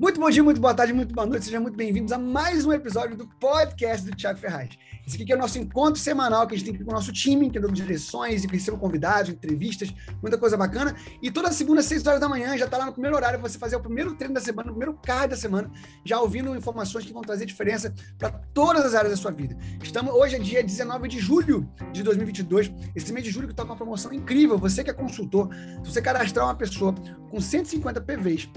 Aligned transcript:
Muito 0.00 0.18
bom 0.18 0.30
dia, 0.30 0.42
muito 0.42 0.58
boa 0.58 0.72
tarde, 0.72 0.94
muito 0.94 1.14
boa 1.14 1.26
noite. 1.26 1.44
Sejam 1.44 1.60
muito 1.60 1.76
bem-vindos 1.76 2.10
a 2.10 2.16
mais 2.16 2.64
um 2.64 2.72
episódio 2.72 3.14
do 3.18 3.26
podcast 3.38 4.08
do 4.08 4.16
Thiago 4.16 4.38
Ferraz. 4.38 4.70
Esse 5.06 5.22
aqui 5.22 5.30
é 5.30 5.36
o 5.36 5.38
nosso 5.38 5.58
encontro 5.58 6.00
semanal 6.00 6.46
que 6.46 6.54
a 6.54 6.58
gente 6.58 6.72
tem 6.72 6.82
com 6.82 6.90
o 6.90 6.94
nosso 6.94 7.12
time, 7.12 7.50
que 7.50 7.58
é 7.58 7.60
dando 7.60 7.74
direções 7.74 8.42
e 8.42 8.46
recebo 8.46 8.78
convidados, 8.78 9.30
entrevistas, 9.30 9.92
muita 10.22 10.38
coisa 10.38 10.56
bacana. 10.56 10.96
E 11.20 11.30
toda 11.30 11.52
segunda, 11.52 11.80
às 11.80 11.86
6 11.86 12.06
horas 12.06 12.18
da 12.18 12.30
manhã, 12.30 12.56
já 12.56 12.64
está 12.64 12.78
lá 12.78 12.86
no 12.86 12.92
primeiro 12.94 13.14
horário 13.14 13.38
para 13.38 13.46
você 13.46 13.58
fazer 13.58 13.76
o 13.76 13.80
primeiro 13.80 14.14
treino 14.14 14.32
da 14.32 14.40
semana, 14.40 14.70
o 14.70 14.74
primeiro 14.74 14.98
card 15.04 15.28
da 15.28 15.36
semana, 15.36 15.70
já 16.02 16.18
ouvindo 16.18 16.56
informações 16.56 17.04
que 17.04 17.12
vão 17.12 17.20
trazer 17.20 17.44
diferença 17.44 17.94
para 18.18 18.30
todas 18.54 18.86
as 18.86 18.94
áreas 18.94 19.12
da 19.12 19.18
sua 19.18 19.32
vida. 19.32 19.54
Estamos 19.82 20.14
hoje 20.14 20.36
é 20.36 20.38
dia 20.38 20.64
19 20.64 21.08
de 21.08 21.18
julho 21.20 21.70
de 21.92 22.02
2022. 22.02 22.72
Esse 22.96 23.12
mês 23.12 23.22
de 23.22 23.30
julho 23.30 23.48
que 23.48 23.52
está 23.52 23.64
com 23.64 23.68
uma 23.68 23.76
promoção 23.76 24.14
incrível. 24.14 24.56
Você 24.56 24.82
que 24.82 24.88
é 24.88 24.94
consultor, 24.94 25.50
se 25.84 25.92
você 25.92 26.00
cadastrar 26.00 26.46
uma 26.46 26.54
pessoa 26.54 26.94
com 27.30 27.38
150 27.38 28.00
PVs, 28.00 28.48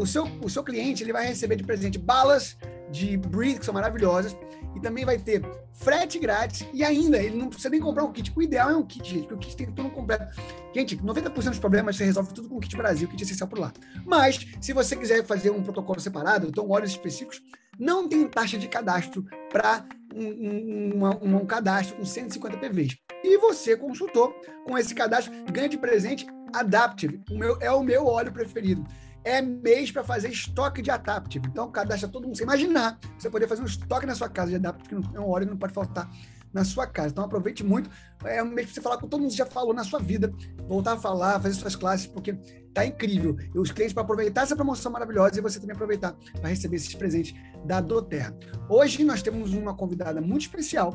o 0.00 0.06
seu, 0.06 0.24
o 0.42 0.48
seu 0.48 0.64
cliente 0.64 1.02
ele 1.02 1.12
vai 1.12 1.26
receber 1.26 1.56
de 1.56 1.62
presente 1.62 1.98
balas 1.98 2.56
de 2.90 3.18
Breathe, 3.18 3.58
que 3.58 3.64
são 3.64 3.74
maravilhosas, 3.74 4.34
e 4.74 4.80
também 4.80 5.04
vai 5.04 5.18
ter 5.18 5.42
frete 5.74 6.18
grátis, 6.18 6.66
e 6.72 6.82
ainda, 6.82 7.18
ele 7.18 7.36
não 7.36 7.48
precisa 7.48 7.68
nem 7.68 7.80
comprar 7.80 8.04
um 8.04 8.12
kit. 8.12 8.32
O 8.34 8.42
ideal 8.42 8.70
é 8.70 8.76
um 8.76 8.84
kit, 8.84 9.08
gente, 9.08 9.28
porque 9.28 9.34
o 9.34 9.38
kit 9.38 9.56
tem 9.56 9.70
tudo 9.70 9.90
completo. 9.90 10.34
Gente, 10.74 10.96
90% 10.96 11.50
dos 11.50 11.58
problemas 11.58 11.96
você 11.96 12.04
resolve 12.04 12.32
tudo 12.32 12.48
com 12.48 12.56
o 12.56 12.60
kit 12.60 12.74
Brasil, 12.76 13.06
o 13.06 13.10
kit 13.10 13.22
essencial 13.22 13.48
por 13.48 13.58
lá. 13.58 13.72
Mas, 14.06 14.46
se 14.60 14.72
você 14.72 14.96
quiser 14.96 15.24
fazer 15.24 15.50
um 15.50 15.62
protocolo 15.62 16.00
separado, 16.00 16.48
então 16.48 16.68
óleos 16.68 16.90
específicos, 16.90 17.42
não 17.78 18.08
tem 18.08 18.26
taxa 18.26 18.58
de 18.58 18.68
cadastro 18.68 19.24
para 19.50 19.84
um, 20.14 20.24
um, 20.24 21.04
um, 21.04 21.36
um, 21.36 21.46
cadastro 21.46 21.96
com 21.96 22.04
150 22.04 22.56
PVs. 22.56 22.96
E 23.22 23.38
você, 23.38 23.76
consultor, 23.76 24.34
com 24.64 24.76
esse 24.76 24.94
cadastro, 24.94 25.32
ganha 25.52 25.68
de 25.68 25.78
presente 25.78 26.26
Adaptive, 26.52 27.22
o 27.30 27.38
meu, 27.38 27.56
é 27.60 27.70
o 27.70 27.82
meu 27.82 28.06
óleo 28.06 28.32
preferido 28.32 28.84
é 29.24 29.42
mês 29.42 29.90
para 29.90 30.02
fazer 30.02 30.28
estoque 30.28 30.82
de 30.82 30.90
Adaptive. 30.90 31.46
Então, 31.48 31.70
cadastra 31.70 32.08
todo 32.08 32.24
mundo. 32.24 32.36
Você 32.36 32.42
imaginar, 32.42 32.98
você 33.18 33.28
poder 33.28 33.46
fazer 33.46 33.62
um 33.62 33.66
estoque 33.66 34.06
na 34.06 34.14
sua 34.14 34.28
casa 34.28 34.50
de 34.50 34.56
Adaptive, 34.56 34.88
que 34.88 35.16
é 35.16 35.20
um 35.20 35.28
óleo 35.28 35.46
que 35.46 35.50
não 35.52 35.58
pode 35.58 35.72
faltar 35.72 36.10
na 36.52 36.64
sua 36.64 36.86
casa. 36.86 37.08
Então, 37.08 37.24
aproveite 37.24 37.62
muito. 37.62 37.90
É 38.24 38.42
um 38.42 38.46
mês 38.46 38.66
para 38.66 38.74
você 38.74 38.80
falar 38.80 38.98
com 38.98 39.06
todo 39.06 39.20
mundo 39.20 39.30
que 39.30 39.36
já 39.36 39.46
falou 39.46 39.72
na 39.72 39.84
sua 39.84 40.00
vida, 40.00 40.32
voltar 40.66 40.94
a 40.94 40.96
falar, 40.96 41.40
fazer 41.40 41.54
suas 41.54 41.76
classes, 41.76 42.06
porque 42.06 42.34
tá 42.74 42.84
incrível. 42.84 43.36
E 43.54 43.58
os 43.58 43.70
clientes 43.70 43.92
para 43.92 44.02
aproveitar 44.02 44.42
essa 44.42 44.56
promoção 44.56 44.90
maravilhosa 44.90 45.38
e 45.38 45.42
você 45.42 45.60
também 45.60 45.74
aproveitar 45.74 46.14
para 46.40 46.48
receber 46.48 46.76
esses 46.76 46.94
presentes 46.94 47.34
da 47.64 47.80
Doterra. 47.80 48.36
Hoje 48.68 49.04
nós 49.04 49.22
temos 49.22 49.52
uma 49.52 49.74
convidada 49.74 50.20
muito 50.20 50.42
especial 50.42 50.94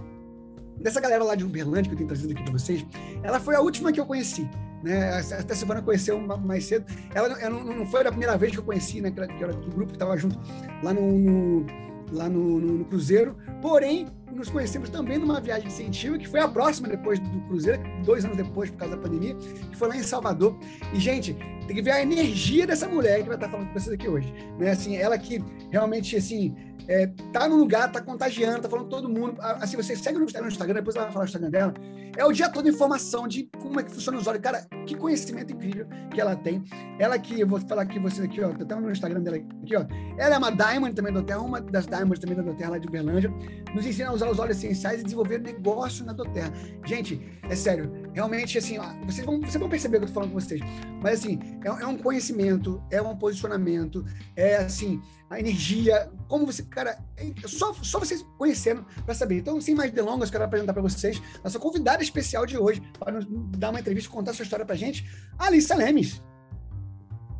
dessa 0.79 0.99
galera 0.99 1.23
lá 1.23 1.35
de 1.35 1.45
Uberlândia 1.45 1.83
que 1.83 1.93
eu 1.93 1.97
tenho 1.97 2.07
trazido 2.07 2.33
aqui 2.33 2.43
para 2.43 2.51
vocês. 2.51 2.85
Ela 3.23 3.39
foi 3.39 3.55
a 3.55 3.61
última 3.61 3.91
que 3.91 3.99
eu 3.99 4.05
conheci 4.05 4.49
né? 4.85 5.17
Até 5.17 5.53
a 5.53 5.55
Silvana 5.55 5.81
conheceu 5.81 6.19
mais 6.19 6.65
cedo. 6.65 6.85
Ela, 7.13 7.41
ela 7.41 7.63
não, 7.63 7.87
foi 7.87 8.01
a 8.01 8.11
primeira 8.11 8.37
vez 8.37 8.51
que 8.51 8.59
eu 8.59 8.63
conheci, 8.63 9.01
né? 9.01 9.09
Que, 9.09 9.19
era, 9.19 9.27
que 9.27 9.43
era 9.43 9.51
do 9.51 9.69
grupo 9.71 9.87
que 9.87 9.95
estava 9.95 10.15
junto 10.15 10.39
lá 10.83 10.93
no, 10.93 11.11
no 11.11 11.65
lá 12.11 12.29
no, 12.29 12.59
no, 12.59 12.73
no, 12.77 12.85
Cruzeiro. 12.85 13.35
Porém, 13.63 14.07
nos 14.31 14.47
conhecemos 14.47 14.89
também 14.89 15.17
numa 15.17 15.41
viagem 15.41 15.71
científica, 15.71 16.19
que 16.19 16.27
foi 16.27 16.39
a 16.39 16.47
próxima 16.47 16.87
depois 16.87 17.19
do 17.19 17.41
Cruzeiro, 17.47 17.81
dois 18.05 18.23
anos 18.23 18.37
depois, 18.37 18.69
por 18.69 18.77
causa 18.77 18.95
da 18.95 19.01
pandemia, 19.01 19.35
que 19.35 19.75
foi 19.75 19.87
lá 19.87 19.97
em 19.97 20.03
Salvador. 20.03 20.55
E, 20.93 20.99
gente, 20.99 21.33
tem 21.65 21.75
que 21.75 21.81
ver 21.81 21.91
a 21.91 22.01
energia 22.03 22.67
dessa 22.67 22.87
mulher 22.87 23.23
que 23.23 23.27
vai 23.27 23.37
estar 23.37 23.49
falando 23.49 23.67
com 23.67 23.73
vocês 23.73 23.91
aqui 23.91 24.07
hoje. 24.07 24.31
Né? 24.59 24.69
Assim, 24.69 24.95
ela 24.95 25.17
que 25.17 25.43
realmente, 25.71 26.15
assim, 26.15 26.55
é, 26.87 27.07
tá 27.33 27.47
no 27.47 27.55
lugar, 27.55 27.91
tá 27.91 28.01
contagiando, 28.01 28.61
tá 28.61 28.69
falando 28.69 28.89
todo 28.89 29.09
mundo. 29.09 29.35
Assim, 29.41 29.75
você 29.75 29.95
segue 29.95 30.17
no 30.17 30.25
Instagram, 30.25 30.75
depois 30.75 30.95
ela 30.95 31.05
vai 31.05 31.13
falar 31.13 31.23
o 31.23 31.27
Instagram 31.27 31.49
dela. 31.49 31.73
É 32.17 32.23
o 32.23 32.31
dia 32.31 32.49
todo 32.49 32.69
informação 32.69 33.27
de 33.27 33.49
como 33.59 33.79
é 33.79 33.83
que 33.83 33.91
funciona 33.91 34.17
os 34.17 34.27
olhos. 34.27 34.41
Cara, 34.41 34.65
que 34.85 34.95
conhecimento 34.95 35.51
incrível 35.51 35.85
que 36.13 36.21
ela 36.21 36.35
tem. 36.35 36.63
Ela 36.99 37.17
que, 37.19 37.39
eu 37.39 37.47
vou 37.47 37.59
falar 37.59 37.81
aqui 37.81 37.99
vocês 37.99 38.23
aqui, 38.23 38.41
ó, 38.41 38.49
tá 38.53 38.79
no 38.79 38.91
Instagram 38.91 39.21
dela 39.21 39.37
aqui, 39.37 39.75
ó. 39.75 39.85
Ela 40.17 40.35
é 40.35 40.37
uma 40.37 40.51
Diamond 40.51 40.95
também 40.95 41.11
da 41.13 41.19
Doterra, 41.19 41.41
uma 41.41 41.59
das 41.59 41.85
Diamonds 41.85 42.19
também 42.19 42.37
da 42.37 42.43
Doterra 42.43 42.71
lá 42.71 42.77
de 42.77 42.87
Uberlândia. 42.87 43.33
Nos 43.73 43.85
ensina 43.85 44.09
a 44.09 44.13
usar 44.13 44.29
os 44.29 44.39
óleos 44.39 44.57
essenciais 44.57 45.01
e 45.01 45.03
desenvolver 45.03 45.39
negócio 45.39 46.05
na 46.05 46.13
Doterra. 46.13 46.53
Gente, 46.85 47.21
é 47.49 47.55
sério, 47.55 47.91
realmente, 48.13 48.57
assim, 48.57 48.77
ó, 48.77 48.85
vocês, 49.05 49.25
vão, 49.25 49.39
vocês 49.41 49.55
vão 49.55 49.69
perceber 49.69 49.97
o 49.97 49.99
que 50.01 50.05
eu 50.05 50.09
tô 50.09 50.13
falando 50.13 50.31
com 50.31 50.39
vocês. 50.39 50.61
Mas, 51.01 51.19
assim, 51.19 51.39
é, 51.65 51.67
é 51.67 51.87
um 51.87 51.97
conhecimento, 51.97 52.81
é 52.91 53.01
um 53.01 53.17
posicionamento, 53.17 54.05
é, 54.35 54.57
assim, 54.57 55.01
a 55.27 55.39
energia, 55.39 56.11
como 56.27 56.45
você, 56.45 56.61
cara, 56.61 57.03
é 57.17 57.33
só, 57.47 57.73
só 57.73 57.97
vocês 57.97 58.23
conhecendo 58.37 58.85
para 59.03 59.15
saber. 59.15 59.39
Então, 59.39 59.59
sem 59.59 59.73
mais 59.73 59.91
delongas, 59.91 60.29
quero 60.29 60.43
apresentar 60.43 60.73
para 60.73 60.83
vocês 60.83 61.19
a 61.43 61.49
sua 61.49 61.59
convidada 61.59 62.03
especial 62.03 62.45
de 62.45 62.55
hoje 62.55 62.81
para 62.99 63.13
nos 63.13 63.25
dar 63.57 63.71
uma 63.71 63.79
entrevista, 63.79 64.11
contar 64.11 64.33
sua 64.33 64.43
história 64.43 64.63
para 64.63 64.75
gente, 64.75 65.09
Alissa 65.39 65.73
Lemes. 65.73 66.21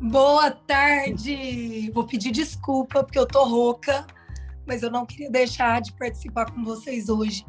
Boa 0.00 0.50
tarde! 0.50 1.90
Vou 1.94 2.04
pedir 2.04 2.32
desculpa 2.32 3.04
porque 3.04 3.18
eu 3.18 3.26
tô 3.26 3.44
rouca, 3.44 4.04
mas 4.66 4.82
eu 4.82 4.90
não 4.90 5.06
queria 5.06 5.30
deixar 5.30 5.80
de 5.80 5.92
participar 5.92 6.50
com 6.50 6.64
vocês 6.64 7.08
hoje. 7.08 7.46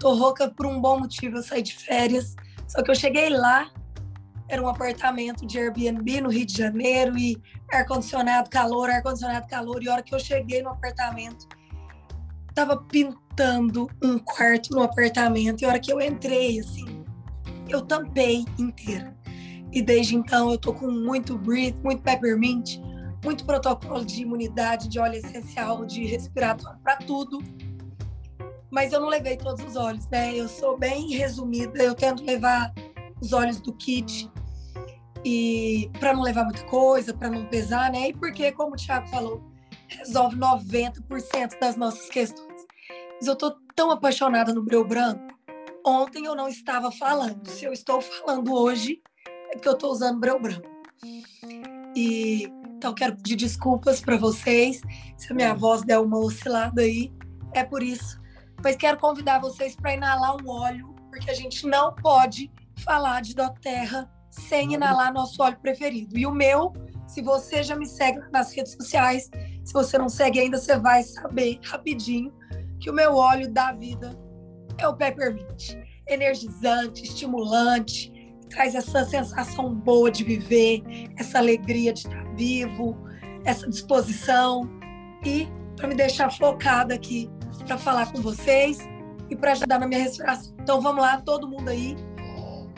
Tô 0.00 0.14
rouca 0.14 0.50
por 0.50 0.66
um 0.66 0.80
bom 0.80 0.98
motivo, 0.98 1.36
eu 1.36 1.42
saí 1.42 1.62
de 1.62 1.76
férias, 1.76 2.34
só 2.66 2.82
que 2.82 2.90
eu 2.90 2.94
cheguei 2.94 3.30
lá, 3.30 3.70
era 4.48 4.62
um 4.62 4.68
apartamento 4.68 5.46
de 5.46 5.58
Airbnb 5.58 6.22
no 6.22 6.30
Rio 6.30 6.46
de 6.46 6.56
Janeiro 6.56 7.18
e 7.18 7.40
ar-condicionado, 7.70 8.48
calor, 8.48 8.88
ar-condicionado, 8.88 9.46
calor. 9.46 9.82
E 9.82 9.88
a 9.88 9.92
hora 9.92 10.02
que 10.02 10.14
eu 10.14 10.18
cheguei 10.18 10.62
no 10.62 10.70
apartamento, 10.70 11.46
tava 12.54 12.76
pintando 12.76 13.88
um 14.02 14.18
quarto 14.18 14.74
no 14.74 14.82
apartamento. 14.82 15.60
E 15.60 15.64
a 15.66 15.68
hora 15.68 15.78
que 15.78 15.92
eu 15.92 16.00
entrei, 16.00 16.60
assim, 16.60 17.04
eu 17.68 17.82
tampei 17.82 18.46
inteira. 18.58 19.14
E 19.70 19.82
desde 19.82 20.16
então 20.16 20.50
eu 20.50 20.56
tô 20.56 20.72
com 20.72 20.90
muito 20.90 21.36
breathe, 21.36 21.76
muito 21.84 22.02
peppermint, 22.02 22.78
muito 23.22 23.44
protocolo 23.44 24.02
de 24.02 24.22
imunidade, 24.22 24.88
de 24.88 24.98
óleo 24.98 25.16
essencial, 25.16 25.84
de 25.84 26.06
respiratório, 26.06 26.78
para 26.82 26.96
tudo. 26.96 27.42
Mas 28.70 28.94
eu 28.94 29.00
não 29.00 29.08
levei 29.08 29.36
todos 29.36 29.62
os 29.62 29.76
óleos, 29.76 30.06
né? 30.08 30.34
Eu 30.34 30.48
sou 30.48 30.78
bem 30.78 31.10
resumida, 31.10 31.82
eu 31.82 31.94
tento 31.94 32.24
levar 32.24 32.72
os 33.20 33.32
óleos 33.32 33.60
do 33.60 33.74
kit 33.74 34.30
e 35.30 35.90
para 36.00 36.14
não 36.14 36.22
levar 36.22 36.44
muita 36.44 36.64
coisa, 36.64 37.12
para 37.12 37.28
não 37.28 37.44
pesar, 37.44 37.92
né? 37.92 38.08
E 38.08 38.12
porque, 38.14 38.50
como 38.52 38.72
o 38.72 38.76
Thiago 38.76 39.06
falou, 39.08 39.42
resolve 39.86 40.36
90% 40.36 41.58
das 41.60 41.76
nossas 41.76 42.08
questões. 42.08 42.66
Mas 43.16 43.26
eu 43.26 43.36
tô 43.36 43.50
tão 43.74 43.90
apaixonada 43.90 44.54
no 44.54 44.62
breu 44.64 44.86
branco. 44.86 45.20
Ontem 45.84 46.24
eu 46.24 46.34
não 46.34 46.48
estava 46.48 46.90
falando. 46.90 47.46
Se 47.46 47.66
eu 47.66 47.74
estou 47.74 48.00
falando 48.00 48.54
hoje, 48.54 49.02
é 49.50 49.52
porque 49.52 49.68
eu 49.68 49.74
estou 49.74 49.92
usando 49.92 50.18
breu 50.18 50.40
branco. 50.40 50.66
E 51.94 52.50
então 52.74 52.94
quero 52.94 53.16
pedir 53.16 53.36
desculpas 53.36 54.00
para 54.00 54.16
vocês 54.16 54.80
se 55.16 55.30
a 55.30 55.34
minha 55.36 55.52
voz 55.52 55.82
der 55.82 55.98
uma 55.98 56.18
oscilada 56.18 56.80
aí. 56.80 57.12
É 57.52 57.62
por 57.64 57.82
isso. 57.82 58.18
Mas 58.64 58.76
quero 58.76 58.98
convidar 58.98 59.40
vocês 59.40 59.76
para 59.76 59.92
inalar 59.92 60.36
um 60.42 60.48
óleo, 60.48 60.94
porque 61.10 61.30
a 61.30 61.34
gente 61.34 61.66
não 61.66 61.94
pode 61.94 62.50
falar 62.82 63.20
de 63.20 63.34
doTERRA 63.34 64.08
sem 64.38 64.74
inalar 64.74 65.12
nosso 65.12 65.42
óleo 65.42 65.58
preferido. 65.60 66.18
E 66.18 66.26
o 66.26 66.32
meu, 66.32 66.72
se 67.06 67.22
você 67.22 67.62
já 67.62 67.76
me 67.76 67.86
segue 67.86 68.20
nas 68.32 68.52
redes 68.54 68.72
sociais, 68.72 69.30
se 69.64 69.72
você 69.72 69.98
não 69.98 70.08
segue 70.08 70.40
ainda, 70.40 70.58
você 70.58 70.78
vai 70.78 71.02
saber 71.02 71.58
rapidinho 71.64 72.32
que 72.80 72.90
o 72.90 72.94
meu 72.94 73.14
óleo 73.16 73.52
da 73.52 73.72
vida 73.72 74.18
é 74.78 74.86
o 74.86 74.96
Peppermint. 74.96 75.76
Energizante, 76.06 77.02
estimulante, 77.02 78.12
traz 78.48 78.74
essa 78.74 79.04
sensação 79.04 79.74
boa 79.74 80.10
de 80.10 80.24
viver, 80.24 80.82
essa 81.18 81.38
alegria 81.38 81.92
de 81.92 82.00
estar 82.00 82.34
vivo, 82.34 82.96
essa 83.44 83.68
disposição 83.68 84.68
e 85.24 85.48
para 85.76 85.88
me 85.88 85.94
deixar 85.94 86.30
focada 86.30 86.94
aqui 86.94 87.30
para 87.66 87.78
falar 87.78 88.10
com 88.12 88.20
vocês 88.20 88.78
e 89.30 89.36
para 89.36 89.52
ajudar 89.52 89.78
na 89.78 89.86
minha 89.86 90.02
respiração. 90.02 90.54
Então 90.60 90.80
vamos 90.80 91.02
lá, 91.02 91.20
todo 91.20 91.48
mundo 91.48 91.68
aí, 91.68 91.94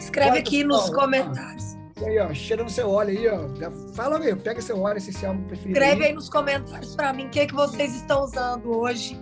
Escreve 0.00 0.38
aqui 0.38 0.64
nos 0.64 0.91
comentários. 0.91 1.76
Aí, 2.05 2.19
ó, 2.19 2.32
cheira 2.32 2.64
no 2.64 2.70
seu 2.70 2.88
óleo 2.91 3.11
aí, 3.11 3.29
ó. 3.29 3.55
Já 3.55 3.70
fala 3.94 4.19
aí, 4.19 4.35
pega 4.35 4.61
seu 4.61 4.81
óleo 4.81 4.97
essencial 4.97 5.37
preferido. 5.47 5.79
Escreve 5.79 6.05
aí 6.06 6.12
nos 6.14 6.31
comentários 6.31 6.97
para 6.97 7.12
mim 7.12 7.26
o 7.26 7.31
que, 7.31 7.41
é 7.41 7.47
que 7.47 7.55
vocês 7.55 7.94
estão 7.94 8.25
usando 8.25 8.70
hoje, 8.70 9.20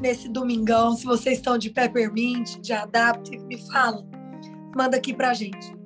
nesse 0.00 0.28
domingão. 0.28 0.96
Se 0.96 1.04
vocês 1.04 1.36
estão 1.38 1.58
de 1.58 1.68
peppermint, 1.68 2.58
de 2.60 2.72
adaptive, 2.72 3.44
me 3.44 3.58
fala. 3.70 4.02
Manda 4.74 4.96
aqui 4.96 5.12
pra 5.12 5.34
gente. 5.34 5.76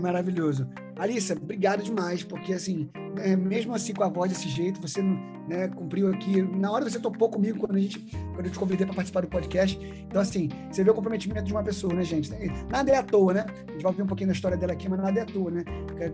Maravilhoso. 0.00 0.68
Alissa, 1.00 1.32
obrigado 1.32 1.82
demais, 1.82 2.22
porque 2.22 2.52
assim, 2.52 2.90
é, 3.16 3.34
mesmo 3.34 3.74
assim 3.74 3.94
com 3.94 4.04
a 4.04 4.08
voz 4.08 4.30
desse 4.30 4.50
jeito, 4.50 4.82
você 4.82 5.00
né, 5.48 5.66
cumpriu 5.68 6.10
aqui. 6.12 6.42
Na 6.42 6.70
hora 6.70 6.88
você 6.88 7.00
topou 7.00 7.30
comigo 7.30 7.58
quando 7.58 7.76
a 7.76 7.78
gente, 7.78 7.98
quando 8.34 8.44
eu 8.44 8.52
te 8.52 8.58
convidei 8.58 8.84
para 8.84 8.94
participar 8.94 9.22
do 9.22 9.28
podcast. 9.28 9.80
Então, 10.06 10.20
assim, 10.20 10.50
você 10.70 10.84
vê 10.84 10.90
o 10.90 10.94
comprometimento 10.94 11.44
de 11.44 11.52
uma 11.52 11.62
pessoa, 11.62 11.94
né, 11.94 12.02
gente? 12.02 12.30
Nada 12.68 12.92
é 12.92 12.96
à 12.98 13.02
toa, 13.02 13.32
né? 13.32 13.46
A 13.66 13.72
gente 13.72 13.82
vai 13.82 13.94
ver 13.94 14.02
um 14.02 14.06
pouquinho 14.06 14.28
da 14.28 14.34
história 14.34 14.58
dela 14.58 14.74
aqui, 14.74 14.90
mas 14.90 15.00
nada 15.00 15.20
é 15.20 15.22
à 15.22 15.26
toa, 15.26 15.50
né? 15.50 15.64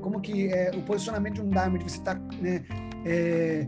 Como 0.00 0.20
que 0.20 0.52
é, 0.52 0.70
o 0.76 0.82
posicionamento 0.82 1.34
de 1.34 1.42
um 1.42 1.50
Diamond, 1.50 1.82
você 1.82 1.98
está 1.98 2.14
né, 2.40 2.64
é, 3.04 3.66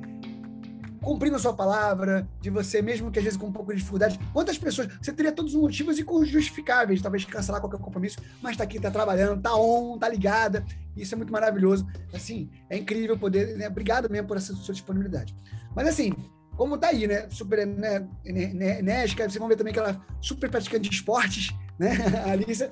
cumprindo 1.03 1.37
a 1.37 1.39
sua 1.39 1.53
palavra, 1.53 2.29
de 2.41 2.51
você, 2.51 2.83
mesmo 2.83 3.11
que 3.11 3.19
às 3.19 3.25
vezes 3.25 3.39
com 3.39 3.47
um 3.47 3.53
pouco 3.53 3.73
de 3.73 3.79
dificuldade. 3.79 4.19
Quantas 4.33 4.59
pessoas. 4.59 4.89
Você 5.01 5.13
teria 5.13 5.33
todos 5.33 5.55
os 5.55 5.61
motivos 5.61 5.99
e 5.99 6.05
justificáveis, 6.27 7.01
talvez 7.01 7.25
cancelar 7.25 7.61
qualquer 7.61 7.81
compromisso, 7.81 8.19
mas 8.43 8.53
está 8.53 8.65
aqui, 8.65 8.77
está 8.77 8.91
trabalhando, 8.91 9.39
está 9.39 9.55
on, 9.55 9.95
está 9.95 10.09
ligada. 10.09 10.65
Isso 10.97 11.15
é 11.15 11.17
muito 11.17 11.33
maravilhoso. 11.33 11.87
Assim, 12.13 12.51
é 12.69 12.77
incrível 12.77 13.19
poder. 13.19 13.57
Né? 13.57 13.69
Obrigado 13.69 14.11
mesmo 14.11 14.27
por 14.29 14.37
essa 14.37 14.55
sua 14.55 14.75
disponibilidade. 14.75 15.35
Mas 15.75 15.89
assim, 15.89 16.13
como 16.57 16.77
tá 16.77 16.89
aí, 16.89 17.07
né? 17.07 17.29
Super 17.31 17.67
né, 17.67 18.09
enérgica, 18.25 19.23
vocês 19.23 19.39
vão 19.39 19.49
ver 19.49 19.57
também 19.57 19.73
que 19.73 19.79
ela 19.79 19.91
é 19.91 19.97
super 20.21 20.51
praticante 20.51 20.89
de 20.89 20.95
esportes, 20.97 21.55
né, 21.79 21.91
Alissa? 22.27 22.71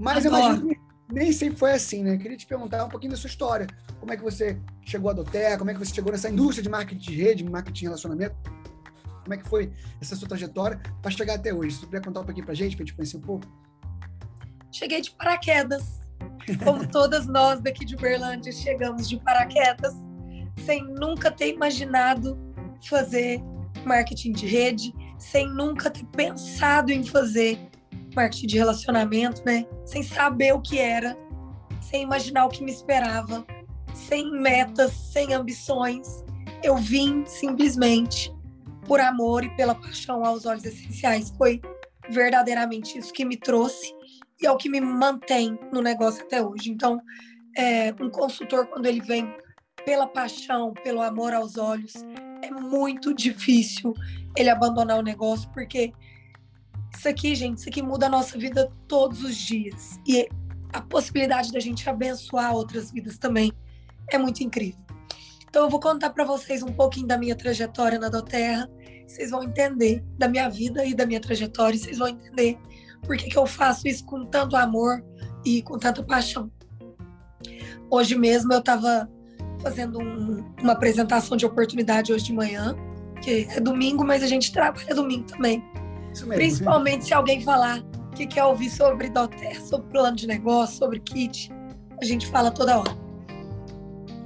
Mas 0.00 0.26
Adoro. 0.26 0.42
eu 0.42 0.48
imagino 0.50 0.91
nem 1.12 1.30
sempre 1.30 1.58
foi 1.58 1.72
assim, 1.72 2.02
né? 2.02 2.16
Queria 2.16 2.36
te 2.36 2.46
perguntar 2.46 2.84
um 2.84 2.88
pouquinho 2.88 3.12
da 3.12 3.18
sua 3.18 3.28
história. 3.28 3.66
Como 4.00 4.12
é 4.12 4.16
que 4.16 4.22
você 4.22 4.58
chegou 4.82 5.10
à 5.10 5.12
Doterra? 5.12 5.58
Como 5.58 5.70
é 5.70 5.74
que 5.74 5.78
você 5.78 5.94
chegou 5.94 6.10
nessa 6.10 6.30
indústria 6.30 6.62
de 6.62 6.70
marketing 6.70 7.10
de 7.10 7.22
rede, 7.22 7.44
marketing 7.44 7.80
de 7.80 7.84
relacionamento? 7.84 8.34
Como 9.22 9.34
é 9.34 9.36
que 9.36 9.46
foi 9.48 9.72
essa 10.00 10.16
sua 10.16 10.26
trajetória 10.26 10.80
para 11.00 11.10
chegar 11.10 11.34
até 11.34 11.52
hoje? 11.52 11.76
Você 11.76 11.86
puder 11.86 12.02
contar 12.02 12.20
um 12.20 12.24
pouquinho 12.24 12.46
para 12.46 12.54
gente, 12.54 12.76
para 12.76 12.82
a 12.82 12.86
gente 12.86 12.96
conhecer 12.96 13.16
um 13.18 13.20
pouco. 13.20 13.46
Cheguei 14.72 15.02
de 15.02 15.10
paraquedas. 15.12 16.00
Como 16.64 16.88
todas 16.88 17.26
nós 17.26 17.60
daqui 17.60 17.84
de 17.84 17.94
Uberlândia 17.94 18.50
chegamos 18.50 19.08
de 19.08 19.18
paraquedas, 19.20 19.94
sem 20.64 20.82
nunca 20.82 21.30
ter 21.30 21.54
imaginado 21.54 22.38
fazer 22.88 23.40
marketing 23.84 24.32
de 24.32 24.46
rede, 24.46 24.92
sem 25.18 25.46
nunca 25.46 25.90
ter 25.90 26.04
pensado 26.06 26.90
em 26.90 27.04
fazer 27.04 27.58
marketing 28.14 28.46
de 28.46 28.58
relacionamento, 28.58 29.42
né? 29.44 29.66
Sem 29.84 30.02
saber 30.02 30.52
o 30.52 30.60
que 30.60 30.78
era, 30.78 31.16
sem 31.80 32.02
imaginar 32.02 32.46
o 32.46 32.48
que 32.48 32.62
me 32.62 32.72
esperava, 32.72 33.44
sem 33.94 34.30
metas, 34.30 34.92
sem 34.92 35.34
ambições. 35.34 36.24
Eu 36.62 36.76
vim 36.76 37.24
simplesmente 37.26 38.32
por 38.86 39.00
amor 39.00 39.44
e 39.44 39.50
pela 39.56 39.74
paixão 39.74 40.24
aos 40.24 40.46
olhos 40.46 40.64
essenciais. 40.64 41.30
Foi 41.36 41.60
verdadeiramente 42.10 42.98
isso 42.98 43.12
que 43.12 43.24
me 43.24 43.36
trouxe 43.36 43.94
e 44.40 44.46
é 44.46 44.50
o 44.50 44.56
que 44.56 44.68
me 44.68 44.80
mantém 44.80 45.58
no 45.72 45.80
negócio 45.80 46.24
até 46.24 46.42
hoje. 46.42 46.70
Então, 46.70 47.00
é, 47.56 47.94
um 48.00 48.10
consultor, 48.10 48.66
quando 48.66 48.86
ele 48.86 49.00
vem 49.00 49.32
pela 49.84 50.06
paixão, 50.06 50.72
pelo 50.72 51.00
amor 51.00 51.32
aos 51.32 51.56
olhos, 51.56 51.94
é 52.42 52.50
muito 52.50 53.14
difícil 53.14 53.94
ele 54.36 54.50
abandonar 54.50 54.98
o 54.98 55.02
negócio, 55.02 55.48
porque 55.52 55.92
isso 57.02 57.08
aqui, 57.08 57.34
gente, 57.34 57.58
isso 57.58 57.68
aqui 57.68 57.82
muda 57.82 58.06
a 58.06 58.08
nossa 58.08 58.38
vida 58.38 58.70
todos 58.86 59.24
os 59.24 59.34
dias. 59.34 59.98
E 60.06 60.28
a 60.72 60.80
possibilidade 60.80 61.50
da 61.50 61.58
gente 61.58 61.90
abençoar 61.90 62.54
outras 62.54 62.92
vidas 62.92 63.18
também 63.18 63.52
é 64.08 64.16
muito 64.16 64.40
incrível. 64.44 64.78
Então 65.48 65.64
eu 65.64 65.68
vou 65.68 65.80
contar 65.80 66.10
para 66.10 66.24
vocês 66.24 66.62
um 66.62 66.72
pouquinho 66.72 67.08
da 67.08 67.18
minha 67.18 67.34
trajetória 67.34 67.98
na 67.98 68.08
Doterra. 68.08 68.70
Vocês 69.04 69.32
vão 69.32 69.42
entender 69.42 70.04
da 70.16 70.28
minha 70.28 70.48
vida 70.48 70.84
e 70.84 70.94
da 70.94 71.04
minha 71.04 71.20
trajetória. 71.20 71.76
Vocês 71.76 71.98
vão 71.98 72.06
entender 72.06 72.56
por 73.04 73.16
que, 73.16 73.28
que 73.28 73.36
eu 73.36 73.46
faço 73.46 73.88
isso 73.88 74.04
com 74.06 74.24
tanto 74.24 74.54
amor 74.54 75.04
e 75.44 75.60
com 75.62 75.80
tanta 75.80 76.04
paixão. 76.04 76.52
Hoje 77.90 78.16
mesmo 78.16 78.52
eu 78.52 78.60
estava 78.60 79.10
fazendo 79.60 79.98
um, 79.98 80.54
uma 80.62 80.72
apresentação 80.72 81.36
de 81.36 81.44
oportunidade 81.44 82.12
hoje 82.12 82.26
de 82.26 82.32
manhã, 82.32 82.76
que 83.20 83.48
é 83.50 83.58
domingo, 83.58 84.04
mas 84.04 84.22
a 84.22 84.28
gente 84.28 84.52
trabalha 84.52 84.94
domingo 84.94 85.24
também. 85.24 85.64
Principalmente 86.34 87.06
se 87.06 87.14
alguém 87.14 87.40
falar 87.42 87.82
que 88.14 88.26
quer 88.26 88.44
ouvir 88.44 88.70
sobre 88.70 89.08
Doter, 89.08 89.60
sobre 89.60 89.88
plano 89.88 90.16
de 90.16 90.26
negócio, 90.26 90.78
sobre 90.78 91.00
kit, 91.00 91.50
a 92.00 92.04
gente 92.04 92.26
fala 92.26 92.50
toda 92.50 92.78
hora. 92.78 93.02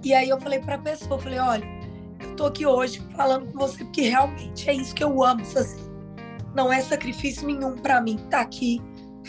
E 0.03 0.15
aí 0.15 0.29
eu 0.29 0.41
falei 0.41 0.61
para 0.61 0.77
a 0.77 0.79
pessoa, 0.79 1.19
falei, 1.19 1.39
olha, 1.39 1.65
eu 2.21 2.35
tô 2.37 2.47
aqui 2.47 2.67
hoje 2.67 3.03
falando 3.17 3.53
com 3.53 3.59
você 3.59 3.85
porque 3.85 4.03
realmente 4.03 4.69
é 4.69 4.75
isso 4.75 4.95
que 4.95 5.05
eu 5.05 5.23
amo 5.23 5.45
fazer. 5.45 5.81
Não 6.55 6.73
é 6.73 6.81
sacrifício 6.81 7.47
nenhum 7.47 7.77
para 7.77 8.01
mim 8.01 8.17
estar 8.17 8.29
tá 8.29 8.41
aqui 8.41 8.81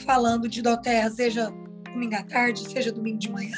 falando 0.05 0.47
de 0.47 0.61
Doterra, 0.61 1.09
seja 1.09 1.51
domingo 1.91 2.15
à 2.15 2.23
tarde, 2.23 2.59
seja 2.69 2.91
domingo 2.91 3.17
de 3.17 3.31
manhã, 3.31 3.57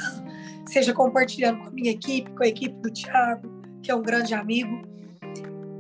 seja 0.66 0.94
compartilhando 0.94 1.60
com 1.60 1.68
a 1.68 1.72
minha 1.72 1.92
equipe, 1.92 2.32
com 2.32 2.44
a 2.44 2.48
equipe 2.48 2.76
do 2.82 2.90
Thiago, 2.90 3.50
que 3.84 3.92
é 3.92 3.96
um 3.96 4.02
grande 4.02 4.34
amigo. 4.34 4.82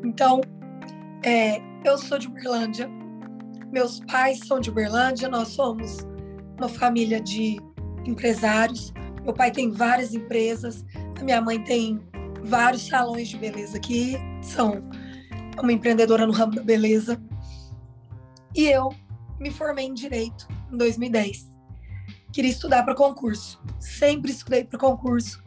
Então, 0.03 0.41
é, 1.23 1.61
eu 1.85 1.97
sou 1.97 2.19
de 2.19 2.27
Uberlândia, 2.27 2.89
meus 3.71 3.99
pais 3.99 4.39
são 4.39 4.59
de 4.59 4.69
Uberlândia, 4.69 5.29
nós 5.29 5.49
somos 5.49 5.99
uma 6.57 6.69
família 6.69 7.21
de 7.21 7.57
empresários. 8.05 8.93
Meu 9.23 9.33
pai 9.33 9.51
tem 9.51 9.71
várias 9.71 10.13
empresas, 10.13 10.85
a 11.19 11.23
minha 11.23 11.41
mãe 11.41 11.63
tem 11.63 11.99
vários 12.43 12.87
salões 12.87 13.27
de 13.27 13.37
beleza 13.37 13.77
aqui, 13.77 14.17
são 14.41 14.83
uma 15.61 15.71
empreendedora 15.71 16.25
no 16.25 16.33
ramo 16.33 16.55
da 16.55 16.63
beleza. 16.63 17.21
E 18.55 18.65
eu 18.65 18.89
me 19.39 19.51
formei 19.51 19.85
em 19.85 19.93
direito 19.93 20.47
em 20.71 20.77
2010. 20.77 21.49
Queria 22.31 22.51
estudar 22.51 22.83
para 22.83 22.95
concurso. 22.95 23.61
Sempre 23.79 24.31
estudei 24.31 24.63
para 24.63 24.79
concurso. 24.79 25.43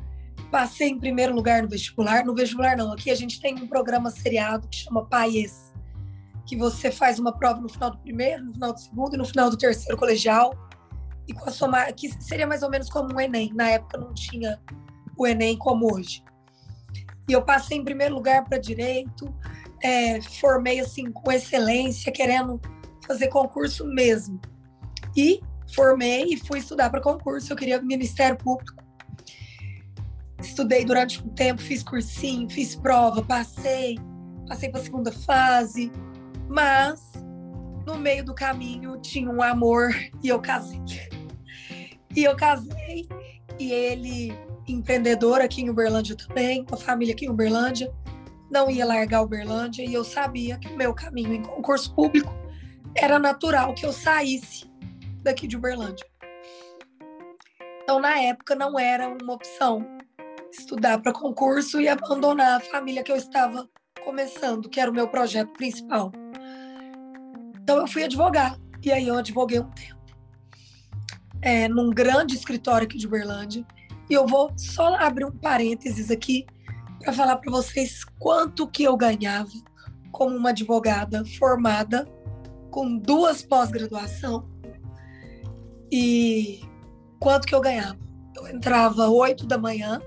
Passei 0.51 0.89
em 0.89 0.99
primeiro 0.99 1.35
lugar 1.35 1.63
no 1.63 1.69
vestibular. 1.69 2.25
No 2.25 2.35
vestibular 2.35 2.77
não, 2.77 2.93
aqui 2.93 3.11
a 3.11 3.15
gente 3.15 3.41
tem 3.41 3.55
um 3.55 3.67
programa 3.67 4.11
seriado 4.11 4.69
que 4.69 4.77
chama 4.77 5.07
PAIES, 5.07 5.72
que 6.47 6.57
você 6.57 6.91
faz 6.91 7.19
uma 7.19 7.33
prova 7.33 7.61
no 7.61 7.69
final 7.69 7.91
do 7.91 7.99
primeiro, 7.99 8.45
no 8.45 8.53
final 8.53 8.73
do 8.73 8.81
segundo 8.81 9.15
e 9.15 9.19
no 9.19 9.25
final 9.25 9.51
do 9.51 9.57
terceiro 9.57 9.97
colegial. 9.97 10.53
E 11.27 11.33
com 11.33 11.49
a 11.49 11.53
sua 11.53 11.93
que 11.93 12.11
seria 12.23 12.47
mais 12.47 12.63
ou 12.63 12.71
menos 12.71 12.89
como 12.89 13.15
um 13.15 13.21
ENEM. 13.21 13.53
Na 13.55 13.69
época 13.71 13.99
não 13.99 14.13
tinha 14.13 14.61
o 15.17 15.27
Enem 15.27 15.57
como 15.57 15.93
hoje. 15.95 16.23
E 17.29 17.33
eu 17.33 17.43
passei 17.43 17.79
em 17.79 17.85
primeiro 17.85 18.15
lugar 18.15 18.45
para 18.45 18.59
direito, 18.59 19.33
é, 19.83 20.21
formei 20.21 20.81
assim 20.81 21.11
com 21.11 21.31
excelência, 21.31 22.11
querendo 22.11 22.61
fazer 23.07 23.29
concurso 23.29 23.87
mesmo. 23.87 24.41
E 25.17 25.41
formei 25.75 26.25
e 26.25 26.37
fui 26.37 26.59
estudar 26.59 26.91
para 26.91 27.01
concurso. 27.01 27.53
Eu 27.53 27.57
queria 27.57 27.81
Ministério 27.81 28.37
Público. 28.37 28.83
Estudei 30.41 30.85
durante 30.85 31.25
um 31.25 31.29
tempo, 31.29 31.63
fiz 31.63 31.85
cursinho, 31.85 32.51
fiz 32.51 32.75
prova, 32.75 33.23
passei, 33.23 33.97
passei 34.49 34.69
para 34.69 34.81
a 34.81 34.85
segunda 34.85 35.13
fase, 35.13 35.93
mas 36.53 37.13
no 37.87 37.97
meio 37.97 38.25
do 38.25 38.35
caminho 38.35 39.01
tinha 39.01 39.31
um 39.31 39.43
amor 39.43 39.91
e 40.23 40.29
eu 40.29 40.41
casei. 40.41 40.81
E 42.15 42.25
eu 42.25 42.37
casei 42.37 43.09
e 43.59 43.73
ele 43.73 44.33
empreendedor 44.69 45.41
aqui 45.41 45.63
em 45.63 45.71
Uberlândia 45.71 46.15
também, 46.15 46.65
com 46.65 46.75
a 46.75 46.79
família 46.79 47.15
aqui 47.15 47.27
em 47.27 47.31
Uberlândia, 47.31 47.93
não 48.51 48.71
ia 48.71 48.85
largar 48.85 49.23
Uberlândia 49.23 49.83
e 49.83 49.95
eu 49.95 50.05
sabia 50.05 50.59
que 50.59 50.69
o 50.69 50.77
meu 50.77 50.95
caminho 50.95 51.33
em 51.33 51.43
concurso 51.43 51.95
público 51.95 52.33
era 52.95 53.19
natural 53.19 53.75
que 53.75 53.87
eu 53.87 53.93
saísse 53.93 54.71
daqui 55.23 55.47
de 55.47 55.57
Uberlândia. 55.57 56.07
Então, 57.83 57.99
na 57.99 58.21
época, 58.21 58.55
não 58.55 58.79
era 58.79 59.09
uma 59.09 59.33
opção 59.33 59.85
estudar 60.53 61.01
para 61.01 61.13
concurso 61.13 61.81
e 61.81 61.89
abandonar 61.89 62.59
a 62.59 62.61
família 62.61 63.03
que 63.03 63.11
eu 63.11 63.17
estava 63.17 63.67
começando, 64.05 64.69
que 64.69 64.79
era 64.79 64.91
o 64.91 64.95
meu 64.95 65.09
projeto 65.09 65.53
principal. 65.55 66.13
Então, 67.63 67.79
eu 67.79 67.87
fui 67.87 68.05
advogar. 68.05 68.59
E 68.83 68.91
aí, 68.91 69.09
eu 69.09 69.17
advoguei 69.17 69.61
um 69.61 69.71
tempo. 69.71 70.01
É, 71.41 71.69
num 71.69 71.91
grande 71.91 72.35
escritório 72.35 72.87
aqui 72.87 72.99
de 72.99 73.07
Uberlândia. 73.07 73.67
E 74.09 74.15
eu 74.15 74.27
vou 74.27 74.53
só 74.57 74.95
abrir 74.97 75.25
um 75.25 75.33
parênteses 75.33 76.11
aqui 76.11 76.47
para 77.01 77.13
falar 77.13 77.37
para 77.37 77.51
vocês 77.51 78.05
quanto 78.19 78.69
que 78.69 78.85
eu 78.85 78.97
ganhava 78.97 79.51
como 80.13 80.37
uma 80.37 80.51
advogada 80.51 81.25
formada 81.39 82.07
com 82.71 82.97
duas 82.97 83.43
pós-graduação 83.43 84.49
e 85.91 86.61
quanto 87.19 87.47
que 87.47 87.55
eu 87.55 87.61
ganhava. 87.61 87.99
Eu 88.37 88.49
entrava 88.49 89.09
oito 89.09 89.47
da 89.47 89.59
manhã, 89.59 90.01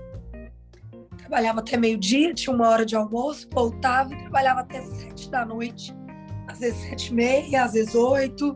trabalhava 1.16 1.60
até 1.60 1.76
meio-dia, 1.76 2.34
tinha 2.34 2.54
uma 2.54 2.68
hora 2.68 2.84
de 2.84 2.96
almoço, 2.96 3.48
voltava 3.52 4.12
e 4.14 4.18
trabalhava 4.18 4.60
até 4.60 4.82
sete 4.82 5.30
da 5.30 5.44
noite, 5.44 5.94
às 6.56 6.60
vezes 6.60 6.80
sete 6.80 7.08
e 7.08 7.14
meia, 7.14 7.64
às 7.64 7.72
vezes 7.72 7.94
oito, 7.94 8.54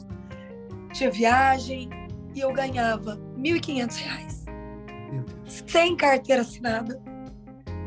tinha 0.93 1.11
viagem 1.11 1.89
e 2.35 2.41
eu 2.41 2.53
ganhava 2.53 3.15
R$ 3.37 3.43
1.500 3.43 4.41
sem 5.67 5.97
carteira 5.97 6.43
assinada, 6.43 7.01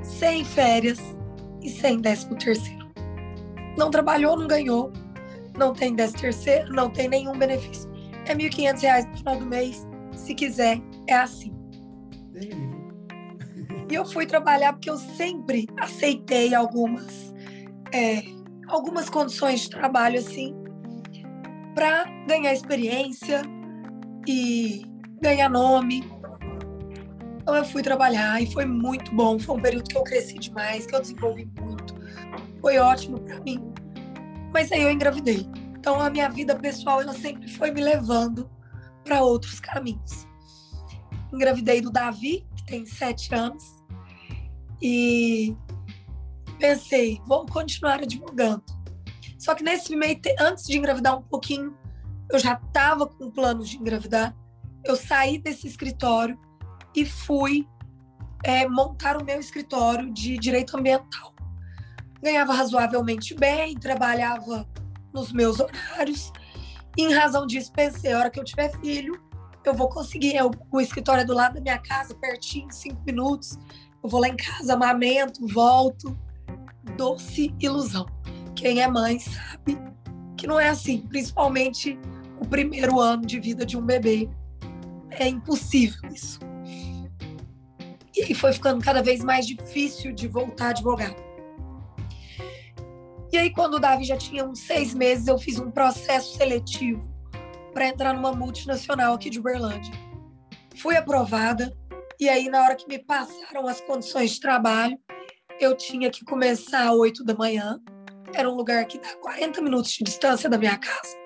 sem 0.01 0.43
férias 0.43 0.99
e 1.61 1.69
sem 1.69 1.99
décimo 1.99 2.37
terceiro. 2.37 2.91
Não 3.77 3.89
trabalhou, 3.89 4.37
não 4.37 4.47
ganhou, 4.47 4.91
não 5.57 5.73
tem 5.73 5.95
décimo 5.95 6.21
terceiro, 6.21 6.71
não 6.73 6.89
tem 6.89 7.07
nenhum 7.07 7.37
benefício. 7.37 7.89
É 8.25 8.33
R$ 8.33 8.49
1.500 8.49 9.09
no 9.09 9.17
final 9.17 9.37
do 9.37 9.45
mês, 9.45 9.87
se 10.15 10.35
quiser, 10.35 10.81
é 11.07 11.15
assim. 11.15 11.53
E 13.89 13.95
eu 13.95 14.05
fui 14.05 14.25
trabalhar 14.25 14.73
porque 14.73 14.89
eu 14.89 14.97
sempre 14.97 15.67
aceitei 15.77 16.53
algumas, 16.53 17.33
é, 17.91 18.23
algumas 18.67 19.09
condições 19.09 19.61
de 19.61 19.69
trabalho 19.69 20.19
assim, 20.19 20.55
para 21.75 22.05
ganhar 22.27 22.53
experiência 22.53 23.41
e 24.27 24.83
ganhar 25.21 25.49
nome, 25.49 26.03
então 27.43 27.55
eu 27.57 27.65
fui 27.65 27.83
trabalhar 27.83 28.41
e 28.41 28.51
foi 28.51 28.65
muito 28.65 29.13
bom. 29.13 29.37
Foi 29.37 29.57
um 29.57 29.61
período 29.61 29.89
que 29.89 29.97
eu 29.97 30.03
cresci 30.03 30.39
demais, 30.39 30.85
que 30.85 30.95
eu 30.95 31.01
desenvolvi 31.01 31.45
muito. 31.59 31.93
Foi 32.61 32.77
ótimo 32.77 33.19
para 33.19 33.41
mim. 33.41 33.61
Mas 34.53 34.71
aí 34.71 34.81
eu 34.81 34.89
engravidei. 34.89 35.45
Então 35.77 35.99
a 35.99 36.09
minha 36.09 36.29
vida 36.29 36.55
pessoal 36.55 37.01
ela 37.01 37.13
sempre 37.13 37.49
foi 37.49 37.69
me 37.71 37.81
levando 37.81 38.49
para 39.03 39.21
outros 39.21 39.59
caminhos. 39.59 40.25
Engravidei 41.33 41.81
do 41.81 41.91
Davi, 41.91 42.47
que 42.55 42.65
tem 42.65 42.85
sete 42.85 43.35
anos. 43.35 43.75
E 44.81 45.53
pensei, 46.53 47.21
vou 47.25 47.45
continuar 47.45 48.01
advogando. 48.01 48.63
Só 49.37 49.53
que 49.53 49.63
nesse 49.63 49.95
meio, 49.95 50.19
antes 50.39 50.65
de 50.65 50.77
engravidar 50.77 51.17
um 51.17 51.21
pouquinho, 51.21 51.77
eu 52.31 52.39
já 52.39 52.53
estava 52.53 53.05
com 53.05 53.29
planos 53.29 53.69
de 53.69 53.77
engravidar. 53.77 54.35
Eu 54.83 54.95
saí 54.95 55.37
desse 55.37 55.67
escritório 55.67 56.39
e 56.95 57.05
fui 57.05 57.67
é, 58.43 58.67
montar 58.67 59.21
o 59.21 59.23
meu 59.23 59.39
escritório 59.39 60.11
de 60.11 60.37
direito 60.37 60.77
ambiental. 60.77 61.33
Ganhava 62.21 62.53
razoavelmente 62.53 63.35
bem, 63.35 63.75
trabalhava 63.75 64.67
nos 65.13 65.31
meus 65.31 65.59
horários. 65.59 66.31
E, 66.97 67.03
em 67.03 67.13
razão 67.13 67.45
disso, 67.45 67.71
pensei: 67.71 68.13
a 68.13 68.19
hora 68.19 68.29
que 68.29 68.39
eu 68.39 68.43
tiver 68.43 68.71
filho, 68.79 69.21
eu 69.65 69.73
vou 69.73 69.89
conseguir. 69.89 70.35
Eu, 70.35 70.51
o 70.71 70.81
escritório 70.81 71.21
é 71.21 71.25
do 71.25 71.33
lado 71.33 71.55
da 71.55 71.61
minha 71.61 71.79
casa, 71.79 72.15
pertinho, 72.15 72.71
cinco 72.71 73.01
minutos. 73.05 73.57
Eu 74.03 74.09
vou 74.09 74.19
lá 74.19 74.27
em 74.27 74.35
casa, 74.35 74.73
amamento, 74.73 75.45
volto. 75.47 76.17
Doce 76.97 77.53
ilusão. 77.59 78.05
Quem 78.55 78.81
é 78.81 78.87
mãe 78.87 79.19
sabe 79.19 79.77
que 80.37 80.47
não 80.47 80.59
é 80.59 80.69
assim, 80.69 81.01
principalmente 81.07 81.97
o 82.39 82.45
primeiro 82.45 82.99
ano 82.99 83.25
de 83.25 83.39
vida 83.39 83.65
de 83.65 83.77
um 83.77 83.85
bebê. 83.85 84.29
É 85.09 85.27
impossível 85.27 86.01
isso. 86.11 86.39
E 88.15 88.23
aí 88.23 88.33
foi 88.33 88.53
ficando 88.53 88.83
cada 88.83 89.01
vez 89.01 89.23
mais 89.23 89.45
difícil 89.45 90.13
de 90.13 90.27
voltar 90.27 90.67
a 90.67 90.69
advogar. 90.69 91.15
E 93.31 93.37
aí, 93.37 93.49
quando 93.49 93.75
o 93.75 93.79
Davi 93.79 94.03
já 94.03 94.15
tinha 94.15 94.45
uns 94.45 94.59
seis 94.59 94.93
meses, 94.93 95.27
eu 95.27 95.39
fiz 95.39 95.57
um 95.57 95.71
processo 95.71 96.37
seletivo 96.37 97.03
para 97.73 97.87
entrar 97.87 98.13
numa 98.13 98.31
multinacional 98.31 99.15
aqui 99.15 99.27
de 99.27 99.39
Uberlândia. 99.39 99.91
Fui 100.75 100.95
aprovada, 100.95 101.75
e 102.19 102.29
aí, 102.29 102.47
na 102.47 102.61
hora 102.61 102.75
que 102.75 102.87
me 102.87 102.99
passaram 102.99 103.67
as 103.67 103.81
condições 103.81 104.33
de 104.33 104.39
trabalho, 104.39 104.99
eu 105.59 105.75
tinha 105.75 106.09
que 106.09 106.23
começar 106.25 106.89
às 106.89 106.95
8 106.95 107.23
da 107.23 107.35
manhã. 107.35 107.79
Era 108.33 108.49
um 108.49 108.55
lugar 108.55 108.85
que 108.85 108.99
dá 108.99 109.15
40 109.17 109.61
minutos 109.61 109.91
de 109.91 110.03
distância 110.03 110.49
da 110.49 110.57
minha 110.57 110.77
casa. 110.77 111.17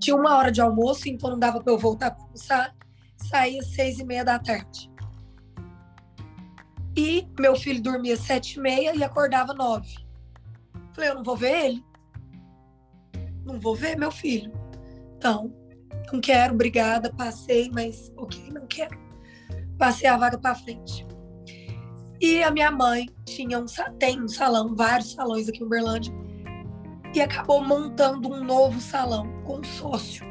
Tinha 0.00 0.16
uma 0.16 0.36
hora 0.36 0.50
de 0.50 0.60
almoço, 0.60 1.08
então 1.08 1.30
não 1.30 1.38
dava 1.38 1.60
para 1.62 1.72
eu 1.72 1.78
voltar 1.78 2.10
para 2.10 2.24
almoçar 2.24 2.74
saía 3.28 3.60
às 3.60 3.68
seis 3.68 3.98
e 3.98 4.04
meia 4.04 4.24
da 4.24 4.38
tarde. 4.38 4.90
E 6.96 7.26
meu 7.38 7.56
filho 7.56 7.82
dormia 7.82 8.16
sete 8.16 8.58
e 8.58 8.60
meia 8.60 8.94
e 8.94 9.02
acordava 9.02 9.54
nove. 9.54 9.94
Falei, 10.94 11.10
eu 11.10 11.14
não 11.14 11.22
vou 11.22 11.36
ver 11.36 11.64
ele. 11.64 11.84
Não 13.44 13.58
vou 13.58 13.74
ver 13.74 13.96
meu 13.96 14.10
filho. 14.10 14.52
Então, 15.16 15.54
não 16.12 16.20
quero, 16.20 16.52
obrigada, 16.52 17.12
passei, 17.14 17.70
mas 17.72 18.12
ok, 18.16 18.50
não 18.52 18.66
quero. 18.66 18.98
Passei 19.78 20.08
a 20.08 20.16
vaga 20.16 20.38
para 20.38 20.54
frente. 20.54 21.06
E 22.22 22.40
a 22.40 22.52
minha 22.52 22.70
mãe 22.70 23.10
tinha 23.24 23.58
um, 23.58 23.66
tem 23.98 24.22
um 24.22 24.28
salão, 24.28 24.76
vários 24.76 25.12
salões 25.12 25.48
aqui 25.48 25.60
em 25.60 25.66
Uberlândia, 25.66 26.14
e 27.12 27.20
acabou 27.20 27.64
montando 27.64 28.32
um 28.32 28.44
novo 28.44 28.80
salão 28.80 29.26
com 29.42 29.60
sócio. 29.64 30.24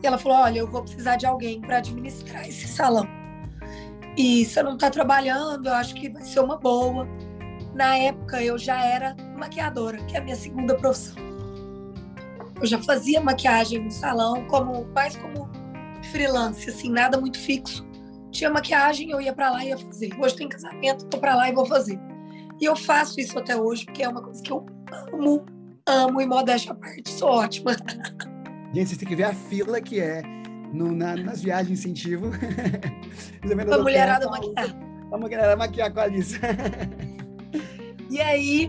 E 0.00 0.06
ela 0.06 0.16
falou: 0.16 0.38
Olha, 0.38 0.60
eu 0.60 0.70
vou 0.70 0.82
precisar 0.82 1.16
de 1.16 1.26
alguém 1.26 1.60
para 1.60 1.78
administrar 1.78 2.48
esse 2.48 2.68
salão. 2.68 3.08
E 4.16 4.46
você 4.46 4.62
não 4.62 4.74
está 4.74 4.88
trabalhando, 4.88 5.66
eu 5.66 5.74
acho 5.74 5.96
que 5.96 6.08
vai 6.08 6.22
ser 6.22 6.38
uma 6.38 6.56
boa. 6.56 7.08
Na 7.74 7.98
época 7.98 8.40
eu 8.40 8.56
já 8.56 8.80
era 8.80 9.16
maquiadora, 9.36 9.98
que 10.04 10.14
é 10.14 10.20
a 10.20 10.22
minha 10.22 10.36
segunda 10.36 10.76
profissão. 10.76 11.16
Eu 12.60 12.66
já 12.66 12.80
fazia 12.80 13.20
maquiagem 13.20 13.82
no 13.82 13.90
salão, 13.90 14.46
como 14.46 14.86
mais 14.94 15.16
como 15.16 15.50
freelance, 16.12 16.70
assim, 16.70 16.88
nada 16.88 17.20
muito 17.20 17.36
fixo. 17.36 17.85
Tinha 18.36 18.50
maquiagem, 18.50 19.10
eu 19.10 19.18
ia 19.18 19.32
para 19.32 19.50
lá 19.50 19.64
e 19.64 19.68
ia 19.68 19.78
fazer. 19.78 20.14
Hoje 20.20 20.36
tem 20.36 20.46
casamento, 20.46 21.06
tô 21.06 21.16
para 21.16 21.34
lá 21.34 21.48
e 21.48 21.54
vou 21.54 21.64
fazer. 21.64 21.98
E 22.60 22.66
eu 22.66 22.76
faço 22.76 23.18
isso 23.18 23.38
até 23.38 23.56
hoje, 23.56 23.86
porque 23.86 24.02
é 24.02 24.08
uma 24.10 24.20
coisa 24.20 24.42
que 24.42 24.52
eu 24.52 24.66
amo, 25.10 25.46
amo 25.86 26.20
e 26.20 26.26
modéstia 26.26 26.72
à 26.72 26.74
parte, 26.74 27.08
sou 27.08 27.30
ótima. 27.30 27.74
Gente, 28.74 28.88
vocês 28.88 28.98
têm 28.98 29.08
que 29.08 29.16
ver 29.16 29.24
a 29.24 29.34
fila 29.34 29.80
que 29.80 29.98
é 29.98 30.20
no, 30.70 30.92
na, 30.92 31.16
nas 31.16 31.40
viagens 31.40 31.80
incentivo. 31.80 32.26
a 33.72 33.78
mulherada 33.78 34.28
maquiar. 34.28 34.76
A 35.10 35.16
mulherada 35.16 35.56
maquiar 35.56 35.92
com 35.92 36.00
a 36.00 36.02
Alice. 36.02 36.36
e 38.10 38.20
aí, 38.20 38.68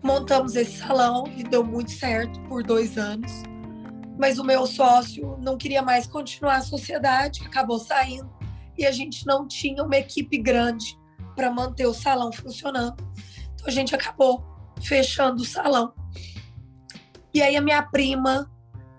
montamos 0.00 0.54
esse 0.54 0.78
salão 0.78 1.24
e 1.36 1.42
deu 1.42 1.64
muito 1.64 1.90
certo 1.90 2.40
por 2.42 2.62
dois 2.62 2.96
anos. 2.96 3.42
Mas 4.16 4.38
o 4.38 4.44
meu 4.44 4.64
sócio 4.64 5.36
não 5.42 5.58
queria 5.58 5.82
mais 5.82 6.06
continuar 6.06 6.58
a 6.58 6.62
sociedade, 6.62 7.42
acabou 7.44 7.80
saindo. 7.80 8.33
E 8.76 8.86
a 8.86 8.92
gente 8.92 9.26
não 9.26 9.46
tinha 9.46 9.82
uma 9.82 9.96
equipe 9.96 10.38
grande 10.38 10.98
para 11.34 11.50
manter 11.50 11.86
o 11.86 11.94
salão 11.94 12.32
funcionando. 12.32 12.96
Então 13.54 13.66
a 13.66 13.70
gente 13.70 13.94
acabou 13.94 14.44
fechando 14.82 15.42
o 15.42 15.44
salão. 15.44 15.94
E 17.32 17.42
aí 17.42 17.56
a 17.56 17.60
minha 17.60 17.82
prima 17.82 18.50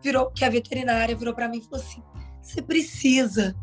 virou, 0.03 0.29
que 0.31 0.43
é 0.43 0.49
veterinária, 0.49 1.15
virou 1.15 1.33
para 1.33 1.47
mim 1.47 1.59
e 1.59 1.63
falou 1.63 1.83
assim: 1.83 2.03
você 2.41 2.61
precisa 2.61 3.55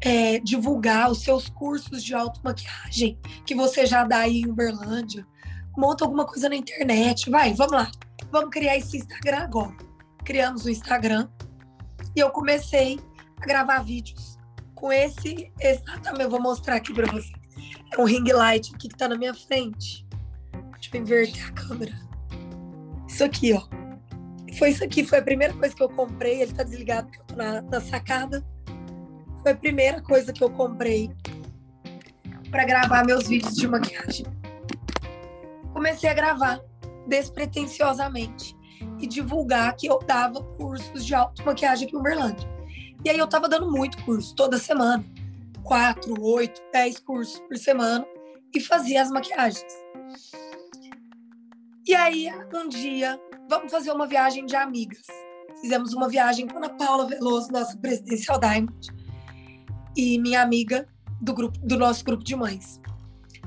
é, 0.00 0.38
divulgar 0.40 1.10
os 1.10 1.22
seus 1.22 1.48
cursos 1.48 2.02
de 2.02 2.14
automaquiagem 2.14 3.18
que 3.44 3.54
você 3.54 3.86
já 3.86 4.04
dá 4.04 4.18
aí 4.18 4.40
em 4.40 4.50
Uberlândia. 4.50 5.26
Monta 5.76 6.04
alguma 6.04 6.26
coisa 6.26 6.48
na 6.48 6.56
internet, 6.56 7.30
vai, 7.30 7.54
vamos 7.54 7.72
lá. 7.72 7.90
Vamos 8.30 8.50
criar 8.50 8.76
esse 8.76 8.98
Instagram 8.98 9.38
agora. 9.38 9.76
Criamos 10.24 10.64
o 10.64 10.70
Instagram 10.70 11.28
e 12.14 12.20
eu 12.20 12.30
comecei 12.30 12.98
a 13.40 13.46
gravar 13.46 13.82
vídeos 13.82 14.29
com 14.80 14.90
esse 14.90 15.52
exatamente. 15.60 16.22
Eu 16.22 16.30
vou 16.30 16.40
mostrar 16.40 16.76
aqui 16.76 16.92
para 16.92 17.06
você. 17.12 17.30
É 17.92 18.00
um 18.00 18.04
ring 18.04 18.24
light 18.32 18.74
aqui 18.74 18.88
que 18.88 18.96
tá 18.96 19.06
na 19.06 19.16
minha 19.16 19.34
frente. 19.34 20.06
Deixa 20.72 20.96
eu 20.96 21.00
inverter 21.00 21.46
a 21.46 21.52
câmera. 21.52 22.00
Isso 23.06 23.22
aqui, 23.22 23.52
ó. 23.52 23.62
Foi 24.58 24.70
isso 24.70 24.82
aqui, 24.82 25.04
foi 25.04 25.18
a 25.18 25.22
primeira 25.22 25.52
coisa 25.54 25.74
que 25.74 25.82
eu 25.82 25.88
comprei. 25.88 26.40
Ele 26.42 26.52
tá 26.52 26.62
desligado 26.62 27.08
porque 27.08 27.20
eu 27.20 27.24
tô 27.26 27.36
na, 27.36 27.62
na 27.62 27.80
sacada. 27.80 28.44
Foi 29.42 29.52
a 29.52 29.56
primeira 29.56 30.00
coisa 30.02 30.32
que 30.32 30.42
eu 30.42 30.50
comprei 30.50 31.10
para 32.50 32.64
gravar 32.64 33.04
meus 33.04 33.28
vídeos 33.28 33.54
de 33.54 33.68
maquiagem. 33.68 34.26
Comecei 35.72 36.10
a 36.10 36.14
gravar 36.14 36.60
despretensiosamente 37.06 38.56
e 38.98 39.06
divulgar 39.06 39.74
que 39.76 39.86
eu 39.86 39.98
dava 39.98 40.42
cursos 40.42 41.04
de 41.04 41.14
automaquiagem 41.14 41.86
aqui 41.86 41.96
em 41.96 41.98
Uberlândia. 41.98 42.59
E 43.04 43.10
aí 43.10 43.18
eu 43.18 43.26
tava 43.26 43.48
dando 43.48 43.70
muito 43.70 44.02
curso, 44.04 44.34
toda 44.34 44.58
semana. 44.58 45.04
Quatro, 45.62 46.20
oito, 46.22 46.60
dez 46.72 46.98
cursos 46.98 47.38
por 47.40 47.56
semana. 47.56 48.06
E 48.54 48.60
fazia 48.60 49.00
as 49.02 49.10
maquiagens. 49.10 49.64
E 51.86 51.94
aí, 51.94 52.28
um 52.54 52.68
dia, 52.68 53.18
vamos 53.48 53.72
fazer 53.72 53.90
uma 53.90 54.06
viagem 54.06 54.44
de 54.44 54.54
amigas. 54.54 55.02
Fizemos 55.60 55.92
uma 55.92 56.08
viagem 56.08 56.46
com 56.46 56.64
a 56.64 56.68
Paula 56.68 57.06
Veloso, 57.06 57.50
nossa 57.50 57.76
presidencial 57.76 58.38
Diamond, 58.38 58.88
e 59.96 60.18
minha 60.18 60.42
amiga 60.42 60.86
do 61.20 61.34
grupo 61.34 61.58
do 61.60 61.76
nosso 61.76 62.04
grupo 62.04 62.24
de 62.24 62.34
mães. 62.34 62.80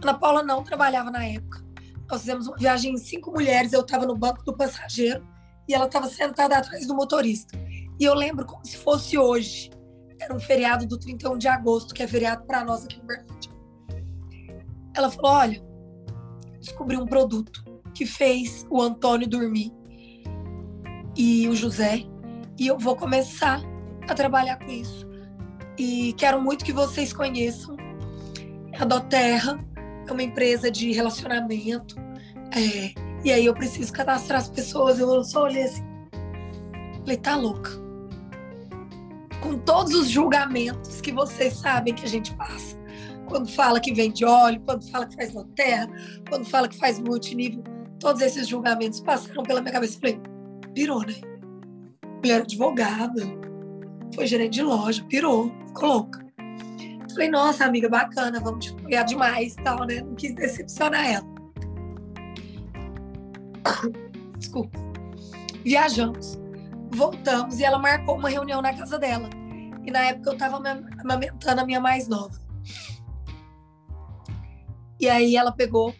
Ana 0.01 0.13
Paula 0.13 0.43
não 0.43 0.63
trabalhava 0.63 1.09
na 1.09 1.25
época. 1.25 1.63
Nós 2.09 2.21
fizemos 2.21 2.47
uma 2.47 2.57
viagem 2.57 2.93
em 2.93 2.97
cinco 2.97 3.31
mulheres, 3.31 3.73
eu 3.73 3.81
estava 3.81 4.05
no 4.05 4.15
banco 4.15 4.43
do 4.43 4.55
passageiro 4.55 5.25
e 5.67 5.73
ela 5.73 5.85
estava 5.85 6.07
sentada 6.07 6.57
atrás 6.57 6.85
do 6.85 6.93
motorista. 6.93 7.57
E 7.99 8.03
eu 8.03 8.13
lembro 8.13 8.45
como 8.45 8.65
se 8.65 8.77
fosse 8.77 9.17
hoje. 9.17 9.69
Era 10.19 10.33
um 10.33 10.39
feriado 10.39 10.85
do 10.87 10.97
31 10.97 11.37
de 11.37 11.47
agosto, 11.47 11.93
que 11.93 12.01
é 12.01 12.07
feriado 12.07 12.45
para 12.45 12.63
nós 12.63 12.85
aqui 12.85 12.99
em 13.01 13.05
Berlândia. 13.05 13.51
Ela 14.95 15.09
falou: 15.09 15.31
Olha, 15.31 15.63
descobri 16.59 16.97
um 16.97 17.05
produto 17.05 17.63
que 17.93 18.05
fez 18.05 18.65
o 18.69 18.81
Antônio 18.81 19.27
dormir 19.27 19.71
e 21.15 21.47
o 21.47 21.55
José, 21.55 22.03
e 22.57 22.67
eu 22.67 22.77
vou 22.77 22.95
começar 22.95 23.61
a 24.07 24.13
trabalhar 24.13 24.57
com 24.57 24.71
isso. 24.71 25.07
E 25.77 26.13
quero 26.13 26.41
muito 26.41 26.63
que 26.63 26.71
vocês 26.71 27.11
conheçam 27.13 27.75
a 28.79 28.85
Doterra, 28.85 29.63
é 30.07 30.11
uma 30.11 30.23
empresa 30.23 30.69
de 30.69 30.91
relacionamento. 30.91 31.95
É, 32.55 32.93
e 33.23 33.31
aí 33.31 33.45
eu 33.45 33.53
preciso 33.53 33.91
cadastrar 33.91 34.41
as 34.41 34.49
pessoas. 34.49 34.99
Eu 34.99 35.23
só 35.23 35.43
olhei 35.43 35.63
assim. 35.63 35.83
Falei, 37.01 37.17
tá 37.17 37.35
louca. 37.35 37.82
Com 39.43 39.59
todos 39.59 39.93
os 39.93 40.09
julgamentos 40.09 41.01
que 41.01 41.11
vocês 41.11 41.53
sabem 41.53 41.93
que 41.93 42.05
a 42.05 42.09
gente 42.09 42.33
passa. 42.35 42.81
Quando 43.27 43.49
fala 43.49 43.79
que 43.79 43.93
vende 43.93 44.23
óleo, 44.23 44.61
quando 44.61 44.89
fala 44.89 45.05
que 45.05 45.15
faz 45.15 45.33
Doterra, 45.33 45.87
quando 46.29 46.45
fala 46.45 46.67
que 46.67 46.77
faz 46.77 46.99
multinível 46.99 47.63
todos 48.03 48.21
esses 48.21 48.49
julgamentos 48.49 48.99
passaram 48.99 49.43
pela 49.43 49.61
minha 49.61 49.71
cabeça. 49.71 49.97
Falei, 49.97 50.19
pirou, 50.73 51.01
né? 51.07 51.15
Mulher 52.17 52.41
advogada, 52.41 53.23
foi 54.13 54.27
gerente 54.27 54.55
de 54.55 54.61
loja, 54.61 55.03
pirou, 55.05 55.49
ficou 55.67 55.87
louca. 55.87 56.25
Falei, 57.13 57.29
nossa, 57.29 57.63
amiga, 57.63 57.87
bacana, 57.87 58.41
vamos 58.41 58.65
te 58.65 58.73
apoiar 58.73 59.03
demais 59.03 59.55
tal, 59.63 59.85
né? 59.85 60.01
Não 60.01 60.15
quis 60.15 60.35
decepcionar 60.35 61.05
ela. 61.05 61.25
Desculpa. 64.37 64.77
Viajamos, 65.63 66.37
voltamos 66.93 67.59
e 67.59 67.63
ela 67.63 67.79
marcou 67.79 68.17
uma 68.17 68.29
reunião 68.29 68.61
na 68.61 68.73
casa 68.73 68.97
dela. 68.97 69.29
E 69.85 69.91
na 69.91 69.99
época 69.99 70.31
eu 70.31 70.37
tava 70.37 70.61
amamentando 70.99 71.61
a 71.61 71.65
minha 71.65 71.79
mais 71.79 72.07
nova. 72.07 72.39
E 74.99 75.09
aí 75.09 75.35
ela 75.35 75.51
pegou, 75.51 75.93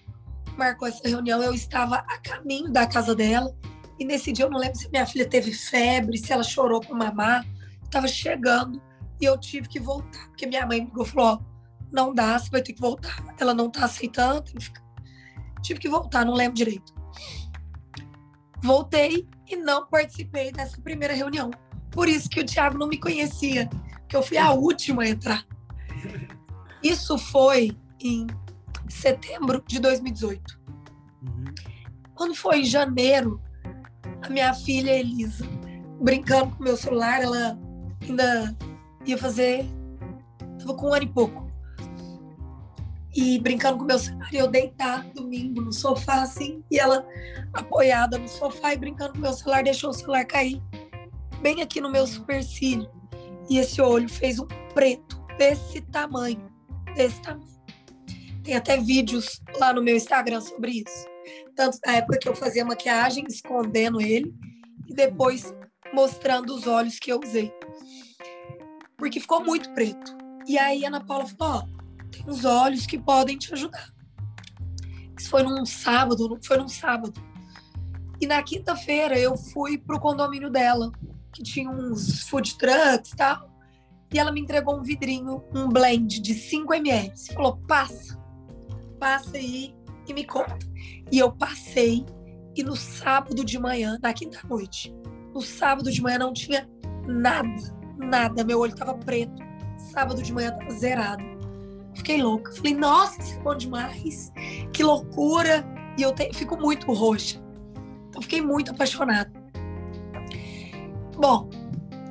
marcou 0.57 0.87
essa 0.87 1.07
reunião. 1.07 1.41
Eu 1.41 1.53
estava 1.53 1.97
a 1.97 2.17
caminho 2.19 2.71
da 2.71 2.87
casa 2.87 3.13
dela. 3.13 3.53
E 3.99 4.05
nesse 4.05 4.31
dia 4.31 4.45
eu 4.45 4.49
não 4.49 4.59
lembro 4.59 4.77
se 4.77 4.89
minha 4.89 5.05
filha 5.05 5.27
teve 5.27 5.51
febre, 5.51 6.17
se 6.17 6.31
ela 6.31 6.43
chorou 6.43 6.81
com 6.81 6.95
mamar. 6.95 7.45
Tava 7.91 8.07
chegando 8.07 8.81
e 9.19 9.25
eu 9.25 9.37
tive 9.37 9.67
que 9.67 9.79
voltar, 9.79 10.27
porque 10.29 10.47
minha 10.47 10.65
mãe 10.65 10.81
me 10.81 10.87
ligou 10.87 11.05
e 11.05 11.09
falou: 11.09 11.27
ó, 11.27 11.39
não 11.91 12.13
dá, 12.13 12.37
você 12.39 12.49
vai 12.49 12.61
ter 12.61 12.73
que 12.73 12.81
voltar. 12.81 13.23
Ela 13.39 13.53
não 13.53 13.69
tá 13.69 13.85
aceitando, 13.85 14.51
tive 15.61 15.79
que 15.79 15.89
voltar, 15.89 16.25
não 16.25 16.33
lembro 16.33 16.55
direito. 16.55 16.93
Voltei 18.61 19.27
e 19.47 19.55
não 19.55 19.87
participei 19.87 20.51
dessa 20.51 20.79
primeira 20.81 21.13
reunião. 21.13 21.51
Por 21.91 22.07
isso 22.07 22.29
que 22.29 22.39
o 22.39 22.45
Thiago 22.45 22.77
não 22.77 22.87
me 22.87 22.97
conhecia, 22.97 23.69
que 24.07 24.15
eu 24.15 24.23
fui 24.23 24.37
a 24.37 24.51
última 24.51 25.03
a 25.03 25.09
entrar. 25.09 25.45
Isso 26.81 27.17
foi 27.17 27.77
em 27.99 28.27
setembro 28.89 29.63
de 29.67 29.79
2018. 29.79 30.59
Uhum. 31.21 31.43
Quando 32.15 32.35
foi 32.35 32.61
em 32.61 32.65
janeiro, 32.65 33.41
a 34.21 34.29
minha 34.29 34.53
filha 34.53 34.91
Elisa, 34.91 35.45
brincando 36.01 36.55
com 36.55 36.63
meu 36.63 36.77
celular, 36.77 37.21
ela 37.21 37.57
ainda 38.01 38.55
ia 39.05 39.17
fazer. 39.17 39.65
Tava 40.59 40.73
com 40.75 40.89
um 40.89 40.93
ano 40.93 41.03
e 41.03 41.09
pouco. 41.09 41.42
E 43.15 43.39
brincando 43.39 43.77
com 43.77 43.85
meu 43.85 43.99
celular, 43.99 44.29
eu 44.33 44.47
deitar 44.47 45.03
domingo 45.13 45.61
no 45.61 45.71
sofá, 45.71 46.23
assim, 46.23 46.63
e 46.71 46.79
ela 46.79 47.05
apoiada 47.53 48.17
no 48.17 48.27
sofá 48.27 48.73
e 48.73 48.77
brincando 48.77 49.13
com 49.13 49.19
meu 49.19 49.33
celular, 49.33 49.63
deixou 49.63 49.91
o 49.91 49.93
celular 49.93 50.25
cair 50.25 50.61
bem 51.41 51.61
aqui 51.61 51.81
no 51.81 51.91
meu 51.91 52.07
supercílio. 52.07 52.89
E 53.49 53.57
esse 53.57 53.81
olho 53.81 54.09
fez 54.09 54.39
um 54.39 54.47
preto 54.73 55.21
desse 55.37 55.81
tamanho, 55.81 56.41
desse 56.95 57.21
tamanho. 57.21 57.53
Tem 58.43 58.55
até 58.55 58.77
vídeos 58.77 59.41
lá 59.59 59.73
no 59.73 59.83
meu 59.83 59.95
Instagram 59.95 60.41
sobre 60.41 60.83
isso. 60.85 61.05
Tanto 61.55 61.77
na 61.85 61.97
época 61.97 62.17
que 62.17 62.27
eu 62.27 62.35
fazia 62.35 62.65
maquiagem, 62.65 63.25
escondendo 63.27 64.01
ele, 64.01 64.33
e 64.87 64.93
depois 64.93 65.53
mostrando 65.93 66.55
os 66.55 66.65
olhos 66.65 66.97
que 66.97 67.11
eu 67.11 67.19
usei. 67.23 67.53
Porque 68.97 69.19
ficou 69.19 69.43
muito 69.43 69.71
preto. 69.73 70.15
E 70.47 70.57
aí 70.57 70.83
a 70.85 70.87
Ana 70.87 71.05
Paula 71.05 71.25
falou: 71.27 71.63
Ó, 71.63 71.82
tem 72.13 72.25
uns 72.27 72.45
olhos 72.45 72.85
que 72.85 72.97
podem 72.97 73.37
te 73.37 73.53
ajudar. 73.53 73.93
Isso 75.17 75.29
foi 75.29 75.43
num 75.43 75.65
sábado, 75.65 76.39
foi 76.43 76.57
num 76.57 76.67
sábado. 76.67 77.13
E 78.19 78.27
na 78.27 78.41
quinta-feira 78.41 79.17
eu 79.17 79.35
fui 79.35 79.77
pro 79.77 79.99
condomínio 79.99 80.49
dela, 80.49 80.91
que 81.31 81.43
tinha 81.43 81.69
uns 81.69 82.21
food 82.27 82.57
trucks 82.57 83.11
e 83.11 83.15
tal. 83.15 83.51
E 84.13 84.19
ela 84.19 84.31
me 84.31 84.41
entregou 84.41 84.77
um 84.77 84.83
vidrinho, 84.83 85.43
um 85.53 85.67
blend 85.67 86.21
de 86.21 86.33
5 86.33 86.73
ml. 86.73 87.11
Falou: 87.33 87.57
passa, 87.67 88.17
passa 88.99 89.37
aí 89.37 89.75
e 90.07 90.13
me 90.13 90.25
conta. 90.25 90.59
E 91.11 91.17
eu 91.17 91.31
passei, 91.31 92.05
e 92.55 92.63
no 92.63 92.75
sábado 92.75 93.43
de 93.43 93.57
manhã, 93.59 93.97
na 94.01 94.13
quinta-noite, 94.13 94.93
no 95.33 95.41
sábado 95.41 95.91
de 95.91 96.01
manhã 96.01 96.19
não 96.19 96.33
tinha 96.33 96.69
nada, 97.07 97.75
nada. 97.97 98.43
Meu 98.43 98.59
olho 98.59 98.75
tava 98.75 98.93
preto. 98.93 99.41
Sábado 99.91 100.21
de 100.21 100.31
manhã 100.31 100.51
tava 100.51 100.69
zerado. 100.71 101.32
Fiquei 101.95 102.21
louca. 102.21 102.51
Falei, 102.51 102.73
nossa, 102.73 103.21
isso 103.21 103.37
é 103.37 103.41
bom 103.41 103.55
demais. 103.55 104.31
Que 104.71 104.83
loucura. 104.83 105.65
E 105.97 106.01
eu 106.01 106.13
te, 106.13 106.31
fico 106.33 106.57
muito 106.57 106.91
roxa. 106.91 107.41
Então 108.09 108.21
fiquei 108.21 108.41
muito 108.41 108.71
apaixonada. 108.71 109.31
Bom, 111.15 111.49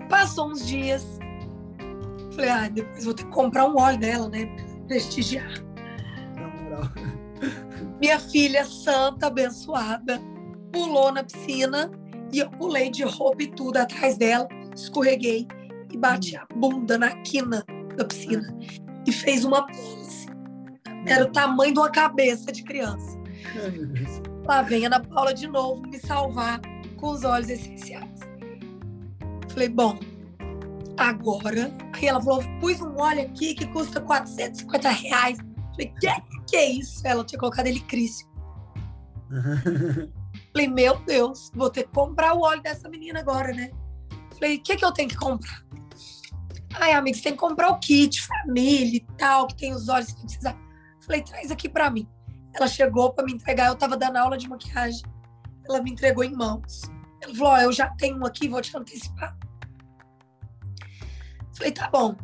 passou 0.09 0.51
uns 0.51 0.67
dias. 0.67 1.05
Falei, 2.35 2.51
ah, 2.51 2.69
depois 2.69 3.05
vou 3.05 3.15
ter 3.15 3.25
que 3.25 3.31
comprar 3.31 3.69
um 3.69 3.77
óleo 3.77 3.99
dela, 3.99 4.29
né? 4.29 4.47
Prestigiar. 4.87 5.51
Minha 8.01 8.19
filha 8.19 8.65
santa, 8.65 9.27
abençoada, 9.27 10.21
pulou 10.73 11.13
na 11.13 11.23
piscina 11.23 11.91
e 12.33 12.39
eu 12.39 12.51
pulei 12.51 12.91
de 12.91 13.05
roupa 13.05 13.43
e 13.43 13.49
tudo 13.49 13.77
atrás 13.77 14.17
dela, 14.17 14.49
escorreguei 14.75 15.47
e 15.93 15.97
bati 15.97 16.37
a 16.37 16.47
bunda 16.55 16.99
na 16.99 17.11
quina 17.23 17.65
da 17.97 18.05
piscina 18.05 18.57
e 19.07 19.13
fez 19.13 19.45
uma 19.45 19.67
pose. 19.67 20.27
Era 21.07 21.25
o 21.25 21.33
tamanho 21.33 21.75
de 21.75 21.81
uma 21.81 21.91
cabeça 21.91 22.53
de 22.53 22.63
criança. 22.63 23.19
Lá 24.47 24.63
vem 24.63 24.85
a 24.85 24.89
Ana 24.89 25.01
Paula 25.01 25.35
de 25.35 25.49
novo 25.49 25.83
me 25.83 25.99
salvar 25.99 26.61
com 26.97 27.11
os 27.11 27.25
olhos 27.25 27.49
essenciais. 27.49 28.21
Falei, 29.53 29.69
bom, 29.69 29.99
agora. 30.97 31.73
Aí 31.93 32.07
ela 32.07 32.21
falou: 32.21 32.43
pus 32.61 32.81
um 32.81 32.97
óleo 32.99 33.23
aqui 33.23 33.55
que 33.55 33.67
custa 33.67 34.01
450 34.01 34.89
reais. 34.91 35.39
Falei, 35.73 35.93
que, 36.01 36.09
que 36.49 36.57
é 36.57 36.71
isso? 36.71 37.07
Ela 37.07 37.25
tinha 37.25 37.39
colocado 37.39 37.67
ele 37.67 37.81
crício. 37.81 38.27
Falei, 40.53 40.69
meu 40.69 40.99
Deus, 41.05 41.51
vou 41.55 41.71
ter 41.71 41.85
que 41.85 41.93
comprar 41.93 42.35
o 42.35 42.43
óleo 42.43 42.63
dessa 42.63 42.89
menina 42.89 43.21
agora, 43.21 43.53
né? 43.55 43.71
Falei, 44.35 44.57
o 44.57 44.63
que, 44.63 44.77
que 44.77 44.85
eu 44.85 44.93
tenho 44.93 45.09
que 45.09 45.17
comprar? 45.17 45.65
Ai, 46.75 46.93
amiga, 46.93 47.17
você 47.17 47.25
tem 47.25 47.33
que 47.33 47.39
comprar 47.39 47.71
o 47.71 47.79
kit, 47.79 48.23
família 48.23 48.97
e 48.97 49.07
tal, 49.17 49.47
que 49.47 49.57
tem 49.57 49.75
os 49.75 49.89
olhos 49.89 50.13
que 50.13 50.23
precisa. 50.23 50.57
Falei, 51.05 51.23
traz 51.23 51.51
aqui 51.51 51.69
pra 51.69 51.91
mim. 51.91 52.09
Ela 52.55 52.67
chegou 52.67 53.13
para 53.13 53.25
me 53.25 53.33
entregar, 53.33 53.69
eu 53.69 53.77
tava 53.77 53.97
dando 53.97 54.17
aula 54.17 54.37
de 54.37 54.49
maquiagem. 54.49 55.03
Ela 55.69 55.83
me 55.83 55.91
entregou 55.91 56.25
em 56.25 56.35
mãos. 56.35 56.83
Ela 57.23 57.35
falou: 57.35 57.53
oh, 57.53 57.57
eu 57.59 57.73
já 57.73 57.89
tenho 57.97 58.19
um 58.19 58.27
aqui, 58.27 58.49
vou 58.49 58.61
te 58.61 58.77
antecipar. 58.77 59.37
Falei, 61.57 61.73
tá 61.73 61.89
bom. 61.89 62.17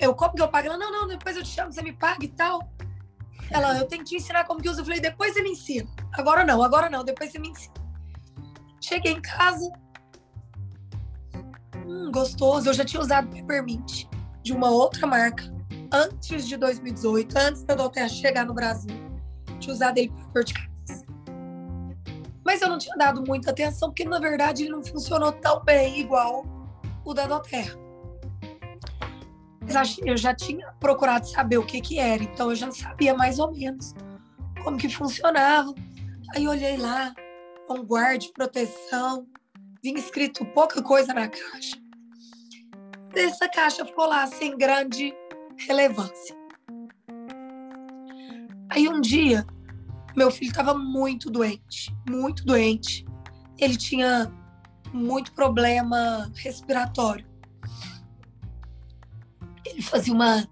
Eu, 0.00 0.14
como 0.14 0.34
que 0.34 0.42
eu 0.42 0.48
pago? 0.48 0.68
Ela, 0.68 0.78
não, 0.78 0.90
não, 0.90 1.06
depois 1.06 1.36
eu 1.36 1.42
te 1.42 1.50
chamo, 1.50 1.72
você 1.72 1.82
me 1.82 1.92
paga 1.92 2.24
e 2.24 2.28
tal. 2.28 2.72
Ela, 3.50 3.78
eu 3.78 3.86
tenho 3.86 4.02
que 4.02 4.10
te 4.10 4.16
ensinar 4.16 4.44
como 4.44 4.60
que 4.60 4.68
usa. 4.68 4.80
Eu 4.80 4.84
falei, 4.84 5.00
depois 5.00 5.34
você 5.34 5.42
me 5.42 5.50
ensina. 5.50 5.88
Agora 6.12 6.44
não, 6.44 6.62
agora 6.62 6.88
não, 6.88 7.04
depois 7.04 7.30
você 7.30 7.38
me 7.38 7.48
ensina. 7.48 7.74
Cheguei 8.80 9.12
em 9.12 9.20
casa. 9.20 9.70
Hum, 11.86 12.10
gostoso. 12.10 12.68
Eu 12.68 12.74
já 12.74 12.84
tinha 12.84 13.00
usado 13.00 13.28
Peppermint 13.28 14.06
de 14.42 14.52
uma 14.52 14.70
outra 14.70 15.06
marca 15.06 15.44
antes 15.92 16.46
de 16.46 16.56
2018, 16.56 17.38
antes 17.38 17.64
da 17.64 17.74
Doterra 17.74 18.08
chegar 18.08 18.46
no 18.46 18.54
Brasil. 18.54 18.94
Tinha 19.58 19.74
usado 19.74 19.98
ele 19.98 20.10
para 20.10 20.26
dor 20.32 20.44
de 20.44 20.54
cabeça. 20.54 21.04
Mas 22.44 22.60
eu 22.60 22.68
não 22.68 22.78
tinha 22.78 22.96
dado 22.96 23.24
muita 23.26 23.50
atenção, 23.50 23.88
porque 23.88 24.04
na 24.04 24.18
verdade 24.18 24.64
ele 24.64 24.70
não 24.70 24.84
funcionou 24.84 25.32
tão 25.32 25.62
bem 25.64 26.00
igual 26.00 26.44
o 27.04 27.14
da 27.14 27.26
Doterra 27.26 27.84
eu 30.04 30.16
já 30.16 30.34
tinha 30.34 30.72
procurado 30.78 31.26
saber 31.26 31.58
o 31.58 31.66
que 31.66 31.80
que 31.80 31.98
era, 31.98 32.22
então 32.22 32.50
eu 32.50 32.56
já 32.56 32.70
sabia 32.70 33.14
mais 33.14 33.38
ou 33.38 33.50
menos 33.52 33.94
como 34.62 34.76
que 34.76 34.88
funcionava. 34.88 35.74
Aí 36.34 36.46
olhei 36.46 36.76
lá, 36.76 37.12
guarde, 37.86 38.30
proteção, 38.32 39.26
vinha 39.84 39.98
escrito 39.98 40.44
pouca 40.46 40.82
coisa 40.82 41.14
na 41.14 41.28
caixa. 41.28 41.76
Essa 43.14 43.48
caixa 43.48 43.84
ficou 43.84 44.06
lá 44.06 44.26
sem 44.26 44.56
grande 44.56 45.14
relevância. 45.68 46.34
Aí 48.70 48.88
um 48.88 49.00
dia, 49.00 49.46
meu 50.16 50.32
filho 50.32 50.50
estava 50.50 50.74
muito 50.74 51.30
doente, 51.30 51.94
muito 52.08 52.44
doente. 52.44 53.04
Ele 53.58 53.76
tinha 53.76 54.32
muito 54.92 55.32
problema 55.32 56.28
respiratório 56.34 57.34
ele 59.74 59.82
fazia 59.82 60.12
uma 60.14 60.48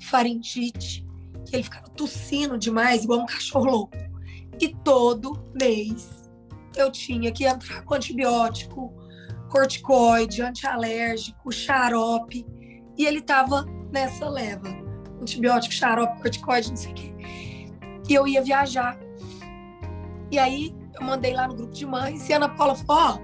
faringite, 0.00 1.06
que 1.46 1.56
ele 1.56 1.62
ficava 1.62 1.88
tossindo 1.90 2.58
demais, 2.58 3.04
igual 3.04 3.20
um 3.20 3.26
cachorro 3.26 3.64
louco. 3.64 3.96
E 4.60 4.68
todo 4.68 5.40
mês 5.54 6.17
eu 6.80 6.90
tinha 6.90 7.32
que 7.32 7.44
entrar 7.44 7.82
com 7.82 7.94
antibiótico, 7.94 8.92
corticoide, 9.48 10.42
antialérgico, 10.42 11.52
xarope. 11.52 12.46
E 12.96 13.04
ele 13.06 13.20
tava 13.20 13.64
nessa 13.92 14.28
leva. 14.28 14.68
Antibiótico, 15.20 15.74
xarope, 15.74 16.20
corticoide, 16.20 16.70
não 16.70 16.76
sei 16.76 16.92
o 16.92 16.94
quê. 16.94 17.14
E 18.08 18.14
eu 18.14 18.26
ia 18.26 18.42
viajar. 18.42 18.98
E 20.30 20.38
aí 20.38 20.74
eu 20.98 21.06
mandei 21.06 21.32
lá 21.32 21.48
no 21.48 21.54
grupo 21.54 21.72
de 21.72 21.86
mães 21.86 22.28
e 22.28 22.32
a 22.32 22.36
Ana 22.36 22.48
Paula 22.48 22.74
falou: 22.74 23.02
ó, 23.02 23.18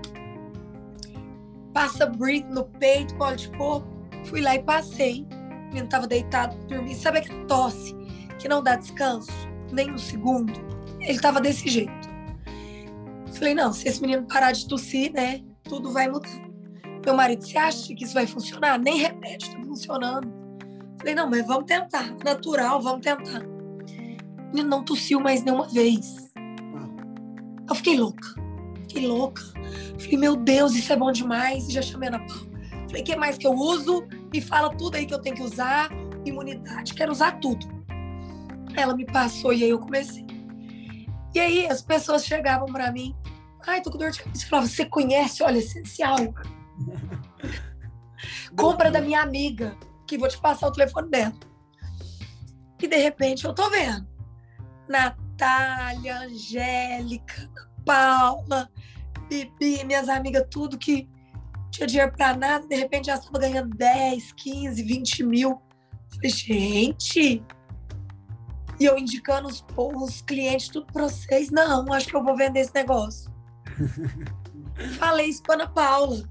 passa 1.73 2.07
breathe 2.07 2.49
no 2.51 2.65
peito, 2.65 3.15
pode 3.17 3.49
de 3.49 3.57
corpo. 3.57 3.87
Fui 4.25 4.41
lá 4.41 4.55
e 4.55 4.63
passei. 4.63 5.27
O 5.31 5.67
menino 5.69 5.87
estava 5.87 6.07
deitado, 6.07 6.57
dormindo. 6.67 6.97
Sabe 6.97 7.19
aquela 7.19 7.45
tosse 7.47 7.95
que 8.39 8.49
não 8.49 8.63
dá 8.63 8.77
descanso? 8.77 9.33
Nem 9.73 9.91
um 9.91 9.99
segundo. 9.99 10.53
Ele 11.01 11.13
estava 11.13 11.41
desse 11.41 11.69
jeito. 11.69 12.14
Falei, 13.35 13.55
não, 13.55 13.73
se 13.73 13.89
esse 13.89 14.01
menino 14.01 14.27
parar 14.27 14.53
de 14.53 14.67
tossir, 14.69 15.13
né, 15.13 15.43
tudo 15.65 15.93
vai 15.93 16.09
mudar. 16.09 16.31
Meu 17.05 17.15
marido, 17.15 17.45
você 17.45 17.59
acha 17.59 17.95
que 17.95 18.05
isso 18.05 18.15
vai 18.15 18.27
funcionar? 18.27 18.79
Nem 18.79 18.97
remédio 18.97 19.49
está 19.49 19.61
funcionando. 19.63 20.33
Falei, 20.99 21.15
não, 21.15 21.29
mas 21.29 21.47
vamos 21.47 21.65
tentar. 21.65 22.15
Natural, 22.25 22.81
vamos 22.81 23.03
tentar. 23.03 23.43
Menino 24.53 24.71
não 24.71 24.85
tossiu 24.85 25.21
mais 25.21 25.43
nenhuma 25.43 25.69
vez. 25.69 26.33
Eu 27.69 27.75
fiquei 27.75 27.99
louca. 27.99 28.29
Fiquei 28.83 29.07
louca. 29.07 29.43
Falei, 29.99 30.17
meu 30.17 30.37
Deus, 30.37 30.75
isso 30.75 30.93
é 30.93 30.97
bom 30.97 31.13
demais. 31.13 31.69
E 31.69 31.73
já 31.73 31.83
chamei 31.83 32.09
a 32.09 32.15
Ana 32.15 32.27
Paula. 32.27 32.55
Falei, 32.87 33.03
o 33.03 33.05
que 33.05 33.17
mais 33.17 33.37
que 33.37 33.47
eu 33.47 33.53
uso? 33.53 34.07
Me 34.33 34.41
fala 34.41 34.71
tudo 34.75 34.97
aí 34.97 35.05
que 35.05 35.13
eu 35.13 35.21
tenho 35.21 35.37
que 35.37 35.43
usar, 35.43 35.91
imunidade, 36.25 36.95
quero 36.95 37.13
usar 37.13 37.41
tudo. 37.41 37.67
Ela 38.75 38.97
me 38.97 39.05
passou 39.05 39.53
e 39.53 39.65
aí 39.65 39.71
eu 39.71 39.79
comecei. 39.79 40.25
E 41.35 41.41
aí 41.41 41.67
as 41.67 41.83
pessoas 41.83 42.25
chegavam 42.25 42.67
para 42.67 42.93
mim, 42.93 43.15
ai, 43.67 43.81
tô 43.81 43.91
com 43.91 43.99
dor 43.99 44.11
de 44.11 44.23
cabeça. 44.23 44.45
Eu 44.45 44.49
falava, 44.49 44.69
você 44.69 44.85
conhece 44.85 45.43
óleo 45.43 45.59
essencial? 45.59 46.17
Compra 48.57 48.91
da 48.91 49.01
minha 49.01 49.21
amiga, 49.21 49.77
que 50.07 50.19
vou 50.19 50.29
te 50.29 50.39
passar 50.39 50.69
o 50.69 50.73
telefone 50.73 51.11
dela. 51.11 51.35
E 52.81 52.87
de 52.87 52.97
repente 52.97 53.45
eu 53.45 53.55
tô 53.55 53.69
vendo. 53.71 54.07
Natália, 54.89 56.21
Angélica, 56.21 57.51
Paula, 57.85 58.71
Bibi, 59.29 59.85
minhas 59.85 60.09
amigas, 60.09 60.47
tudo 60.51 60.79
que 60.79 61.09
tinha 61.71 61.87
dinheiro 61.87 62.13
pra 62.13 62.37
nada, 62.37 62.67
de 62.67 62.77
repente 62.77 63.07
já 63.07 63.15
estava 63.15 63.39
ganhando 63.39 63.75
10, 63.75 64.33
15, 64.33 64.83
20 64.83 65.23
mil. 65.25 65.61
Falei, 66.15 66.31
gente. 66.31 67.43
E 68.79 68.85
eu 68.85 68.99
indicando 68.99 69.49
os, 69.49 69.65
os 69.77 70.23
clientes, 70.23 70.69
tudo 70.69 70.87
pra 70.93 71.05
vocês. 71.05 71.51
Não, 71.51 71.93
acho 71.93 72.09
que 72.09 72.17
eu 72.17 72.23
vou 72.23 72.37
vender 72.37 72.61
esse 72.61 72.75
negócio. 72.75 73.34
Falei 74.99 75.27
isso 75.27 75.43
pra 75.43 75.55
Ana 75.55 75.69
Paula. 75.69 76.23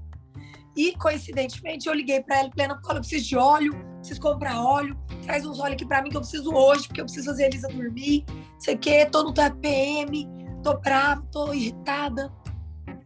E, 0.76 0.92
coincidentemente, 0.96 1.88
eu 1.88 1.94
liguei 1.94 2.20
para 2.22 2.38
ela 2.38 2.48
e 2.48 2.50
falei, 2.50 2.66
Ana 2.66 2.80
Paula, 2.80 2.96
eu 2.96 3.00
preciso 3.00 3.28
de 3.28 3.36
óleo, 3.36 3.72
preciso 3.98 4.20
comprar 4.20 4.60
óleo, 4.60 4.98
traz 5.22 5.46
uns 5.46 5.60
óleos 5.60 5.74
aqui 5.74 5.86
para 5.86 6.02
mim 6.02 6.10
que 6.10 6.16
eu 6.16 6.20
preciso 6.20 6.52
hoje, 6.52 6.88
porque 6.88 7.00
eu 7.00 7.04
preciso 7.04 7.26
fazer 7.26 7.44
a 7.44 7.46
Elisa 7.46 7.68
dormir, 7.68 8.24
sei 8.58 8.74
o 8.74 8.78
quê, 8.78 9.06
tô 9.06 9.22
no 9.22 9.32
TPM, 9.32 10.28
tô 10.62 10.76
brava, 10.78 11.22
tô 11.30 11.52
irritada. 11.52 12.32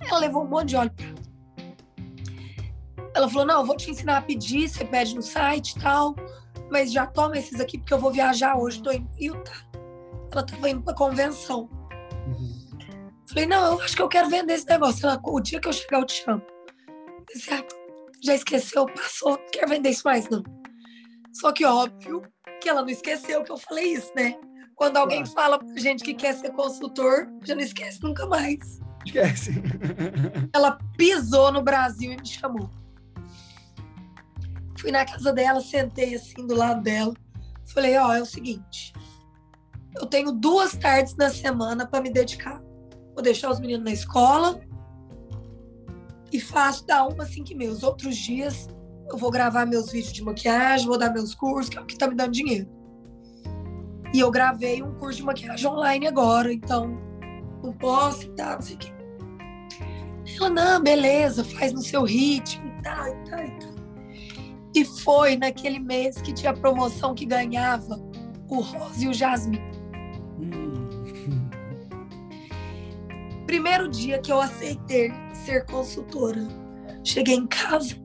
Ela 0.01 0.19
levou 0.19 0.45
um 0.45 0.49
monte 0.49 0.71
de 0.71 0.77
óleo 0.77 0.91
pra 0.93 1.07
ela. 1.07 1.19
Ela 3.15 3.29
falou, 3.29 3.47
não, 3.47 3.61
eu 3.61 3.67
vou 3.67 3.77
te 3.77 3.91
ensinar 3.91 4.19
a 4.19 4.23
pedir, 4.23 4.69
você 4.69 4.85
pede 4.85 5.15
no 5.15 5.23
site 5.23 5.73
e 5.73 5.81
tal, 5.81 6.15
mas 6.71 6.91
já 6.91 7.07
toma 7.07 7.37
esses 7.37 7.61
aqui 7.61 7.79
porque 7.79 7.93
eu 7.93 7.99
vou 7.99 8.13
viajar 8.13 8.57
hoje, 8.57 8.83
tô 8.83 8.91
em 8.91 9.07
Utah. 9.19 9.69
Ela 10.33 10.43
tava 10.43 10.71
indo 10.71 10.83
pra 10.83 10.95
convenção. 10.95 11.69
Uhum. 12.27 12.58
Falei, 13.29 13.47
não, 13.47 13.73
eu 13.73 13.81
acho 13.83 13.95
que 13.95 14.03
eu 14.03 14.09
quero 14.09 14.31
vender 14.31 14.55
esse 14.55 14.67
negócio. 14.67 15.07
Ela, 15.07 15.21
o 15.23 15.41
dia 15.41 15.61
que 15.61 15.69
eu 15.69 15.73
chegar, 15.73 16.01
eu 16.01 16.07
te 16.07 16.25
chamo. 16.25 16.43
Disse, 17.33 17.53
ah, 17.53 17.63
já 18.23 18.35
esqueceu, 18.35 18.87
passou, 18.87 19.33
não 19.33 19.51
quer 19.53 19.69
vender 19.69 19.91
isso 19.91 20.03
mais, 20.05 20.29
não. 20.31 20.43
Só 21.33 21.53
que 21.53 21.65
óbvio 21.65 22.23
que 22.61 22.69
ela 22.69 22.81
não 22.83 22.89
esqueceu 22.89 23.45
que 23.45 23.53
eu 23.53 23.59
falei 23.59 23.93
isso, 23.93 24.11
né? 24.17 24.35
Quando 24.75 24.97
alguém 24.97 25.23
claro. 25.25 25.35
fala 25.35 25.59
pra 25.59 25.77
gente 25.77 26.03
que 26.03 26.15
quer 26.15 26.35
ser 26.35 26.53
consultor, 26.53 27.29
já 27.45 27.55
não 27.55 27.63
esquece 27.63 28.03
nunca 28.03 28.27
mais. 28.27 28.81
Esquece. 29.05 29.53
ela 30.55 30.79
pisou 30.97 31.53
no 31.53 31.63
Brasil 31.63 32.13
e 32.13 32.17
me 32.17 32.27
chamou. 32.27 32.71
Fui 34.79 34.91
na 34.91 35.05
casa 35.05 35.33
dela, 35.33 35.61
sentei 35.61 36.15
assim 36.15 36.47
do 36.47 36.55
lado 36.55 36.83
dela. 36.83 37.13
Falei, 37.75 37.97
ó, 37.99 38.09
oh, 38.09 38.13
é 38.13 38.23
o 38.23 38.27
seguinte. 38.27 38.93
Eu 39.95 40.07
tenho 40.07 40.33
duas 40.33 40.73
tardes 40.77 41.15
na 41.17 41.29
semana 41.29 41.87
para 41.87 42.01
me 42.01 42.11
dedicar. 42.11 42.63
Vou 43.19 43.23
deixar 43.25 43.51
os 43.51 43.59
meninos 43.59 43.85
na 43.85 43.91
escola 43.91 44.61
e 46.33 46.39
faço 46.39 46.87
da 46.87 47.05
uma 47.05 47.25
assim 47.25 47.43
que 47.43 47.53
meus 47.53 47.83
outros 47.83 48.17
dias 48.17 48.69
eu 49.11 49.19
vou 49.19 49.29
gravar 49.29 49.67
meus 49.67 49.91
vídeos 49.91 50.13
de 50.13 50.23
maquiagem, 50.23 50.87
vou 50.87 50.97
dar 50.97 51.13
meus 51.13 51.35
cursos, 51.35 51.69
que 51.69 51.77
é 51.77 51.81
o 51.81 51.85
que 51.85 51.99
tá 51.99 52.07
me 52.07 52.15
dando 52.15 52.31
dinheiro. 52.31 52.69
E 54.15 54.21
eu 54.21 54.31
gravei 54.31 54.85
um 54.85 54.95
curso 54.95 55.19
de 55.19 55.25
maquiagem 55.25 55.69
online 55.69 56.07
agora, 56.07 56.53
então 56.53 56.97
não 57.61 57.73
posso 57.73 58.23
e 58.23 58.29
tal, 58.37 58.55
não 58.55 58.63
sei 58.63 58.77
o 58.77 58.79
quê. 58.79 58.93
Ela, 60.37 60.51
não, 60.51 60.81
beleza, 60.81 61.43
faz 61.43 61.73
no 61.73 61.83
seu 61.83 62.05
ritmo 62.05 62.69
e 62.69 62.83
tal, 62.85 63.09
e 63.09 63.25
tal, 63.29 63.45
e 63.45 63.59
tal. 63.59 63.75
E 64.77 64.85
foi 64.85 65.37
naquele 65.37 65.81
mês 65.81 66.23
que 66.23 66.33
tinha 66.33 66.55
promoção 66.55 67.17
que 67.17 67.27
ganhava 67.27 68.01
o 68.49 68.61
rosa 68.61 69.05
e 69.05 69.09
o 69.09 69.13
jasmim. 69.13 69.78
Primeiro 73.49 73.89
dia 73.89 74.19
que 74.19 74.31
eu 74.31 74.39
aceitei 74.43 75.11
ser 75.33 75.65
consultora. 75.65 76.47
Cheguei 77.03 77.35
em 77.35 77.47
casa, 77.47 77.97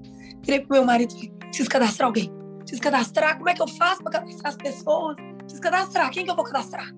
virei 0.41 0.62
pro 0.62 0.77
meu 0.77 0.86
marido 0.86 1.12
e 1.12 1.15
falei, 1.15 1.32
preciso 1.49 1.69
cadastrar 1.69 2.08
alguém. 2.08 2.32
Preciso 2.60 2.82
cadastrar, 2.82 3.36
como 3.36 3.49
é 3.49 3.53
que 3.53 3.62
eu 3.62 3.67
faço 3.67 4.01
para 4.01 4.21
cadastrar 4.21 4.53
as 4.53 4.56
pessoas? 4.56 5.17
Preciso 5.39 5.62
cadastrar, 5.62 6.10
quem 6.12 6.23
que 6.23 6.32
eu 6.32 6.36
vou 6.38 6.45
cadastrar? 6.45 6.95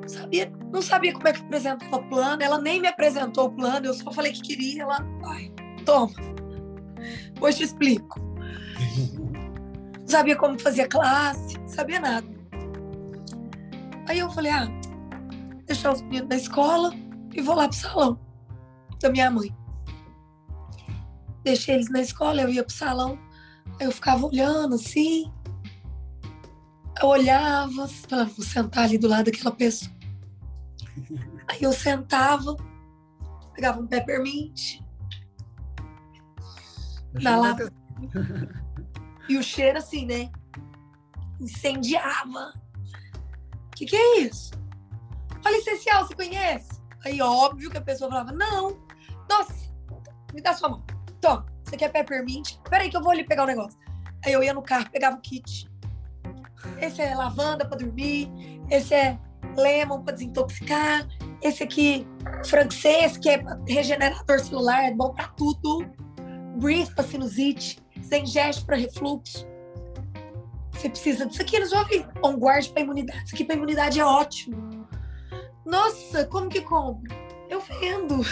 Não 0.00 0.08
sabia, 0.08 0.52
não 0.72 0.80
sabia 0.80 1.12
como 1.12 1.28
é 1.28 1.32
que 1.34 1.42
apresentava 1.42 1.94
o 1.94 2.08
plano, 2.08 2.42
ela 2.42 2.58
nem 2.58 2.80
me 2.80 2.88
apresentou 2.88 3.48
o 3.48 3.52
plano, 3.52 3.84
eu 3.84 3.92
só 3.92 4.10
falei 4.10 4.32
que 4.32 4.40
queria, 4.40 4.84
ela, 4.84 5.06
vai, 5.20 5.52
toma, 5.84 6.14
hoje 7.38 7.58
te 7.58 7.64
explico. 7.64 8.18
Não 10.00 10.08
sabia 10.08 10.36
como 10.36 10.58
fazia 10.58 10.88
classe, 10.88 11.58
não 11.58 11.68
sabia 11.68 12.00
nada. 12.00 12.26
Aí 14.06 14.20
eu 14.20 14.30
falei, 14.30 14.50
ah, 14.52 14.77
deixar 15.68 15.92
os 15.92 16.00
meninos 16.00 16.28
na 16.28 16.36
escola 16.36 16.92
e 17.32 17.42
vou 17.42 17.54
lá 17.54 17.68
pro 17.68 17.76
salão 17.76 18.18
da 19.00 19.10
minha 19.10 19.30
mãe. 19.30 19.54
Deixei 21.44 21.74
eles 21.76 21.90
na 21.90 22.00
escola, 22.00 22.42
eu 22.42 22.48
ia 22.48 22.64
pro 22.64 22.74
salão, 22.74 23.18
aí 23.78 23.86
eu 23.86 23.92
ficava 23.92 24.26
olhando 24.26 24.74
assim. 24.74 25.32
Eu 27.00 27.08
olhava, 27.08 27.86
falava, 27.86 28.30
vou 28.30 28.44
sentar 28.44 28.84
ali 28.84 28.98
do 28.98 29.06
lado 29.06 29.26
daquela 29.26 29.54
pessoa. 29.54 29.92
Aí 31.50 31.62
eu 31.62 31.72
sentava, 31.72 32.54
pegava 33.54 33.80
um 33.80 33.86
peppermint, 33.86 34.80
na 37.14 37.36
lata. 37.36 37.72
E 39.30 39.38
o 39.38 39.42
cheiro 39.42 39.78
assim, 39.78 40.04
né? 40.04 40.30
Incendiava. 41.40 42.52
O 43.66 43.76
que, 43.76 43.86
que 43.86 43.96
é 43.96 44.20
isso? 44.20 44.57
Olha 45.44 45.56
essencial, 45.56 46.06
você 46.06 46.14
conhece? 46.14 46.82
Aí, 47.04 47.20
óbvio 47.22 47.70
que 47.70 47.78
a 47.78 47.82
pessoa 47.82 48.10
falava, 48.10 48.32
não, 48.32 48.78
nossa, 49.28 49.54
me 50.34 50.40
dá 50.40 50.54
sua 50.54 50.68
mão. 50.68 50.84
Toma, 51.20 51.46
você 51.64 51.76
quer 51.76 51.90
peppermint? 51.90 52.56
Peraí 52.68 52.90
que 52.90 52.96
eu 52.96 53.02
vou 53.02 53.12
ali 53.12 53.24
pegar 53.24 53.42
o 53.42 53.44
um 53.44 53.48
negócio. 53.48 53.78
Aí 54.24 54.32
eu 54.32 54.42
ia 54.42 54.52
no 54.52 54.62
carro, 54.62 54.90
pegava 54.90 55.16
o 55.16 55.20
kit. 55.20 55.68
Esse 56.80 57.02
é 57.02 57.14
lavanda 57.14 57.66
para 57.66 57.78
dormir, 57.78 58.30
esse 58.70 58.94
é 58.94 59.18
lemon 59.56 60.02
para 60.02 60.14
desintoxicar, 60.14 61.06
esse 61.42 61.62
aqui 61.62 62.06
francês, 62.44 63.16
que 63.16 63.28
é 63.28 63.42
regenerador 63.66 64.40
celular, 64.40 64.84
é 64.84 64.94
bom 64.94 65.12
para 65.12 65.28
tudo. 65.28 65.88
Breathe 66.56 66.92
para 66.94 67.04
sinusite, 67.04 67.78
Zengest 68.02 68.64
para 68.66 68.76
refluxo. 68.76 69.46
Você 70.72 70.88
precisa 70.88 71.26
disso 71.26 71.42
aqui, 71.42 71.56
eles 71.56 71.70
vão 71.70 71.80
ouvir. 71.80 72.08
On 72.22 72.34
guard 72.34 72.68
para 72.68 72.82
imunidade. 72.82 73.24
Isso 73.24 73.34
aqui 73.34 73.44
para 73.44 73.56
imunidade 73.56 73.98
é 73.98 74.04
ótimo. 74.04 74.67
Nossa, 75.68 76.24
como 76.24 76.48
que 76.48 76.62
compro? 76.62 77.14
Eu 77.46 77.60
vendo. 77.60 78.22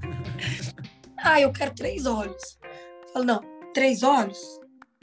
ah, 1.22 1.38
eu 1.38 1.52
quero 1.52 1.74
três 1.74 2.06
olhos. 2.06 2.58
Eu 2.62 3.12
falo, 3.12 3.24
não, 3.26 3.40
três 3.74 4.02
olhos? 4.02 4.38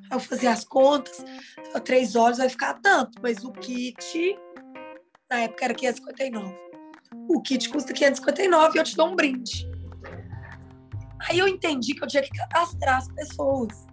Aí 0.09 0.17
eu 0.17 0.19
fazia 0.19 0.51
as 0.51 0.65
contas, 0.65 1.23
três 1.85 2.15
olhos 2.15 2.39
vai 2.39 2.49
ficar 2.49 2.73
tanto, 2.81 3.21
mas 3.21 3.45
o 3.45 3.51
kit, 3.51 4.35
na 5.29 5.41
época 5.41 5.65
era 5.65 5.75
559. 5.75 6.57
O 7.29 7.39
kit 7.39 7.69
custa 7.69 7.93
559 7.93 8.75
e 8.75 8.79
eu 8.79 8.83
te 8.83 8.97
dou 8.97 9.09
um 9.09 9.15
brinde. 9.15 9.69
Aí 11.29 11.37
eu 11.37 11.47
entendi 11.47 11.93
que 11.93 12.03
eu 12.03 12.07
tinha 12.07 12.23
que 12.23 12.31
cadastrar 12.31 12.97
as 12.97 13.07
pessoas. 13.09 13.85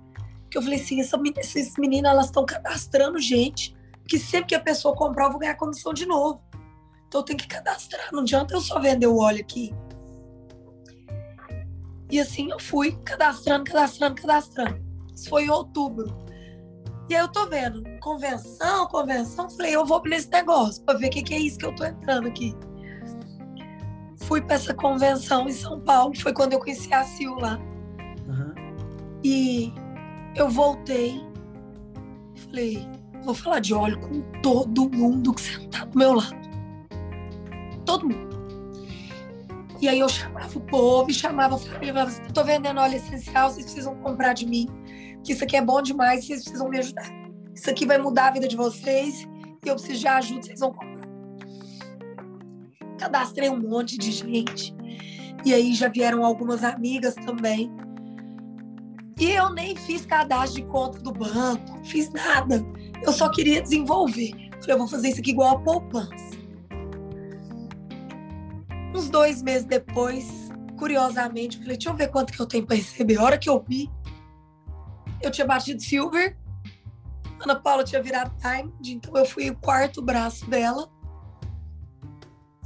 Que 0.50 0.56
eu 0.56 0.62
falei 0.62 0.80
assim, 0.80 0.98
essa, 0.98 1.20
essas 1.36 1.74
meninas, 1.76 2.10
elas 2.10 2.26
estão 2.26 2.46
cadastrando 2.46 3.18
gente, 3.18 3.76
que 4.08 4.18
sempre 4.18 4.46
que 4.46 4.54
a 4.54 4.60
pessoa 4.60 4.96
comprar, 4.96 5.26
eu 5.26 5.32
vou 5.32 5.40
ganhar 5.40 5.56
comissão 5.56 5.92
de 5.92 6.06
novo. 6.06 6.47
Então 7.08 7.22
eu 7.22 7.24
tenho 7.24 7.38
que 7.38 7.48
cadastrar, 7.48 8.12
não 8.12 8.20
adianta 8.20 8.54
eu 8.54 8.60
só 8.60 8.78
vender 8.78 9.06
o 9.06 9.18
óleo 9.18 9.40
aqui. 9.40 9.74
E 12.10 12.20
assim 12.20 12.50
eu 12.50 12.60
fui 12.60 12.92
cadastrando, 13.04 13.64
cadastrando, 13.64 14.14
cadastrando. 14.14 14.80
Isso 15.14 15.28
foi 15.28 15.44
em 15.44 15.50
outubro. 15.50 16.16
E 17.08 17.14
aí 17.14 17.22
eu 17.22 17.28
tô 17.28 17.46
vendo, 17.46 17.82
convenção, 18.00 18.86
convenção. 18.86 19.48
Falei, 19.50 19.74
eu 19.74 19.84
vou 19.84 20.02
nesse 20.04 20.30
negócio 20.30 20.82
para 20.84 20.98
ver 20.98 21.06
o 21.06 21.10
que, 21.10 21.22
que, 21.22 21.34
é 21.34 21.38
isso 21.38 21.58
que 21.58 21.66
eu 21.66 21.74
tô 21.74 21.84
entrando 21.84 22.28
aqui. 22.28 22.54
Fui 24.18 24.42
para 24.42 24.56
essa 24.56 24.74
convenção 24.74 25.48
em 25.48 25.52
São 25.52 25.80
Paulo, 25.80 26.14
foi 26.20 26.34
quando 26.34 26.52
eu 26.52 26.58
conheci 26.58 26.92
a 26.92 27.04
Sil 27.08 27.32
lá. 27.40 27.58
Uhum. 28.26 28.54
E 29.24 29.72
eu 30.36 30.50
voltei, 30.50 31.22
falei, 32.34 32.86
vou 33.24 33.34
falar 33.34 33.60
de 33.60 33.72
óleo 33.72 33.98
com 34.00 34.20
todo 34.42 34.90
mundo 34.90 35.32
que 35.32 35.40
senta 35.40 35.86
do 35.86 35.98
meu 35.98 36.12
lado. 36.12 36.47
Todo 37.88 38.06
mundo. 38.06 38.36
E 39.80 39.88
aí 39.88 40.00
eu 40.00 40.08
chamava 40.10 40.58
o 40.58 40.60
povo, 40.60 41.10
chamava 41.10 41.56
falava 41.56 42.10
tô 42.34 42.44
vendendo 42.44 42.78
óleo 42.78 42.96
essencial, 42.96 43.48
vocês 43.48 43.64
precisam 43.64 43.94
comprar 44.02 44.34
de 44.34 44.44
mim, 44.44 44.68
que 45.24 45.32
isso 45.32 45.42
aqui 45.42 45.56
é 45.56 45.62
bom 45.62 45.80
demais, 45.80 46.26
vocês 46.26 46.42
precisam 46.42 46.68
me 46.68 46.78
ajudar. 46.80 47.10
Isso 47.54 47.70
aqui 47.70 47.86
vai 47.86 47.96
mudar 47.96 48.28
a 48.28 48.30
vida 48.32 48.46
de 48.46 48.56
vocês 48.56 49.26
e 49.64 49.68
eu 49.68 49.74
preciso 49.74 50.00
de 50.00 50.06
ajuda, 50.06 50.42
vocês 50.42 50.60
vão 50.60 50.74
comprar. 50.74 51.08
Cadastrei 52.98 53.48
um 53.48 53.58
monte 53.58 53.96
de 53.96 54.12
gente. 54.12 54.76
E 55.42 55.54
aí 55.54 55.72
já 55.72 55.88
vieram 55.88 56.26
algumas 56.26 56.64
amigas 56.64 57.14
também. 57.14 57.72
E 59.18 59.30
eu 59.30 59.48
nem 59.54 59.74
fiz 59.74 60.04
cadastro 60.04 60.60
de 60.60 60.68
conta 60.68 60.98
do 60.98 61.10
banco, 61.10 61.82
fiz 61.84 62.10
nada. 62.10 62.62
Eu 63.02 63.14
só 63.14 63.30
queria 63.30 63.62
desenvolver. 63.62 64.32
Falei, 64.60 64.74
eu 64.74 64.78
vou 64.78 64.88
fazer 64.88 65.08
isso 65.08 65.20
aqui 65.20 65.30
igual 65.30 65.56
a 65.56 65.60
poupança. 65.60 66.27
Uns 68.94 69.08
dois 69.10 69.42
meses 69.42 69.66
depois, 69.66 70.50
curiosamente, 70.78 71.56
eu 71.56 71.62
falei, 71.62 71.76
deixa 71.76 71.90
eu 71.90 71.96
ver 71.96 72.08
quanto 72.08 72.32
que 72.32 72.40
eu 72.40 72.46
tenho 72.46 72.66
para 72.66 72.76
receber. 72.76 73.18
A 73.18 73.22
hora 73.22 73.38
que 73.38 73.48
eu 73.48 73.62
vi, 73.66 73.90
eu 75.20 75.30
tinha 75.30 75.46
batido 75.46 75.80
silver, 75.80 76.36
Ana 77.40 77.56
Paula 77.56 77.84
tinha 77.84 78.02
virado 78.02 78.34
diamond, 78.40 78.92
então 78.92 79.16
eu 79.16 79.24
fui 79.24 79.50
o 79.50 79.56
quarto 79.56 80.02
braço 80.02 80.48
dela. 80.50 80.90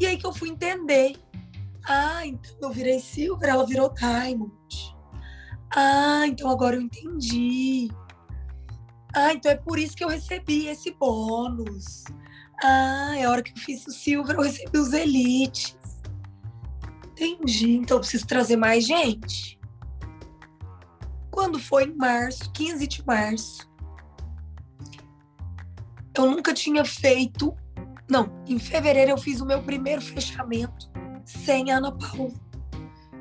E 0.01 0.07
aí 0.07 0.17
que 0.17 0.27
eu 0.27 0.33
fui 0.33 0.49
entender. 0.49 1.17
Ah, 1.85 2.25
então 2.25 2.57
eu 2.63 2.71
virei 2.71 3.01
silver, 3.01 3.49
ela 3.49 3.67
virou 3.67 3.93
diamond. 3.93 4.53
Ah, 5.75 6.27
então 6.27 6.51
agora 6.51 6.77
eu 6.77 6.81
entendi. 6.81 7.91
Ah, 9.15 9.33
então 9.33 9.51
é 9.51 9.57
por 9.57 9.79
isso 9.79 9.97
que 9.97 10.05
eu 10.05 10.09
recebi 10.09 10.67
esse 10.69 10.91
bônus. 10.93 12.05
Ah, 12.63 13.15
é 13.17 13.25
a 13.25 13.31
hora 13.31 13.43
que 13.43 13.53
eu 13.53 13.57
fiz 13.57 13.87
o 13.87 13.91
silver, 13.91 14.37
eu 14.37 14.43
recebi 14.43 14.79
os 14.79 14.93
elites. 14.93 15.77
Entendi, 17.23 17.77
então 17.77 17.99
eu 17.99 18.01
preciso 18.01 18.27
trazer 18.27 18.57
mais 18.57 18.85
gente. 18.85 19.57
Quando 21.31 21.57
foi 21.57 21.85
em 21.85 21.95
março, 21.95 22.51
15 22.51 22.85
de 22.89 23.07
março, 23.07 23.71
eu 26.19 26.29
nunca 26.29 26.53
tinha 26.53 26.85
feito. 26.85 27.55
Não, 28.11 28.29
em 28.45 28.59
fevereiro 28.59 29.13
eu 29.13 29.17
fiz 29.17 29.41
o 29.41 29.47
meu 29.47 29.63
primeiro 29.63 30.03
fechamento 30.03 30.91
sem 31.25 31.71
Ana 31.71 31.93
Paula. 31.93 32.33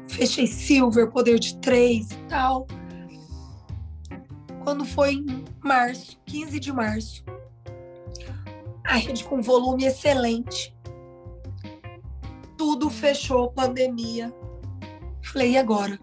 Fechei 0.08 0.48
Silver, 0.48 1.12
poder 1.12 1.38
de 1.38 1.56
três 1.60 2.10
e 2.10 2.18
tal. 2.28 2.66
Quando 4.64 4.84
foi 4.84 5.14
em 5.14 5.46
março, 5.64 6.20
15 6.26 6.60
de 6.60 6.74
março, 6.74 7.24
a 8.84 8.96
rede 8.96 9.24
com 9.26 9.44
volume 9.44 9.86
excelente. 9.86 10.76
Tudo 12.62 12.92
fechou, 12.92 13.52
pandemia. 13.52 14.32
Falei, 15.24 15.54
e 15.54 15.58
agora? 15.58 16.00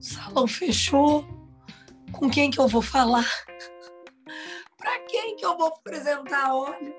O 0.00 0.02
salão 0.02 0.48
fechou. 0.48 1.24
Com 2.10 2.28
quem 2.28 2.50
que 2.50 2.58
eu 2.58 2.66
vou 2.66 2.82
falar? 2.82 3.24
para 4.76 4.98
quem 5.06 5.36
que 5.36 5.46
eu 5.46 5.56
vou 5.56 5.68
apresentar 5.68 6.52
óleo? 6.52 6.92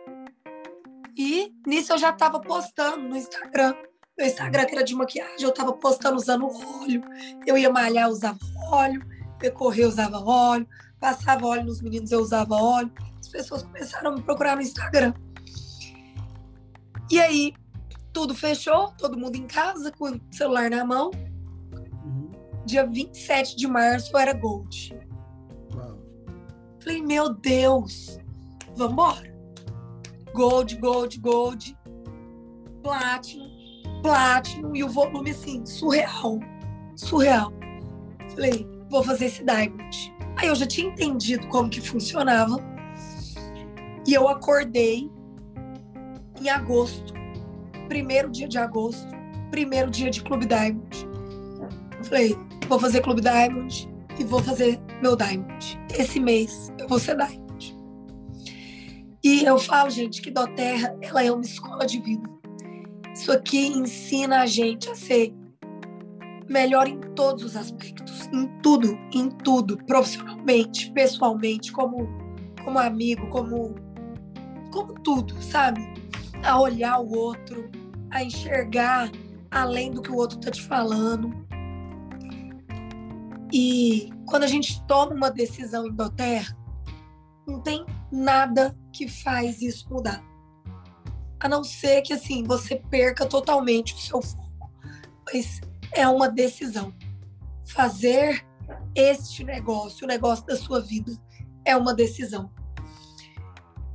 E 1.17 1.53
nisso 1.67 1.91
eu 1.91 1.97
já 1.97 2.11
estava 2.11 2.39
postando 2.39 3.09
no 3.09 3.17
Instagram. 3.17 3.75
Meu 4.17 4.25
Instagram 4.25 4.65
que 4.65 4.75
era 4.75 4.85
de 4.85 4.95
maquiagem, 4.95 5.43
eu 5.43 5.49
estava 5.49 5.73
postando 5.73 6.15
usando 6.15 6.47
óleo. 6.79 7.03
Eu 7.45 7.57
ia 7.57 7.69
malhar, 7.69 8.09
usava 8.09 8.39
óleo. 8.71 9.05
Ia 9.43 9.51
correr, 9.51 9.83
usava 9.83 10.23
óleo. 10.23 10.65
Passava 10.97 11.45
óleo 11.45 11.65
nos 11.65 11.81
meninos, 11.81 12.09
eu 12.09 12.21
usava 12.21 12.55
óleo. 12.55 12.93
As 13.19 13.27
pessoas 13.27 13.63
começaram 13.63 14.11
a 14.11 14.15
me 14.15 14.21
procurar 14.21 14.55
no 14.55 14.61
Instagram. 14.61 15.13
E 17.09 17.19
aí, 17.19 17.53
tudo 18.13 18.35
fechou, 18.35 18.91
todo 18.97 19.17
mundo 19.17 19.35
em 19.35 19.47
casa, 19.47 19.91
com 19.91 20.09
o 20.09 20.21
celular 20.31 20.69
na 20.69 20.85
mão. 20.85 21.11
Uhum. 22.03 22.31
Dia 22.65 22.85
27 22.85 23.55
de 23.55 23.67
março 23.67 24.17
era 24.17 24.33
Gold. 24.33 24.99
Falei, 26.81 27.01
meu 27.01 27.33
Deus, 27.33 28.17
vamos 28.75 28.93
embora. 28.93 29.31
Gold, 30.33 30.75
gold, 30.77 31.19
gold, 31.19 31.77
platinum, 32.81 34.01
platinum 34.01 34.75
e 34.75 34.83
o 34.83 34.89
volume 34.89 35.29
assim, 35.29 35.63
surreal, 35.65 36.39
surreal. 36.95 37.51
Falei, 38.33 38.67
vou 38.89 39.03
fazer 39.03 39.25
esse 39.25 39.43
diamond. 39.43 40.13
Aí 40.37 40.47
eu 40.47 40.55
já 40.55 40.65
tinha 40.65 40.87
entendido 40.89 41.47
como 41.49 41.69
que 41.69 41.81
funcionava 41.81 42.57
e 44.07 44.13
eu 44.13 44.27
acordei 44.27 45.11
em 46.41 46.49
agosto, 46.49 47.13
primeiro 47.91 48.29
dia 48.31 48.47
de 48.47 48.57
agosto, 48.57 49.05
primeiro 49.49 49.91
dia 49.91 50.09
de 50.09 50.23
Clube 50.23 50.45
Diamond. 50.45 51.05
Falei, 52.03 52.37
vou 52.69 52.79
fazer 52.79 53.01
Clube 53.01 53.19
Diamond, 53.19 53.93
e 54.17 54.23
vou 54.23 54.41
fazer 54.41 54.79
meu 55.01 55.13
Diamond. 55.13 55.77
Esse 55.99 56.17
mês 56.17 56.71
eu 56.79 56.87
vou 56.87 56.97
ser 56.97 57.17
Diamond. 57.17 57.77
E 59.21 59.43
eu 59.43 59.59
falo, 59.59 59.89
gente, 59.89 60.21
que 60.21 60.31
Doterra 60.31 60.97
ela 61.01 61.21
é 61.21 61.29
uma 61.29 61.41
escola 61.41 61.85
de 61.85 61.99
vida. 61.99 62.23
Isso 63.13 63.29
aqui 63.29 63.67
ensina 63.67 64.43
a 64.43 64.45
gente 64.45 64.89
a 64.89 64.95
ser 64.95 65.33
melhor 66.47 66.87
em 66.87 66.97
todos 67.13 67.43
os 67.43 67.57
aspectos, 67.57 68.29
em 68.31 68.47
tudo, 68.63 68.97
em 69.13 69.27
tudo, 69.27 69.75
profissionalmente, 69.85 70.89
pessoalmente, 70.93 71.73
como 71.73 72.07
como 72.63 72.79
amigo, 72.79 73.27
como 73.27 73.75
como 74.71 74.93
tudo, 74.93 75.41
sabe? 75.41 75.81
A 76.41 76.57
olhar 76.57 76.97
o 77.01 77.13
outro, 77.13 77.69
a 78.11 78.23
enxergar 78.23 79.09
além 79.49 79.91
do 79.91 80.01
que 80.01 80.11
o 80.11 80.15
outro 80.15 80.39
tá 80.39 80.51
te 80.51 80.61
falando, 80.61 81.41
e 83.51 84.09
quando 84.25 84.43
a 84.43 84.47
gente 84.47 84.81
toma 84.85 85.13
uma 85.13 85.29
decisão 85.29 85.85
em 85.85 85.93
Doterra, 85.93 86.55
não 87.45 87.59
tem 87.59 87.85
nada 88.11 88.77
que 88.93 89.09
faz 89.09 89.61
isso 89.61 89.91
mudar. 89.91 90.23
A 91.39 91.49
não 91.49 91.63
ser 91.63 92.01
que 92.01 92.13
assim 92.13 92.43
você 92.43 92.81
perca 92.89 93.25
totalmente 93.25 93.93
o 93.93 93.97
seu 93.97 94.21
foco. 94.21 94.71
Mas 95.25 95.59
é 95.91 96.07
uma 96.07 96.29
decisão. 96.29 96.93
Fazer 97.67 98.45
este 98.95 99.43
negócio, 99.43 100.05
o 100.05 100.07
negócio 100.07 100.45
da 100.45 100.55
sua 100.55 100.79
vida, 100.79 101.11
é 101.65 101.75
uma 101.75 101.93
decisão. 101.93 102.49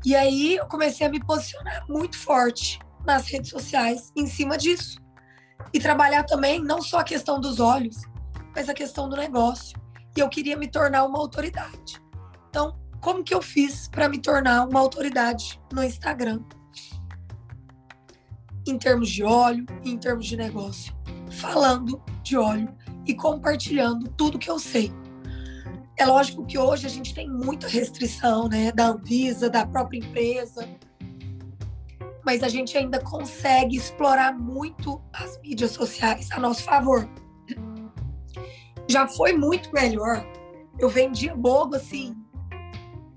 E 0.05 0.14
aí 0.14 0.57
eu 0.57 0.66
comecei 0.66 1.07
a 1.07 1.11
me 1.11 1.24
posicionar 1.24 1.87
muito 1.88 2.18
forte 2.18 2.79
nas 3.07 3.27
redes 3.29 3.51
sociais 3.51 4.12
em 4.16 4.27
cima 4.27 4.59
disso. 4.59 5.01
E 5.73 5.81
trabalhar 5.81 6.25
também 6.25 6.62
não 6.62 6.83
só 6.83 6.99
a 6.99 7.05
questão 7.05 7.40
dos 7.40 7.61
olhos, 7.61 7.97
mas 8.55 8.69
a 8.69 8.75
questão 8.75 9.09
do 9.09 9.16
negócio. 9.16 9.79
E 10.16 10.21
eu 10.21 10.29
queria 10.29 10.57
me 10.57 10.69
tornar 10.69 11.05
uma 11.05 11.19
autoridade. 11.19 12.03
Então, 12.49 12.79
como 13.01 13.23
que 13.23 13.35
eu 13.35 13.40
fiz 13.40 13.88
para 13.88 14.09
me 14.09 14.19
tornar 14.19 14.66
uma 14.66 14.81
autoridade 14.81 15.61
no 15.73 15.83
Instagram? 15.83 16.42
Em 18.66 18.79
termos 18.79 19.09
de 19.09 19.23
óleo, 19.23 19.64
em 19.85 19.97
termos 19.97 20.27
de 20.27 20.37
negócio. 20.37 20.95
Falando 21.31 22.03
de 22.23 22.37
óleo 22.37 22.75
e 23.07 23.14
compartilhando 23.14 24.11
tudo 24.11 24.38
que 24.38 24.51
eu 24.51 24.59
sei. 24.59 24.92
É 25.99 26.05
lógico 26.05 26.45
que 26.45 26.59
hoje 26.59 26.87
a 26.87 26.90
gente 26.90 27.14
tem 27.14 27.29
muita 27.29 27.69
restrição, 27.69 28.49
né, 28.49 28.71
da 28.73 28.88
Anvisa, 28.88 29.49
da 29.49 29.64
própria 29.64 29.99
empresa, 29.99 30.69
mas 32.27 32.43
a 32.43 32.49
gente 32.49 32.77
ainda 32.77 33.01
consegue 33.01 33.77
explorar 33.77 34.37
muito 34.37 35.01
as 35.15 35.41
mídias 35.41 35.71
sociais 35.71 36.31
a 36.33 36.39
nosso 36.39 36.62
favor 36.65 37.09
já 38.89 39.07
foi 39.07 39.33
muito 39.33 39.73
melhor. 39.73 40.25
Eu 40.79 40.89
vendia 40.89 41.35
bobo 41.35 41.77
assim. 41.77 42.17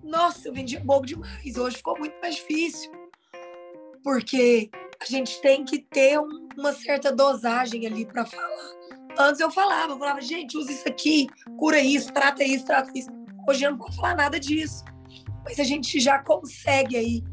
Nossa, 0.03 0.47
eu 0.47 0.53
vendia 0.53 0.79
bobo 0.79 1.05
demais. 1.05 1.57
Hoje 1.57 1.77
ficou 1.77 1.97
muito 1.97 2.15
mais 2.21 2.35
difícil. 2.35 2.91
Porque 4.03 4.69
a 4.99 5.05
gente 5.05 5.39
tem 5.41 5.63
que 5.63 5.79
ter 5.79 6.19
um, 6.19 6.47
uma 6.57 6.73
certa 6.73 7.11
dosagem 7.11 7.85
ali 7.85 8.05
para 8.05 8.25
falar. 8.25 8.79
Antes 9.17 9.41
eu 9.41 9.51
falava, 9.51 9.93
eu 9.93 9.99
falava, 9.99 10.21
gente, 10.21 10.57
usa 10.57 10.71
isso 10.71 10.87
aqui, 10.87 11.27
cura 11.57 11.79
isso, 11.79 12.11
trata 12.13 12.43
isso, 12.43 12.65
trata 12.65 12.91
isso. 12.95 13.09
Hoje 13.47 13.65
eu 13.65 13.71
não 13.71 13.77
posso 13.77 13.97
falar 13.97 14.15
nada 14.15 14.39
disso. 14.39 14.83
Mas 15.43 15.59
a 15.59 15.63
gente 15.63 15.99
já 15.99 16.19
consegue 16.19 16.95
aí, 16.95 17.23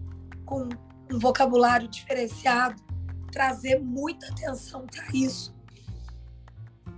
com 0.44 0.68
um 1.12 1.18
vocabulário 1.18 1.88
diferenciado, 1.88 2.82
trazer 3.30 3.78
muita 3.80 4.26
atenção 4.28 4.86
para 4.86 5.06
isso 5.12 5.56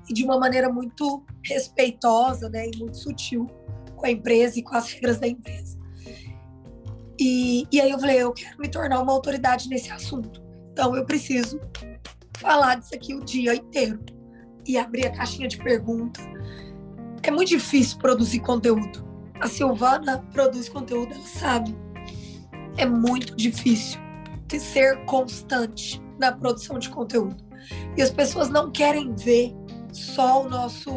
e 0.08 0.14
de 0.14 0.24
uma 0.24 0.38
maneira 0.38 0.72
muito 0.72 1.22
respeitosa 1.44 2.48
né, 2.48 2.70
e 2.72 2.78
muito 2.78 2.96
sutil 2.96 3.46
com 3.94 4.06
a 4.06 4.10
empresa 4.10 4.58
e 4.58 4.62
com 4.62 4.74
as 4.74 4.90
regras 4.92 5.18
da 5.18 5.28
empresa. 5.28 5.78
E, 7.18 7.66
e 7.70 7.80
aí 7.80 7.90
eu 7.90 7.98
falei, 7.98 8.22
eu 8.22 8.32
quero 8.32 8.58
me 8.58 8.68
tornar 8.68 9.00
uma 9.00 9.12
autoridade 9.12 9.68
nesse 9.68 9.90
assunto. 9.90 10.40
Então 10.72 10.96
eu 10.96 11.04
preciso 11.04 11.60
falar 12.38 12.76
disso 12.76 12.94
aqui 12.94 13.14
o 13.14 13.24
dia 13.24 13.54
inteiro 13.54 14.00
e 14.66 14.78
abrir 14.78 15.06
a 15.06 15.10
caixinha 15.10 15.48
de 15.48 15.58
pergunta. 15.58 16.20
É 17.22 17.30
muito 17.30 17.48
difícil 17.48 17.98
produzir 17.98 18.40
conteúdo. 18.40 19.06
A 19.40 19.48
Silvana 19.48 20.24
produz 20.32 20.68
conteúdo, 20.68 21.12
ela 21.12 21.26
sabe. 21.26 21.76
É 22.78 22.86
muito 22.86 23.34
difícil 23.34 24.00
de 24.46 24.58
ser 24.60 25.04
constante 25.04 26.00
na 26.18 26.32
produção 26.32 26.78
de 26.78 26.88
conteúdo. 26.88 27.36
E 27.96 28.02
as 28.02 28.10
pessoas 28.10 28.48
não 28.48 28.70
querem 28.70 29.14
ver 29.14 29.52
só 29.92 30.44
o 30.44 30.48
nosso 30.48 30.90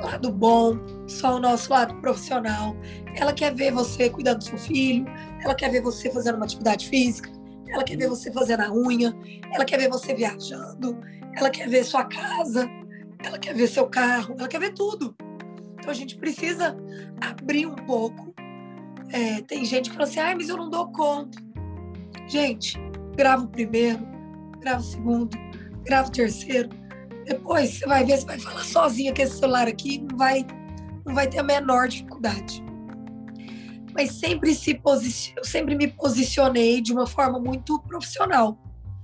lado 0.00 0.32
bom, 0.32 0.78
só 1.06 1.36
o 1.36 1.38
nosso 1.38 1.70
lado 1.70 1.94
profissional. 2.00 2.74
Ela 3.14 3.32
quer 3.34 3.54
ver 3.54 3.70
você 3.70 4.08
cuidando 4.08 4.38
do 4.38 4.44
seu 4.44 4.58
filho, 4.58 5.04
ela 5.42 5.54
quer 5.54 5.70
ver 5.70 5.82
você 5.82 6.10
fazendo 6.10 6.36
uma 6.36 6.46
atividade 6.46 6.88
física, 6.88 7.30
ela 7.68 7.84
quer 7.84 7.96
ver 7.96 8.08
você 8.08 8.32
fazendo 8.32 8.62
a 8.62 8.72
unha, 8.72 9.14
ela 9.52 9.64
quer 9.64 9.78
ver 9.78 9.90
você 9.90 10.14
viajando, 10.14 10.98
ela 11.36 11.50
quer 11.50 11.68
ver 11.68 11.84
sua 11.84 12.04
casa, 12.04 12.66
ela 13.22 13.38
quer 13.38 13.54
ver 13.54 13.68
seu 13.68 13.86
carro, 13.86 14.34
ela 14.38 14.48
quer 14.48 14.58
ver 14.58 14.72
tudo. 14.72 15.14
Então 15.78 15.90
a 15.90 15.94
gente 15.94 16.16
precisa 16.16 16.76
abrir 17.20 17.66
um 17.66 17.76
pouco. 17.76 18.34
É, 19.12 19.42
tem 19.42 19.64
gente 19.64 19.90
que 19.90 19.96
fala 19.96 20.08
assim, 20.08 20.20
ai, 20.20 20.34
mas 20.34 20.48
eu 20.48 20.56
não 20.56 20.70
dou 20.70 20.90
conta. 20.92 21.42
Gente, 22.28 22.78
grava 23.16 23.44
o 23.44 23.48
primeiro, 23.48 24.06
grava 24.60 24.80
o 24.80 24.84
segundo, 24.84 25.36
grava 25.82 26.08
o 26.08 26.12
terceiro. 26.12 26.68
Depois 27.24 27.70
você 27.70 27.86
vai 27.86 28.04
ver, 28.04 28.18
você 28.18 28.26
vai 28.26 28.38
falar 28.38 28.64
sozinha 28.64 29.14
com 29.14 29.22
esse 29.22 29.38
celular 29.38 29.66
aqui, 29.66 29.98
não 29.98 30.16
vai, 30.16 30.46
não 31.04 31.14
vai 31.14 31.28
ter 31.28 31.38
a 31.38 31.42
menor 31.42 31.88
dificuldade. 31.88 32.64
Mas 33.92 34.12
sempre 34.12 34.54
se 34.54 34.74
posicion... 34.74 35.42
sempre 35.42 35.74
me 35.74 35.88
posicionei 35.88 36.80
de 36.80 36.92
uma 36.92 37.06
forma 37.06 37.40
muito 37.40 37.80
profissional, 37.80 38.56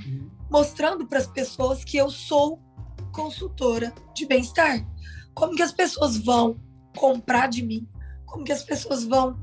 uhum. 0.07 0.31
mostrando 0.51 1.07
para 1.07 1.19
as 1.19 1.27
pessoas 1.27 1.83
que 1.85 1.97
eu 1.97 2.09
sou 2.09 2.63
consultora 3.13 3.93
de 4.15 4.27
bem-estar. 4.27 4.87
Como 5.35 5.57
que 5.57 5.63
as 5.63 5.73
pessoas 5.73 6.17
vão 6.17 6.61
comprar 6.97 7.49
de 7.49 7.63
mim? 7.63 7.89
Como 8.25 8.45
que 8.45 8.53
as 8.53 8.63
pessoas 8.63 9.05
vão 9.05 9.37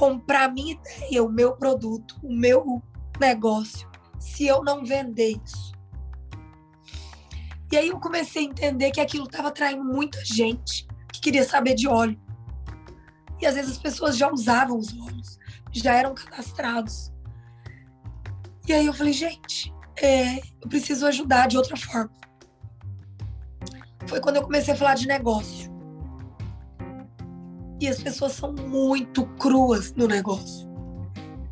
comprar 0.00 0.44
a 0.44 0.50
minha 0.50 0.72
ideia, 0.72 1.22
o 1.22 1.28
meu 1.28 1.54
produto, 1.54 2.16
o 2.22 2.32
meu 2.32 2.82
negócio, 3.20 3.86
se 4.18 4.46
eu 4.46 4.64
não 4.64 4.82
vender 4.82 5.38
isso? 5.44 5.74
E 7.70 7.76
aí 7.76 7.88
eu 7.88 8.00
comecei 8.00 8.46
a 8.46 8.50
entender 8.50 8.92
que 8.92 9.00
aquilo 9.00 9.26
estava 9.26 9.48
atraindo 9.48 9.84
muita 9.84 10.24
gente 10.24 10.88
que 11.12 11.20
queria 11.20 11.44
saber 11.44 11.74
de 11.74 11.86
óleo. 11.86 12.18
E 13.42 13.44
às 13.46 13.54
vezes 13.54 13.72
as 13.72 13.78
pessoas 13.78 14.16
já 14.16 14.32
usavam 14.32 14.78
os 14.78 14.98
óleos, 14.98 15.38
já 15.70 15.94
eram 15.94 16.14
cadastrados. 16.14 17.12
E 18.66 18.72
aí 18.72 18.86
eu 18.86 18.94
falei, 18.94 19.12
gente, 19.12 19.70
é, 20.00 20.38
eu 20.38 20.68
preciso 20.70 21.06
ajudar 21.06 21.46
de 21.46 21.58
outra 21.58 21.76
forma 21.76 22.10
foi 24.06 24.20
quando 24.20 24.36
eu 24.36 24.42
comecei 24.42 24.74
a 24.74 24.76
falar 24.76 24.94
de 24.94 25.06
negócio. 25.06 25.69
E 27.80 27.88
as 27.88 28.02
pessoas 28.02 28.32
são 28.32 28.52
muito 28.52 29.24
cruas 29.38 29.92
no 29.94 30.06
negócio. 30.06 30.68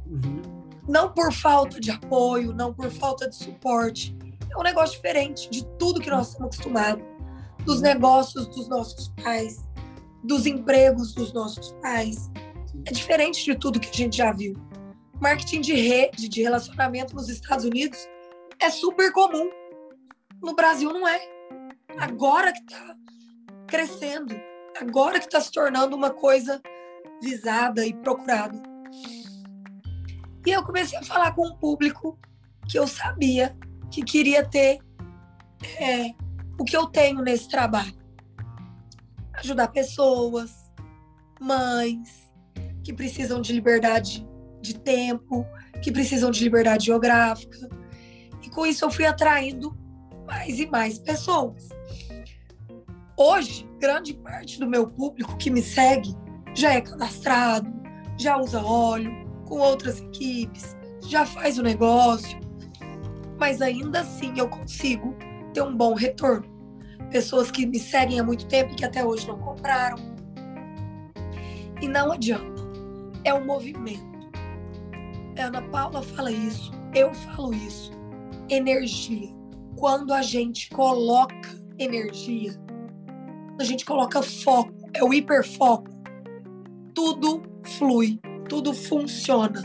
Uhum. 0.07 0.43
Não 0.87 1.11
por 1.12 1.33
falta 1.33 1.81
de 1.81 1.91
apoio, 1.91 2.53
não 2.53 2.73
por 2.73 2.91
falta 2.91 3.29
de 3.29 3.35
suporte. 3.35 4.17
É 4.51 4.59
um 4.59 4.62
negócio 4.62 4.97
diferente 4.97 5.49
de 5.51 5.64
tudo 5.79 6.01
que 6.01 6.11
nós 6.11 6.29
estamos 6.29 6.55
acostumados. 6.55 7.05
Dos 7.64 7.81
negócios 7.81 8.47
dos 8.49 8.69
nossos 8.69 9.09
pais, 9.23 9.67
dos 10.23 10.47
empregos 10.47 11.14
dos 11.14 11.33
nossos 11.33 11.73
pais. 11.83 12.31
É 12.85 12.93
diferente 12.93 13.45
de 13.45 13.55
tudo 13.55 13.81
que 13.81 13.88
a 13.88 13.93
gente 13.93 14.19
já 14.19 14.33
viu. 14.33 14.55
Marketing 15.21 15.61
de 15.61 15.75
rede, 15.75 16.29
de 16.29 16.43
relacionamento 16.43 17.14
nos 17.14 17.29
Estados 17.29 17.64
Unidos 17.64 17.99
é 18.61 18.71
super 18.71 19.12
comum. 19.12 19.51
No 20.43 20.55
Brasil 20.55 20.93
não 20.93 21.07
é 21.07 21.21
agora 21.99 22.53
que 22.53 22.61
está 22.61 22.97
crescendo, 23.67 24.35
agora 24.81 25.19
que 25.19 25.27
está 25.27 25.41
se 25.41 25.51
tornando 25.51 25.97
uma 25.97 26.11
coisa 26.11 26.61
visada 27.21 27.85
e 27.87 27.93
procurada. 27.93 28.61
E 30.47 30.51
eu 30.51 30.62
comecei 30.62 30.99
a 30.99 31.03
falar 31.03 31.33
com 31.35 31.47
um 31.47 31.57
público 31.57 32.19
que 32.69 32.79
eu 32.79 32.87
sabia 32.87 33.57
que 33.91 34.03
queria 34.03 34.47
ter 34.47 34.79
é, 35.79 36.14
o 36.59 36.64
que 36.64 36.77
eu 36.77 36.87
tenho 36.87 37.21
nesse 37.23 37.49
trabalho. 37.49 37.97
Ajudar 39.35 39.69
pessoas, 39.69 40.71
mães 41.41 42.29
que 42.83 42.93
precisam 42.93 43.41
de 43.41 43.53
liberdade 43.53 44.27
de 44.61 44.79
tempo, 44.79 45.47
que 45.83 45.93
precisam 45.93 46.31
de 46.31 46.43
liberdade 46.43 46.87
geográfica. 46.87 47.69
E 48.43 48.51
com 48.51 48.64
isso 48.67 48.85
eu 48.85 48.91
fui 48.91 49.05
atraindo 49.05 49.77
mais 50.27 50.59
e 50.59 50.67
mais 50.67 50.99
pessoas. 50.99 51.69
Hoje, 53.21 53.69
grande 53.81 54.15
parte 54.15 54.61
do 54.61 54.69
meu 54.69 54.89
público 54.89 55.37
que 55.37 55.51
me 55.51 55.61
segue 55.61 56.15
já 56.55 56.75
é 56.75 56.81
cadastrado, 56.81 57.69
já 58.17 58.39
usa 58.39 58.63
óleo 58.63 59.11
com 59.45 59.59
outras 59.59 60.01
equipes, 60.01 60.77
já 61.03 61.27
faz 61.27 61.59
o 61.59 61.63
negócio, 61.65 62.39
mas 63.37 63.61
ainda 63.61 64.03
assim 64.03 64.39
eu 64.39 64.49
consigo 64.49 65.17
ter 65.53 65.63
um 65.63 65.77
bom 65.77 65.95
retorno. 65.95 66.47
Pessoas 67.11 67.51
que 67.51 67.67
me 67.67 67.81
seguem 67.81 68.21
há 68.21 68.23
muito 68.23 68.47
tempo 68.47 68.71
e 68.71 68.77
que 68.77 68.85
até 68.85 69.05
hoje 69.05 69.27
não 69.27 69.41
compraram. 69.41 69.99
E 71.83 71.89
não 71.89 72.13
adianta. 72.13 72.63
É 73.25 73.35
um 73.35 73.45
movimento. 73.45 74.07
A 75.37 75.47
Ana 75.47 75.63
Paula 75.63 76.03
fala 76.03 76.31
isso, 76.31 76.71
eu 76.95 77.13
falo 77.13 77.53
isso. 77.53 77.91
Energia. 78.49 79.35
Quando 79.77 80.15
a 80.15 80.23
gente 80.23 80.71
coloca 80.71 81.59
energia, 81.79 82.53
a 83.59 83.64
gente 83.64 83.85
coloca 83.85 84.23
foco, 84.23 84.73
é 84.94 85.03
o 85.03 85.12
hiperfoco, 85.12 85.90
tudo 86.94 87.42
flui, 87.64 88.21
tudo 88.49 88.73
funciona. 88.73 89.62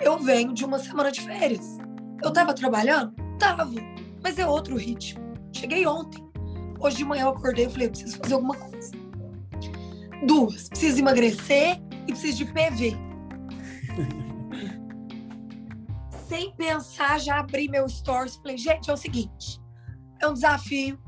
Eu 0.00 0.18
venho 0.18 0.52
de 0.52 0.64
uma 0.64 0.78
semana 0.78 1.10
de 1.10 1.20
férias. 1.20 1.78
Eu 2.22 2.32
tava 2.32 2.54
trabalhando? 2.54 3.12
Tava, 3.38 3.68
mas 4.22 4.38
é 4.38 4.46
outro 4.46 4.76
ritmo. 4.76 5.20
Cheguei 5.52 5.86
ontem. 5.86 6.22
Hoje 6.80 6.98
de 6.98 7.04
manhã 7.04 7.24
eu 7.24 7.30
acordei 7.30 7.66
e 7.66 7.70
falei, 7.70 7.86
eu 7.86 7.90
preciso 7.90 8.18
fazer 8.18 8.34
alguma 8.34 8.54
coisa. 8.54 8.92
Duas, 10.26 10.68
preciso 10.68 11.00
emagrecer 11.00 11.80
e 12.06 12.12
preciso 12.12 12.38
de 12.38 12.44
PV. 12.46 12.96
Sem 16.28 16.54
pensar, 16.54 17.20
já 17.20 17.40
abri 17.40 17.68
meu 17.68 17.88
stories. 17.88 18.36
Falei, 18.36 18.56
gente, 18.56 18.90
é 18.90 18.92
o 18.92 18.96
seguinte: 18.96 19.60
é 20.20 20.28
um 20.28 20.34
desafio 20.34 20.98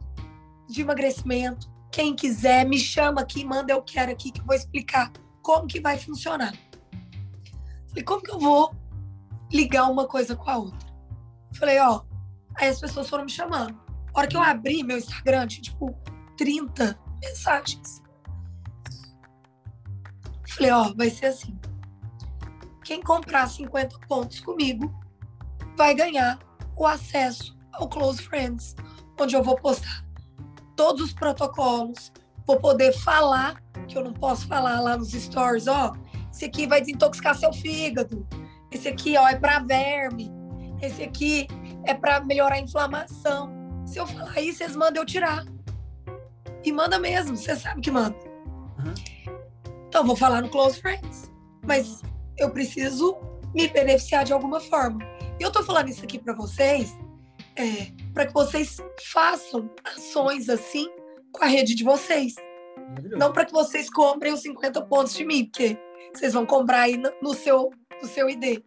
de 0.69 0.83
emagrecimento 0.83 1.76
quem 1.97 2.15
quiser, 2.15 2.67
me 2.67 2.79
chama 2.79 3.23
aqui, 3.23 3.43
manda 3.43 3.73
eu 3.73 3.81
quero 3.81 4.13
aqui, 4.13 4.31
que 4.31 4.43
eu 4.43 4.45
vou 4.45 4.55
explicar 4.55 5.11
como 5.41 5.67
que 5.67 5.81
vai 5.81 5.97
funcionar. 5.97 6.53
Falei, 7.89 8.05
como 8.05 8.23
que 8.23 8.31
eu 8.31 8.39
vou 8.39 8.77
ligar 9.51 9.91
uma 9.91 10.07
coisa 10.07 10.37
com 10.37 10.51
a 10.51 10.59
outra? 10.59 10.91
Falei, 11.55 11.79
ó, 11.79 12.03
aí 12.55 12.69
as 12.69 12.79
pessoas 12.79 13.09
foram 13.09 13.25
me 13.25 13.31
chamando. 13.31 13.81
A 14.13 14.19
hora 14.19 14.29
que 14.29 14.37
eu 14.37 14.43
abri 14.43 14.83
meu 14.83 14.99
Instagram, 14.99 15.47
tinha 15.47 15.63
tipo 15.63 15.99
30 16.37 16.99
mensagens. 17.23 18.03
Falei, 20.51 20.73
ó, 20.73 20.93
vai 20.93 21.09
ser 21.09 21.27
assim. 21.27 21.59
Quem 22.85 23.01
comprar 23.01 23.49
50 23.49 24.01
pontos 24.01 24.41
comigo 24.41 24.95
vai 25.75 25.95
ganhar 25.95 26.39
o 26.77 26.87
acesso 26.87 27.57
ao 27.73 27.89
Close 27.89 28.23
Friends, 28.23 28.77
onde 29.19 29.35
eu 29.35 29.43
vou 29.43 29.57
postar 29.57 30.06
todos 30.77 31.03
os 31.03 31.13
protocolos, 31.13 32.13
vou 32.47 32.61
poder 32.61 32.93
falar, 32.93 33.61
que 33.89 33.97
eu 33.97 34.05
não 34.05 34.13
posso 34.13 34.47
falar 34.47 34.81
lá 34.81 34.97
nos 34.97 35.13
stories, 35.13 35.67
ó, 35.67 35.93
esse 36.33 36.45
aqui 36.45 36.67
vai 36.67 36.81
desintoxicar 36.81 37.35
seu 37.35 37.53
fígado, 37.53 38.27
esse 38.71 38.87
aqui, 38.89 39.17
ó, 39.17 39.27
é 39.29 39.37
para 39.37 39.59
verme, 39.61 40.31
esse 40.81 41.03
aqui 41.03 41.49
é 41.85 41.95
para 41.95 42.21
melhorar 42.21 42.57
a 42.57 42.61
inflamação. 42.61 43.51
Se 43.87 43.99
eu 43.99 44.07
falar 44.07 44.41
isso, 44.41 44.59
vocês 44.59 44.77
mandam 44.77 45.03
eu 45.03 45.07
tirar. 45.07 45.45
E 46.65 46.73
manda 46.73 46.99
mesmo, 46.99 47.37
você 47.37 47.55
sabe 47.55 47.81
que 47.81 47.91
manda. 47.91 48.17
Uhum. 48.79 48.95
Então, 49.89 50.05
vou 50.05 50.17
falar 50.17 50.43
no 50.43 50.49
Close 50.49 50.81
Friends. 50.81 51.31
Mas 51.65 52.03
eu 52.37 52.51
preciso 52.51 53.17
me 53.55 53.69
beneficiar 53.69 54.25
de 54.25 54.33
alguma 54.33 54.61
forma. 54.61 54.99
E 55.39 55.43
eu 55.43 55.51
tô 55.51 55.63
falando 55.63 55.89
isso 55.89 56.03
aqui 56.03 56.19
para 56.19 56.35
vocês 56.35 56.97
é, 57.55 57.93
para 58.17 58.27
que 58.27 58.33
vocês 58.33 58.79
façam 59.13 59.71
ações 59.85 60.49
assim 60.49 60.89
com 61.31 61.45
a 61.45 61.47
rede 61.47 61.75
de 61.75 61.85
vocês. 61.85 62.35
Não 63.15 63.31
para 63.31 63.45
que 63.45 63.53
vocês 63.53 63.91
comprem 63.91 64.33
os 64.33 64.41
50 64.41 64.81
pontos 64.87 65.13
de 65.13 65.23
mim, 65.23 65.45
porque 65.45 65.79
vocês 66.15 66.33
vão 66.33 66.47
comprar 66.47 66.81
aí 66.81 66.97
no 67.21 67.35
seu, 67.35 67.71
no 68.01 68.09
seu 68.09 68.31
ID. 68.31 68.63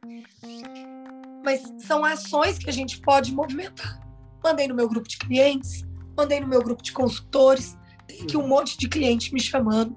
Mas 1.44 1.64
são 1.80 2.06
ações 2.06 2.60
que 2.60 2.70
a 2.70 2.74
gente 2.74 3.02
pode 3.02 3.34
movimentar. 3.34 4.00
Mandei 4.44 4.68
no 4.68 4.76
meu 4.76 4.88
grupo 4.88 5.08
de 5.08 5.18
clientes, 5.18 5.84
mandei 6.16 6.40
no 6.40 6.48
meu 6.48 6.62
grupo 6.62 6.84
de 6.84 6.92
consultores, 6.92 7.76
tem 8.06 8.22
aqui 8.22 8.38
um 8.38 8.48
monte 8.48 8.78
de 8.78 8.88
cliente 8.88 9.34
me 9.34 9.42
chamando. 9.42 9.96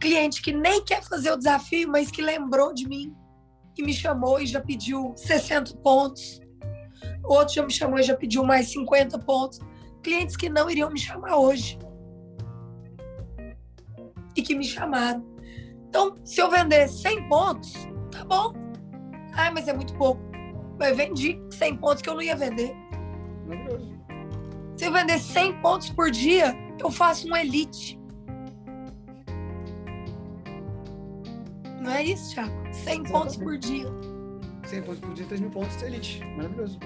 Cliente 0.00 0.42
que 0.42 0.52
nem 0.52 0.84
quer 0.84 1.04
fazer 1.04 1.30
o 1.30 1.36
desafio, 1.36 1.88
mas 1.88 2.10
que 2.10 2.20
lembrou 2.20 2.74
de 2.74 2.88
mim 2.88 3.14
e 3.76 3.82
me 3.84 3.94
chamou 3.94 4.40
e 4.40 4.46
já 4.46 4.60
pediu 4.60 5.14
60 5.16 5.76
pontos. 5.76 6.40
Outro 7.28 7.54
já 7.54 7.62
me 7.62 7.70
chamou 7.70 7.98
e 7.98 8.02
já 8.02 8.16
pediu 8.16 8.42
mais 8.42 8.70
50 8.72 9.18
pontos. 9.18 9.60
Clientes 10.02 10.36
que 10.36 10.48
não 10.48 10.70
iriam 10.70 10.90
me 10.90 10.98
chamar 10.98 11.36
hoje. 11.36 11.78
E 14.34 14.42
que 14.42 14.54
me 14.54 14.64
chamaram. 14.64 15.24
Então, 15.88 16.16
se 16.24 16.40
eu 16.40 16.50
vender 16.50 16.88
100 16.88 17.28
pontos, 17.28 17.72
tá 18.10 18.24
bom. 18.24 18.54
Ah, 19.34 19.50
mas 19.52 19.68
é 19.68 19.72
muito 19.72 19.94
pouco. 19.94 20.20
Eu 20.80 20.96
vendi 20.96 21.38
100 21.50 21.76
pontos 21.76 22.02
que 22.02 22.08
eu 22.08 22.14
não 22.14 22.22
ia 22.22 22.36
vender. 22.36 22.74
Se 24.76 24.86
eu 24.86 24.92
vender 24.92 25.18
100 25.18 25.60
pontos 25.60 25.90
por 25.90 26.10
dia, 26.10 26.54
eu 26.80 26.90
faço 26.90 27.28
um 27.28 27.36
elite. 27.36 27.98
Não 31.80 31.90
é 31.90 32.04
isso, 32.04 32.34
Thiago? 32.34 32.52
100 32.72 33.02
pontos 33.04 33.36
por 33.36 33.58
dia. 33.58 33.86
100 34.68 34.82
pontos 34.82 35.00
por 35.00 35.14
dia, 35.14 35.26
3 35.26 35.40
mil 35.40 35.50
pontos, 35.50 35.82
elite. 35.82 36.24
Maravilhoso. 36.36 36.78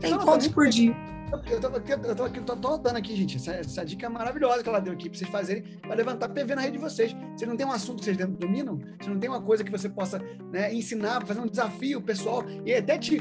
Tem 0.00 0.18
pontos 0.18 0.48
por 0.48 0.68
dia. 0.68 0.94
Eu 1.32 1.38
aqui, 1.38 1.52
eu 1.52 2.14
tô 2.14 2.24
aqui, 2.24 2.40
tô, 2.40 2.56
tô 2.56 2.78
dando 2.78 2.96
aqui, 2.96 3.16
gente. 3.16 3.36
Essa, 3.36 3.54
essa, 3.54 3.84
dica 3.84 4.06
é 4.06 4.08
maravilhosa 4.08 4.62
que 4.62 4.68
ela 4.68 4.78
deu 4.78 4.92
aqui 4.92 5.08
para 5.08 5.18
vocês 5.18 5.30
fazerem, 5.30 5.62
para 5.82 5.94
levantar 5.94 6.28
PV 6.28 6.54
na 6.54 6.62
rede 6.62 6.76
de 6.76 6.82
vocês. 6.82 7.14
Você 7.36 7.44
não 7.44 7.56
tem 7.56 7.66
um 7.66 7.72
assunto 7.72 7.98
que 7.98 8.04
vocês 8.04 8.16
dominam, 8.16 8.80
você 9.00 9.10
não 9.10 9.18
tem 9.18 9.28
uma 9.28 9.40
coisa 9.40 9.64
que 9.64 9.70
você 9.70 9.88
possa 9.88 10.18
né, 10.52 10.72
ensinar, 10.72 11.26
fazer 11.26 11.40
um 11.40 11.48
desafio 11.48 12.00
pessoal, 12.00 12.44
e 12.64 12.72
até 12.72 12.98
te. 12.98 13.20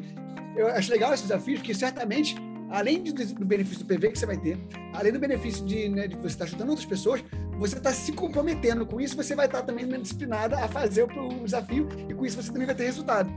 Eu 0.56 0.68
acho 0.68 0.92
legal 0.92 1.14
esse 1.14 1.24
desafio, 1.24 1.56
porque 1.56 1.74
certamente 1.74 2.36
além 2.70 3.04
do, 3.04 3.14
do, 3.14 3.46
benefício 3.46 3.84
do 3.84 3.88
PV 3.88 4.12
que 4.12 4.20
você 4.20 4.26
vai 4.26 4.38
ter, 4.38 4.58
além 4.94 5.12
do 5.12 5.20
benefício 5.20 5.64
de, 5.64 5.88
né, 5.90 6.08
de 6.08 6.16
você 6.16 6.28
estar 6.28 6.46
ajudando 6.46 6.70
outras 6.70 6.88
pessoas, 6.88 7.24
você 7.58 7.78
está 7.78 7.92
se 7.94 8.12
comprometendo 8.12 8.86
com 8.86 9.00
isso, 9.00 9.16
você 9.16 9.36
vai 9.36 9.46
estar 9.46 9.62
também 9.62 9.88
disciplinada 10.02 10.58
a 10.58 10.68
fazer 10.68 11.04
o, 11.04 11.44
desafio 11.44 11.88
e 12.10 12.14
com 12.14 12.26
isso 12.26 12.42
você 12.42 12.52
também 12.52 12.66
vai 12.66 12.76
ter 12.76 12.86
resultado. 12.86 13.30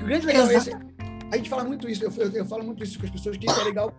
O 0.00 0.04
grande 0.04 0.26
legal 0.26 0.48
é 0.48 0.54
esse, 0.54 0.70
a 1.32 1.36
gente 1.36 1.48
fala 1.48 1.64
muito 1.64 1.88
isso, 1.88 2.04
eu, 2.04 2.12
eu, 2.16 2.30
eu, 2.30 2.46
falo 2.46 2.64
muito 2.64 2.82
isso 2.82 2.98
com 2.98 3.06
as 3.06 3.10
pessoas, 3.10 3.36
que 3.36 3.48
é 3.48 3.64
legal 3.64 3.92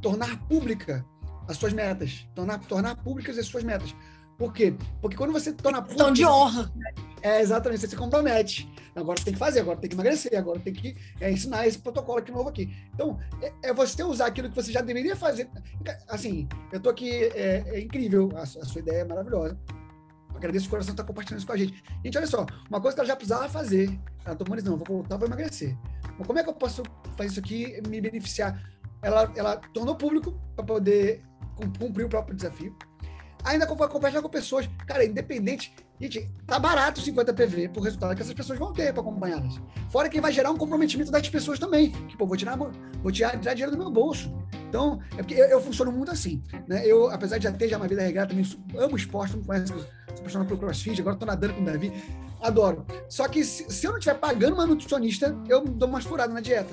tornar 0.00 0.38
pública 0.46 1.04
as 1.48 1.56
suas 1.56 1.72
metas, 1.72 2.28
tornar, 2.34 2.58
tornar 2.60 2.96
públicas 2.96 3.36
as 3.36 3.46
suas 3.46 3.64
metas. 3.64 3.94
Por 4.40 4.54
quê? 4.54 4.74
Porque 5.02 5.18
quando 5.18 5.34
você 5.34 5.52
torna 5.52 5.82
público... 5.82 5.98
Questão 5.98 6.14
de 6.14 6.24
honra. 6.24 6.72
É, 7.20 7.42
exatamente, 7.42 7.82
você 7.82 7.88
se 7.88 7.94
compromete. 7.94 8.72
Agora 8.96 9.20
tem 9.22 9.34
que 9.34 9.38
fazer, 9.38 9.60
agora 9.60 9.78
tem 9.78 9.90
que 9.90 9.94
emagrecer, 9.94 10.34
agora 10.38 10.58
tem 10.58 10.72
que 10.72 10.96
é, 11.20 11.30
ensinar 11.30 11.66
esse 11.66 11.78
protocolo 11.78 12.20
aqui 12.20 12.32
novo 12.32 12.48
aqui. 12.48 12.74
Então, 12.94 13.20
é, 13.42 13.52
é, 13.64 13.74
você 13.74 14.02
usar 14.02 14.24
aquilo 14.24 14.48
que 14.48 14.56
você 14.56 14.72
já 14.72 14.80
deveria 14.80 15.14
fazer. 15.14 15.46
Assim, 16.08 16.48
eu 16.72 16.80
tô 16.80 16.88
aqui, 16.88 17.10
é, 17.34 17.64
é 17.66 17.80
incrível, 17.80 18.30
a, 18.34 18.40
a, 18.40 18.46
sua 18.46 18.80
ideia 18.80 19.02
é 19.02 19.04
maravilhosa. 19.04 19.60
Agradeço 20.34 20.68
o 20.68 20.70
coração 20.70 20.92
estar 20.92 21.04
compartilhando 21.04 21.40
isso 21.40 21.46
com 21.46 21.52
a 21.52 21.58
gente. 21.58 21.84
Gente, 22.02 22.16
olha 22.16 22.26
só, 22.26 22.46
uma 22.70 22.80
coisa 22.80 22.94
que 22.94 23.00
ela 23.00 23.08
já 23.08 23.16
precisava 23.16 23.46
fazer, 23.46 23.90
ela 24.24 24.34
tomou 24.34 24.56
decisão, 24.56 24.78
vou 24.78 24.86
voltar, 24.86 25.18
vou 25.18 25.28
emagrecer. 25.28 25.76
Mas 26.16 26.26
como 26.26 26.38
é 26.38 26.42
que 26.42 26.48
eu 26.48 26.54
posso 26.54 26.82
fazer 27.14 27.28
isso 27.28 27.40
aqui 27.40 27.76
e 27.76 27.86
me 27.86 28.00
beneficiar? 28.00 28.58
Ela, 29.02 29.30
ela 29.36 29.58
tornou 29.74 29.94
público 29.96 30.40
para 30.56 30.64
poder 30.64 31.22
cumprir 31.78 32.06
o 32.06 32.08
próprio 32.08 32.34
desafio 32.34 32.74
ainda 33.44 33.66
conversar 33.66 34.22
com 34.22 34.28
pessoas. 34.28 34.68
Cara, 34.86 35.04
independente. 35.04 35.74
Gente, 36.00 36.30
tá 36.46 36.58
barato 36.58 37.00
50 37.00 37.34
PV 37.34 37.68
por 37.68 37.82
resultado 37.82 38.14
que 38.14 38.22
essas 38.22 38.32
pessoas 38.32 38.58
vão 38.58 38.72
ter 38.72 38.92
para 38.92 39.02
acompanhá-las. 39.02 39.60
Fora 39.90 40.08
que 40.08 40.20
vai 40.20 40.32
gerar 40.32 40.50
um 40.50 40.56
comprometimento 40.56 41.10
das 41.10 41.28
pessoas 41.28 41.58
também. 41.58 41.90
Que, 41.90 42.16
pô, 42.16 42.26
vou 42.26 42.36
tirar, 42.36 42.56
vou 42.56 43.12
tirar, 43.12 43.38
tirar 43.38 43.54
dinheiro 43.54 43.72
do 43.72 43.78
meu 43.78 43.90
bolso. 43.90 44.32
Então, 44.68 45.00
é 45.12 45.16
porque 45.16 45.34
eu, 45.34 45.46
eu, 45.46 45.60
funciono 45.60 45.92
muito 45.92 46.10
assim. 46.10 46.42
Né? 46.66 46.86
Eu, 46.86 47.10
apesar 47.10 47.38
de 47.38 47.44
já 47.44 47.52
ter 47.52 47.68
já 47.68 47.76
uma 47.76 47.88
vida 47.88 48.00
regrada, 48.00 48.28
também 48.30 48.46
amo 48.78 48.96
esporte, 48.96 49.36
não 49.36 49.44
conhece, 49.44 49.66
sou 49.66 49.84
apaixonado 50.18 50.46
pelo 50.46 50.60
crossfit, 50.60 51.00
agora 51.00 51.16
tô 51.16 51.26
nadando 51.26 51.54
com 51.54 51.62
o 51.62 51.64
Davi. 51.64 51.92
Adoro. 52.40 52.86
Só 53.08 53.28
que 53.28 53.44
se, 53.44 53.68
se 53.68 53.86
eu 53.86 53.90
não 53.90 53.98
estiver 53.98 54.18
pagando 54.18 54.54
uma 54.54 54.64
nutricionista, 54.64 55.36
eu 55.48 55.62
dou 55.64 55.88
umas 55.88 56.04
furadas 56.04 56.34
na 56.34 56.40
dieta 56.40 56.72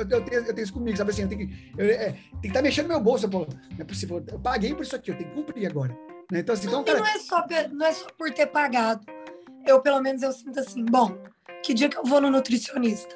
eu, 0.00 0.08
eu, 0.08 0.24
tenho, 0.24 0.42
eu 0.42 0.54
tenho 0.54 0.64
isso 0.64 0.72
comigo, 0.72 0.96
sabe 0.96 1.10
assim? 1.10 1.22
Eu 1.22 1.28
tenho 1.28 1.48
que, 1.48 1.72
eu, 1.76 1.86
é, 1.86 1.96
tem 1.98 2.16
que 2.40 2.46
estar 2.48 2.60
tá 2.60 2.62
mexendo 2.62 2.86
no 2.86 2.94
meu 2.94 3.00
bolso, 3.00 3.28
pô. 3.28 3.40
Não 3.40 3.80
é 3.80 3.84
possível. 3.84 4.24
Eu 4.26 4.38
paguei 4.38 4.74
por 4.74 4.82
isso 4.82 4.96
aqui, 4.96 5.10
eu 5.10 5.16
tenho 5.16 5.30
que 5.30 5.36
cumprir 5.36 5.66
agora. 5.66 5.96
Né? 6.30 6.40
Então, 6.40 6.54
assim, 6.54 6.68
então, 6.68 6.84
cara... 6.84 6.98
não, 6.98 7.06
é 7.06 7.18
só, 7.18 7.44
não 7.72 7.86
é 7.86 7.92
só 7.92 8.06
por 8.16 8.32
ter 8.32 8.46
pagado. 8.46 9.04
Eu, 9.66 9.80
pelo 9.80 10.00
menos, 10.00 10.22
eu 10.22 10.32
sinto 10.32 10.58
assim, 10.58 10.84
bom, 10.84 11.18
que 11.62 11.74
dia 11.74 11.88
que 11.88 11.98
eu 11.98 12.04
vou 12.04 12.20
no 12.20 12.30
nutricionista? 12.30 13.14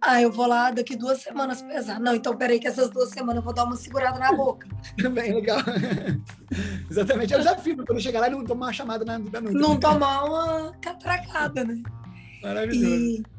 Ah, 0.00 0.22
eu 0.22 0.30
vou 0.30 0.46
lá 0.46 0.70
daqui 0.70 0.94
duas 0.94 1.20
semanas 1.20 1.60
pesar. 1.60 1.98
Não, 1.98 2.14
então 2.14 2.36
peraí 2.36 2.60
que 2.60 2.68
essas 2.68 2.88
duas 2.90 3.10
semanas 3.10 3.36
eu 3.36 3.42
vou 3.42 3.52
dar 3.52 3.64
uma 3.64 3.74
segurada 3.74 4.18
na 4.18 4.32
boca. 4.32 4.68
Também, 4.96 5.34
legal. 5.34 5.58
Exatamente. 6.88 7.34
É 7.34 7.36
o 7.36 7.40
desafio, 7.40 7.84
quando 7.84 8.00
chegar 8.00 8.20
lá 8.20 8.28
e 8.28 8.30
não 8.30 8.44
tomar 8.44 8.66
uma 8.66 8.72
chamada 8.72 9.04
na, 9.04 9.18
noite. 9.18 9.54
Não 9.54 9.78
tomar 9.78 10.24
uma 10.24 10.72
catracada, 10.80 11.64
né? 11.64 11.82
Maravilhoso. 12.42 12.86
E 12.86 13.37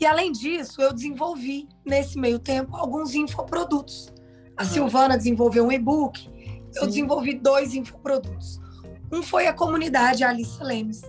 e 0.00 0.06
além 0.06 0.32
disso, 0.32 0.82
eu 0.82 0.92
desenvolvi 0.92 1.68
nesse 1.84 2.18
meio 2.18 2.38
tempo 2.38 2.76
alguns 2.76 3.14
infoprodutos. 3.14 4.12
A 4.56 4.62
uhum. 4.62 4.68
Silvana 4.68 5.16
desenvolveu 5.16 5.66
um 5.66 5.72
e-book, 5.72 6.28
eu 6.74 6.86
desenvolvi 6.86 7.34
dois 7.34 7.74
infoprodutos. 7.74 8.60
Um 9.12 9.22
foi 9.22 9.46
a 9.46 9.52
comunidade 9.52 10.24
Alice 10.24 10.62
Lemes, 10.62 11.02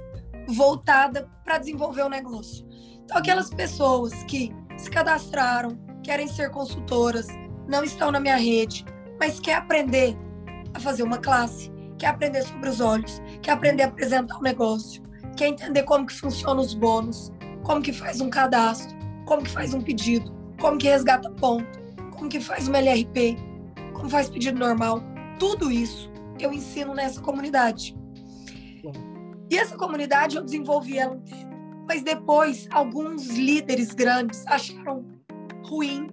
voltada 0.47 1.29
para 1.43 1.57
desenvolver 1.57 2.03
o 2.03 2.09
negócio. 2.09 2.65
Então, 3.03 3.17
aquelas 3.17 3.49
pessoas 3.49 4.23
que 4.23 4.51
se 4.77 4.89
cadastraram, 4.89 5.77
querem 6.03 6.27
ser 6.27 6.51
consultoras, 6.51 7.27
não 7.67 7.83
estão 7.83 8.11
na 8.11 8.19
minha 8.19 8.36
rede, 8.36 8.86
mas 9.19 9.39
quer 9.39 9.55
aprender 9.55 10.15
a 10.73 10.79
fazer 10.79 11.03
uma 11.03 11.17
classe, 11.17 11.71
quer 11.97 12.07
aprender 12.07 12.43
sobre 12.43 12.69
os 12.69 12.79
olhos, 12.79 13.21
quer 13.41 13.51
aprender 13.51 13.83
a 13.83 13.88
apresentar 13.88 14.36
o 14.36 14.39
um 14.39 14.43
negócio, 14.43 15.01
quer 15.36 15.47
entender 15.47 15.83
como 15.83 16.05
que 16.05 16.13
funcionam 16.13 16.61
os 16.61 16.73
bônus, 16.73 17.31
como 17.66 17.82
que 17.82 17.91
faz 17.91 18.22
um 18.22 18.30
cadastro, 18.30 18.95
como 19.26 19.43
que 19.43 19.49
faz 19.49 19.74
um 19.74 19.82
pedido, 19.82 20.32
como 20.61 20.78
que 20.78 20.88
resgata 20.88 21.30
ponto, 21.32 21.68
como 22.11 22.30
que 22.30 22.39
faz 22.39 22.68
uma 22.68 22.78
LRP, 22.78 23.36
como 23.93 24.07
faz 24.07 24.30
pedido 24.30 24.59
normal. 24.59 25.01
Tudo 25.39 25.72
isso 25.72 26.09
eu 26.39 26.53
ensino 26.53 26.93
nessa 26.93 27.20
comunidade. 27.20 27.97
E 29.49 29.57
essa 29.57 29.76
comunidade 29.76 30.38
eu 30.38 30.43
desenvolvi 30.43 30.99
ela 30.99 31.16
um 31.16 31.20
tempo. 31.20 31.55
Mas 31.88 32.03
depois, 32.03 32.68
alguns 32.72 33.30
líderes 33.30 33.93
grandes 33.93 34.45
acharam 34.47 35.05
ruim 35.63 36.07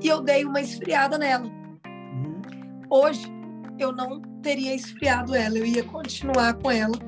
e 0.00 0.08
eu 0.08 0.20
dei 0.20 0.44
uma 0.44 0.60
esfriada 0.60 1.18
nela. 1.18 1.46
Uhum. 1.46 2.42
Hoje, 2.88 3.26
eu 3.78 3.92
não 3.92 4.20
teria 4.40 4.74
esfriado 4.74 5.34
ela, 5.34 5.58
eu 5.58 5.66
ia 5.66 5.84
continuar 5.84 6.54
com 6.54 6.70
ela, 6.70 6.98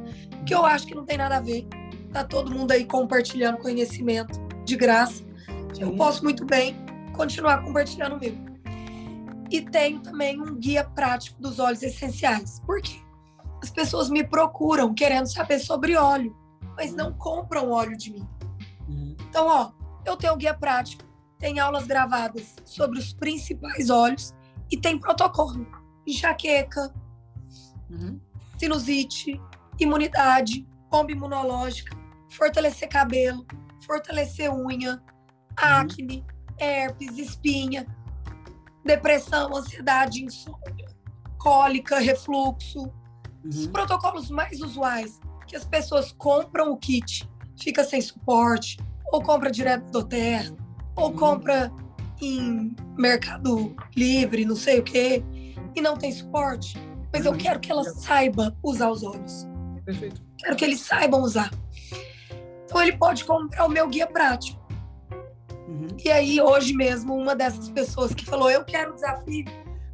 que 0.46 0.54
eu 0.54 0.64
acho 0.64 0.86
que 0.86 0.94
não 0.94 1.04
tem 1.04 1.18
nada 1.18 1.36
a 1.36 1.40
ver 1.40 1.66
tá 2.14 2.22
todo 2.22 2.48
mundo 2.48 2.70
aí 2.70 2.84
compartilhando 2.84 3.58
conhecimento 3.58 4.40
de 4.64 4.76
graça. 4.76 5.24
Sim. 5.74 5.82
Eu 5.82 5.96
posso 5.96 6.22
muito 6.22 6.46
bem 6.46 6.76
continuar 7.12 7.64
compartilhando 7.64 8.14
o 8.14 8.20
meu. 8.20 8.36
E 9.50 9.60
tenho 9.60 10.00
também 10.00 10.40
um 10.40 10.54
guia 10.54 10.84
prático 10.84 11.42
dos 11.42 11.58
óleos 11.58 11.82
essenciais. 11.82 12.60
Por 12.60 12.80
quê? 12.80 13.00
As 13.60 13.68
pessoas 13.68 14.08
me 14.08 14.22
procuram 14.22 14.94
querendo 14.94 15.26
saber 15.26 15.58
sobre 15.58 15.96
óleo, 15.96 16.36
mas 16.76 16.94
não 16.94 17.12
compram 17.12 17.72
óleo 17.72 17.96
de 17.96 18.12
mim. 18.12 18.28
Uhum. 18.88 19.16
Então, 19.28 19.48
ó, 19.48 19.72
eu 20.06 20.16
tenho 20.16 20.34
um 20.34 20.38
guia 20.38 20.54
prático, 20.54 21.02
tem 21.36 21.58
aulas 21.58 21.84
gravadas 21.84 22.54
sobre 22.64 22.96
os 22.96 23.12
principais 23.12 23.90
óleos 23.90 24.32
e 24.70 24.76
tem 24.76 24.98
protocolo. 24.98 25.66
Enxaqueca, 26.06 26.94
uhum. 27.90 28.20
sinusite, 28.56 29.40
imunidade, 29.80 30.64
bomba 30.88 31.10
imunológica, 31.10 32.03
fortalecer 32.36 32.88
cabelo, 32.88 33.46
fortalecer 33.86 34.52
unha, 34.52 35.02
acne, 35.56 36.24
herpes, 36.58 37.18
espinha, 37.18 37.86
depressão, 38.84 39.56
ansiedade, 39.56 40.24
insônia, 40.24 40.88
cólica, 41.38 41.98
refluxo. 41.98 42.80
Uhum. 42.82 43.50
Os 43.50 43.66
protocolos 43.66 44.30
mais 44.30 44.60
usuais 44.60 45.20
que 45.46 45.56
as 45.56 45.64
pessoas 45.64 46.12
compram 46.12 46.72
o 46.72 46.76
kit, 46.76 47.28
fica 47.60 47.84
sem 47.84 48.00
suporte, 48.00 48.78
ou 49.12 49.22
compra 49.22 49.50
direto 49.50 49.90
do 49.90 50.04
terra, 50.04 50.54
ou 50.96 51.10
uhum. 51.10 51.16
compra 51.16 51.72
em 52.20 52.74
Mercado 52.96 53.74
Livre, 53.94 54.44
não 54.44 54.56
sei 54.56 54.80
o 54.80 54.82
quê, 54.82 55.22
e 55.74 55.80
não 55.80 55.96
tem 55.96 56.12
suporte. 56.12 56.76
Mas 57.12 57.24
eu 57.24 57.32
uhum. 57.32 57.38
quero 57.38 57.60
que 57.60 57.70
ela 57.70 57.84
saiba 57.84 58.56
usar 58.62 58.90
os 58.90 59.02
olhos. 59.02 59.46
Perfeito. 59.84 60.22
Quero 60.38 60.56
que 60.56 60.64
eles 60.64 60.80
saibam 60.80 61.20
usar. 61.20 61.50
Então 62.64 62.82
ele 62.82 62.96
pode 62.96 63.24
comprar 63.24 63.66
o 63.66 63.68
meu 63.68 63.88
guia 63.88 64.06
prático. 64.06 64.62
Uhum. 65.68 65.86
E 66.04 66.10
aí, 66.10 66.40
hoje 66.40 66.74
mesmo, 66.74 67.14
uma 67.14 67.34
dessas 67.34 67.68
pessoas 67.70 68.14
que 68.14 68.24
falou: 68.24 68.50
Eu 68.50 68.64
quero 68.64 68.92
o 68.92 68.94
desafio, 68.94 69.44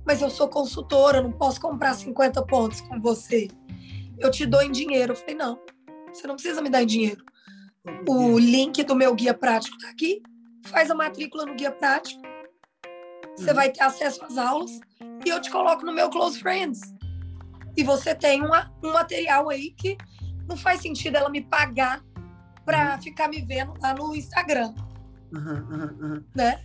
mas 0.07 0.21
eu 0.21 0.31
sou 0.31 0.49
consultora, 0.49 1.23
não 1.23 1.33
posso 1.33 1.61
comprar 1.61 1.95
50 1.95 2.45
pontos 2.47 2.81
com 2.81 3.01
você. 3.01 3.49
Eu 4.19 4.31
te 4.31 4.45
dou 4.47 4.63
em 4.63 4.71
dinheiro. 4.71 5.13
Eu 5.13 5.17
falei: 5.17 5.35
Não, 5.35 5.59
você 6.13 6.27
não 6.27 6.35
precisa 6.35 6.61
me 6.61 6.71
dar 6.71 6.83
em 6.83 6.87
dinheiro. 6.87 7.25
O 8.09 8.39
link 8.39 8.83
do 8.85 8.95
meu 8.95 9.15
guia 9.15 9.35
prático 9.35 9.77
está 9.77 9.91
aqui. 9.91 10.23
Faz 10.67 10.91
a 10.91 10.95
matrícula 10.95 11.47
no 11.47 11.55
guia 11.55 11.73
prático. 11.73 12.21
Você 13.37 13.51
uhum. 13.51 13.57
vai 13.57 13.71
ter 13.71 13.83
acesso 13.83 14.25
às 14.25 14.37
aulas 14.37 14.79
e 15.25 15.29
eu 15.29 15.41
te 15.41 15.51
coloco 15.51 15.85
no 15.85 15.93
meu 15.93 16.11
Close 16.11 16.39
Friends. 16.39 16.81
E 17.77 17.83
você 17.83 18.15
tem 18.15 18.43
uma, 18.43 18.71
um 18.83 18.93
material 18.93 19.49
aí 19.49 19.71
que 19.71 19.97
não 20.47 20.57
faz 20.57 20.81
sentido 20.81 21.17
ela 21.17 21.31
me 21.31 21.41
pagar 21.41 22.03
para 22.71 22.95
uhum. 22.95 23.03
ficar 23.03 23.29
me 23.29 23.41
vendo 23.43 23.75
lá 23.81 23.95
no 23.95 24.15
Instagram. 24.15 24.73
Uhum, 25.33 26.25
né? 26.35 26.61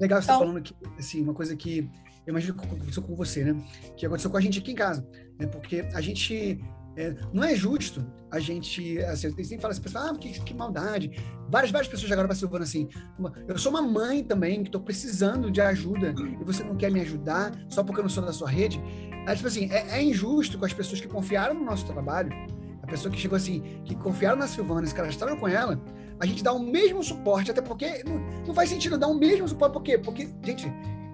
Legal 0.00 0.20
você 0.20 0.28
tá 0.28 0.34
então, 0.34 0.46
falando 0.46 0.62
que, 0.62 0.74
assim, 0.98 1.22
uma 1.22 1.34
coisa 1.34 1.54
que 1.54 1.90
eu 2.26 2.32
imagino 2.32 2.54
que 2.54 2.64
aconteceu 2.64 3.02
com 3.02 3.14
você, 3.14 3.44
né? 3.44 3.62
Que 3.96 4.06
aconteceu 4.06 4.30
com 4.30 4.36
a 4.36 4.40
gente 4.40 4.58
aqui 4.58 4.72
em 4.72 4.74
casa, 4.74 5.06
né? 5.38 5.46
Porque 5.46 5.86
a 5.94 6.00
gente 6.00 6.58
é, 6.96 7.14
não 7.32 7.44
é 7.44 7.54
justo 7.54 8.04
a 8.30 8.38
gente, 8.38 8.98
assim, 9.00 9.26
eu 9.26 9.44
sempre 9.44 9.60
falo 9.60 9.72
assim, 9.72 9.82
ah, 9.96 10.14
que, 10.18 10.40
que 10.40 10.54
maldade. 10.54 11.10
Várias, 11.48 11.70
várias 11.70 11.88
pessoas 11.88 12.10
agora 12.12 12.28
passam 12.28 12.48
falando 12.48 12.62
assim, 12.62 12.88
eu 13.48 13.58
sou 13.58 13.70
uma 13.70 13.82
mãe 13.82 14.22
também, 14.22 14.62
que 14.62 14.68
estou 14.68 14.80
precisando 14.80 15.50
de 15.50 15.60
ajuda, 15.60 16.14
e 16.40 16.44
você 16.44 16.62
não 16.62 16.76
quer 16.76 16.90
me 16.90 17.00
ajudar 17.00 17.52
só 17.68 17.82
porque 17.82 18.00
eu 18.00 18.04
não 18.04 18.10
sou 18.10 18.24
da 18.24 18.32
sua 18.32 18.48
rede. 18.48 18.80
É, 19.26 19.34
tipo 19.34 19.48
assim, 19.48 19.70
é, 19.70 19.98
é 19.98 20.02
injusto 20.02 20.58
com 20.58 20.64
as 20.64 20.72
pessoas 20.72 21.00
que 21.00 21.08
confiaram 21.08 21.54
no 21.54 21.64
nosso 21.64 21.84
trabalho, 21.86 22.30
pessoa 22.90 23.12
que 23.12 23.18
chegou 23.18 23.36
assim, 23.36 23.80
que 23.84 23.94
confiaram 23.94 24.36
na 24.36 24.46
Silvana, 24.46 24.86
que 24.86 24.94
caras 24.94 25.12
estavam 25.12 25.36
com 25.36 25.48
ela, 25.48 25.80
a 26.18 26.26
gente 26.26 26.42
dá 26.42 26.52
o 26.52 26.58
mesmo 26.58 27.02
suporte, 27.02 27.50
até 27.50 27.62
porque 27.62 28.04
não, 28.04 28.18
não 28.48 28.54
faz 28.54 28.68
sentido 28.68 28.98
dar 28.98 29.06
o 29.06 29.14
mesmo 29.14 29.48
suporte, 29.48 29.72
por 29.72 29.82
quê? 29.82 29.96
Porque, 29.96 30.28
gente, 30.44 30.70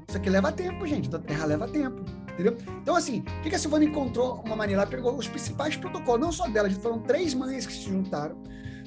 Isso 0.08 0.16
aqui 0.16 0.30
leva 0.30 0.50
tempo, 0.50 0.86
gente. 0.86 1.08
Da 1.08 1.18
Terra 1.18 1.46
leva 1.46 1.68
tempo. 1.68 2.04
Entendeu? 2.32 2.56
Então, 2.82 2.94
assim, 2.94 3.24
o 3.38 3.42
que, 3.42 3.54
a 3.54 3.58
Silvana 3.58 3.84
encontrou 3.84 4.42
uma 4.44 4.56
maneira? 4.56 4.82
Ela 4.82 4.90
pegou 4.90 5.16
os 5.16 5.28
principais 5.28 5.76
protocolos, 5.76 6.20
não 6.20 6.32
só 6.32 6.48
dela, 6.48 6.68
foram 6.70 6.98
três 7.00 7.34
mães 7.34 7.66
que 7.66 7.72
se 7.72 7.82
juntaram, 7.82 8.36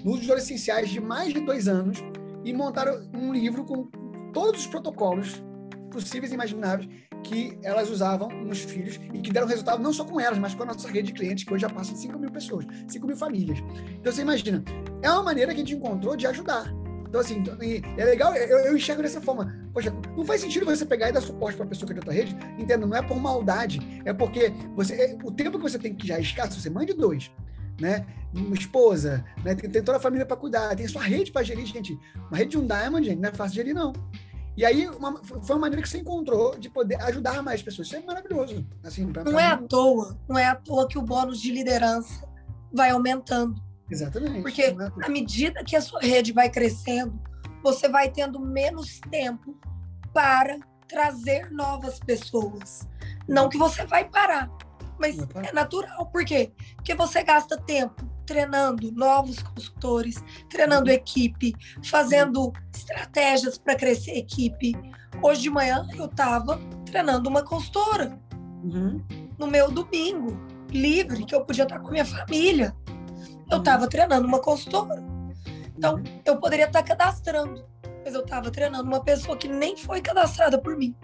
nos 0.04 0.24
adolescenciais 0.24 0.90
de 0.90 1.00
mais 1.00 1.34
de 1.34 1.40
dois 1.40 1.68
anos, 1.68 2.04
e 2.44 2.54
montaram 2.54 3.10
um 3.14 3.34
livro 3.34 3.66
com 3.66 3.90
todos 4.32 4.62
os 4.62 4.68
protocolos 4.68 5.44
possíveis 5.92 6.32
e 6.32 6.36
imagináveis 6.36 6.88
que 7.24 7.58
elas 7.64 7.90
usavam 7.90 8.30
nos 8.30 8.60
filhos 8.60 9.00
e 9.14 9.20
que 9.20 9.32
deram 9.32 9.48
resultado 9.48 9.82
não 9.82 9.94
só 9.94 10.04
com 10.04 10.20
elas, 10.20 10.38
mas 10.38 10.54
com 10.54 10.64
a 10.64 10.68
nossa 10.68 10.88
rede 10.88 11.08
de 11.08 11.14
clientes, 11.14 11.44
que 11.44 11.54
hoje 11.54 11.62
já 11.62 11.70
passa 11.70 11.94
de 11.94 12.00
5 12.00 12.18
mil 12.18 12.32
pessoas, 12.32 12.66
5 12.88 13.06
mil 13.06 13.16
famílias. 13.16 13.60
Então, 14.00 14.12
você 14.12 14.22
imagina, 14.22 14.64
é 15.02 15.12
uma 15.12 15.24
maneira 15.24 15.54
que 15.54 15.62
a 15.62 15.64
gente 15.66 15.76
encontrou 15.76 16.16
de 16.16 16.26
ajudar. 16.28 16.74
Então, 17.10 17.20
assim, 17.20 17.44
é 17.98 18.06
legal, 18.06 18.36
eu, 18.36 18.60
eu 18.60 18.78
enxergo 18.78 19.02
dessa 19.02 19.20
forma. 19.20 19.52
Poxa, 19.74 19.92
não 20.16 20.24
faz 20.24 20.42
sentido 20.42 20.66
você 20.66 20.86
pegar 20.86 21.10
e 21.10 21.12
dar 21.12 21.22
suporte 21.22 21.56
para 21.56 21.66
uma 21.66 21.70
pessoa 21.70 21.88
que 21.88 21.94
é 21.94 21.96
de 21.96 22.00
outra 22.00 22.14
rede. 22.14 22.38
Entenda, 22.58 22.86
não 22.86 22.96
é 22.96 23.02
por 23.02 23.20
maldade, 23.20 23.80
é 24.06 24.14
porque 24.14 24.54
você, 24.76 24.94
é, 24.94 25.18
o 25.24 25.32
tempo 25.32 25.58
que 25.58 25.64
você 25.64 25.80
tem 25.80 25.96
que 25.96 26.08
já 26.08 26.18
é 26.18 26.22
escasso, 26.22 26.62
você 26.62 26.70
mande 26.70 26.94
dois. 26.94 27.32
Né? 27.82 28.06
Uma 28.32 28.56
esposa, 28.56 29.26
né? 29.44 29.56
tem, 29.56 29.70
tem 29.70 29.82
toda 29.82 29.98
a 29.98 30.02
família 30.02 30.26
para 30.26 30.38
cuidar, 30.38 30.76
tem 30.76 30.88
sua 30.88 31.02
rede 31.02 31.32
para 31.32 31.42
gerir, 31.42 31.66
gente. 31.66 31.98
Uma 32.28 32.38
rede 32.38 32.52
de 32.52 32.58
um 32.60 32.68
diamond, 32.68 33.04
gente, 33.04 33.20
não 33.20 33.30
é 33.30 33.34
fácil 33.34 33.56
gerir, 33.56 33.74
não. 33.74 33.92
E 34.60 34.66
aí 34.66 34.90
uma, 34.90 35.24
foi 35.24 35.56
uma 35.56 35.60
maneira 35.60 35.82
que 35.82 35.88
você 35.88 36.00
encontrou 36.00 36.60
de 36.60 36.70
poder 36.70 37.02
ajudar 37.04 37.42
mais 37.42 37.64
pessoas. 37.64 37.88
Isso 37.88 37.96
é 37.96 38.02
maravilhoso. 38.02 38.68
Assim, 38.84 39.10
pra, 39.10 39.24
não 39.24 39.32
pra 39.32 39.42
é 39.42 39.56
mim. 39.56 39.64
à 39.64 39.68
toa, 39.70 40.20
não 40.28 40.38
é 40.38 40.48
à 40.48 40.56
toa 40.56 40.86
que 40.86 40.98
o 40.98 41.02
bônus 41.02 41.40
de 41.40 41.50
liderança 41.50 42.28
vai 42.70 42.90
aumentando. 42.90 43.56
Exatamente. 43.90 44.42
Porque 44.42 44.76
à 45.02 45.08
medida 45.08 45.64
que 45.64 45.78
a 45.78 45.82
sua 45.82 46.02
rede 46.02 46.34
vai 46.34 46.50
crescendo, 46.50 47.18
você 47.64 47.88
vai 47.88 48.12
tendo 48.12 48.38
menos 48.38 49.00
tempo 49.10 49.58
para 50.14 50.60
trazer 50.90 51.50
novas 51.52 51.98
pessoas. 51.98 52.86
Não 53.30 53.48
que 53.48 53.58
você 53.58 53.86
vai 53.86 54.10
parar, 54.10 54.52
mas 55.00 55.16
é 55.36 55.54
natural. 55.54 56.06
Por 56.08 56.26
quê? 56.26 56.52
Porque 56.76 56.94
você 56.94 57.24
gasta 57.24 57.58
tempo 57.58 58.06
treinando 58.30 58.92
novos 58.92 59.42
consultores, 59.42 60.24
treinando 60.50 60.90
uhum. 60.90 60.96
equipe, 60.96 61.56
fazendo 61.84 62.54
estratégias 62.72 63.58
para 63.58 63.76
crescer 63.76 64.12
equipe. 64.12 64.74
Hoje 65.24 65.42
de 65.42 65.50
manhã 65.50 65.88
eu 65.98 66.06
estava 66.06 66.60
treinando 66.86 67.28
uma 67.28 67.44
consultora. 67.44 68.20
Uhum. 68.64 69.04
No 69.38 69.48
meu 69.48 69.72
domingo, 69.72 70.40
livre, 70.70 71.26
que 71.26 71.34
eu 71.34 71.44
podia 71.44 71.64
estar 71.64 71.80
com 71.80 71.90
minha 71.90 72.06
família 72.06 72.76
eu 73.50 73.58
estava 73.58 73.88
treinando 73.88 74.28
uma 74.28 74.40
consultora. 74.40 75.04
Então, 75.76 76.02
eu 76.26 76.38
poderia 76.38 76.66
estar 76.66 76.84
cadastrando, 76.84 77.66
mas 78.04 78.14
eu 78.14 78.22
estava 78.22 78.52
treinando 78.52 78.84
uma 78.84 79.04
pessoa 79.04 79.36
que 79.36 79.48
nem 79.48 79.76
foi 79.76 80.02
cadastrada 80.02 80.60
por 80.60 80.78
mim. 80.78 80.96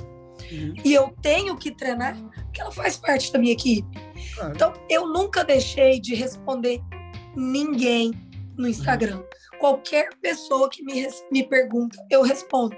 Uhum. 0.51 0.73
E 0.83 0.93
eu 0.93 1.15
tenho 1.21 1.57
que 1.57 1.71
treinar 1.71 2.15
porque 2.43 2.61
ela 2.61 2.71
faz 2.71 2.97
parte 2.97 3.31
da 3.31 3.39
minha 3.39 3.53
equipe. 3.53 3.87
Claro. 4.35 4.51
Então, 4.53 4.73
eu 4.89 5.07
nunca 5.07 5.43
deixei 5.43 5.99
de 5.99 6.13
responder 6.13 6.81
ninguém 7.35 8.11
no 8.57 8.67
Instagram. 8.67 9.23
Qualquer 9.59 10.09
pessoa 10.21 10.69
que 10.69 10.83
me, 10.83 11.07
me 11.31 11.43
pergunta, 11.47 11.97
eu 12.09 12.21
respondo. 12.21 12.75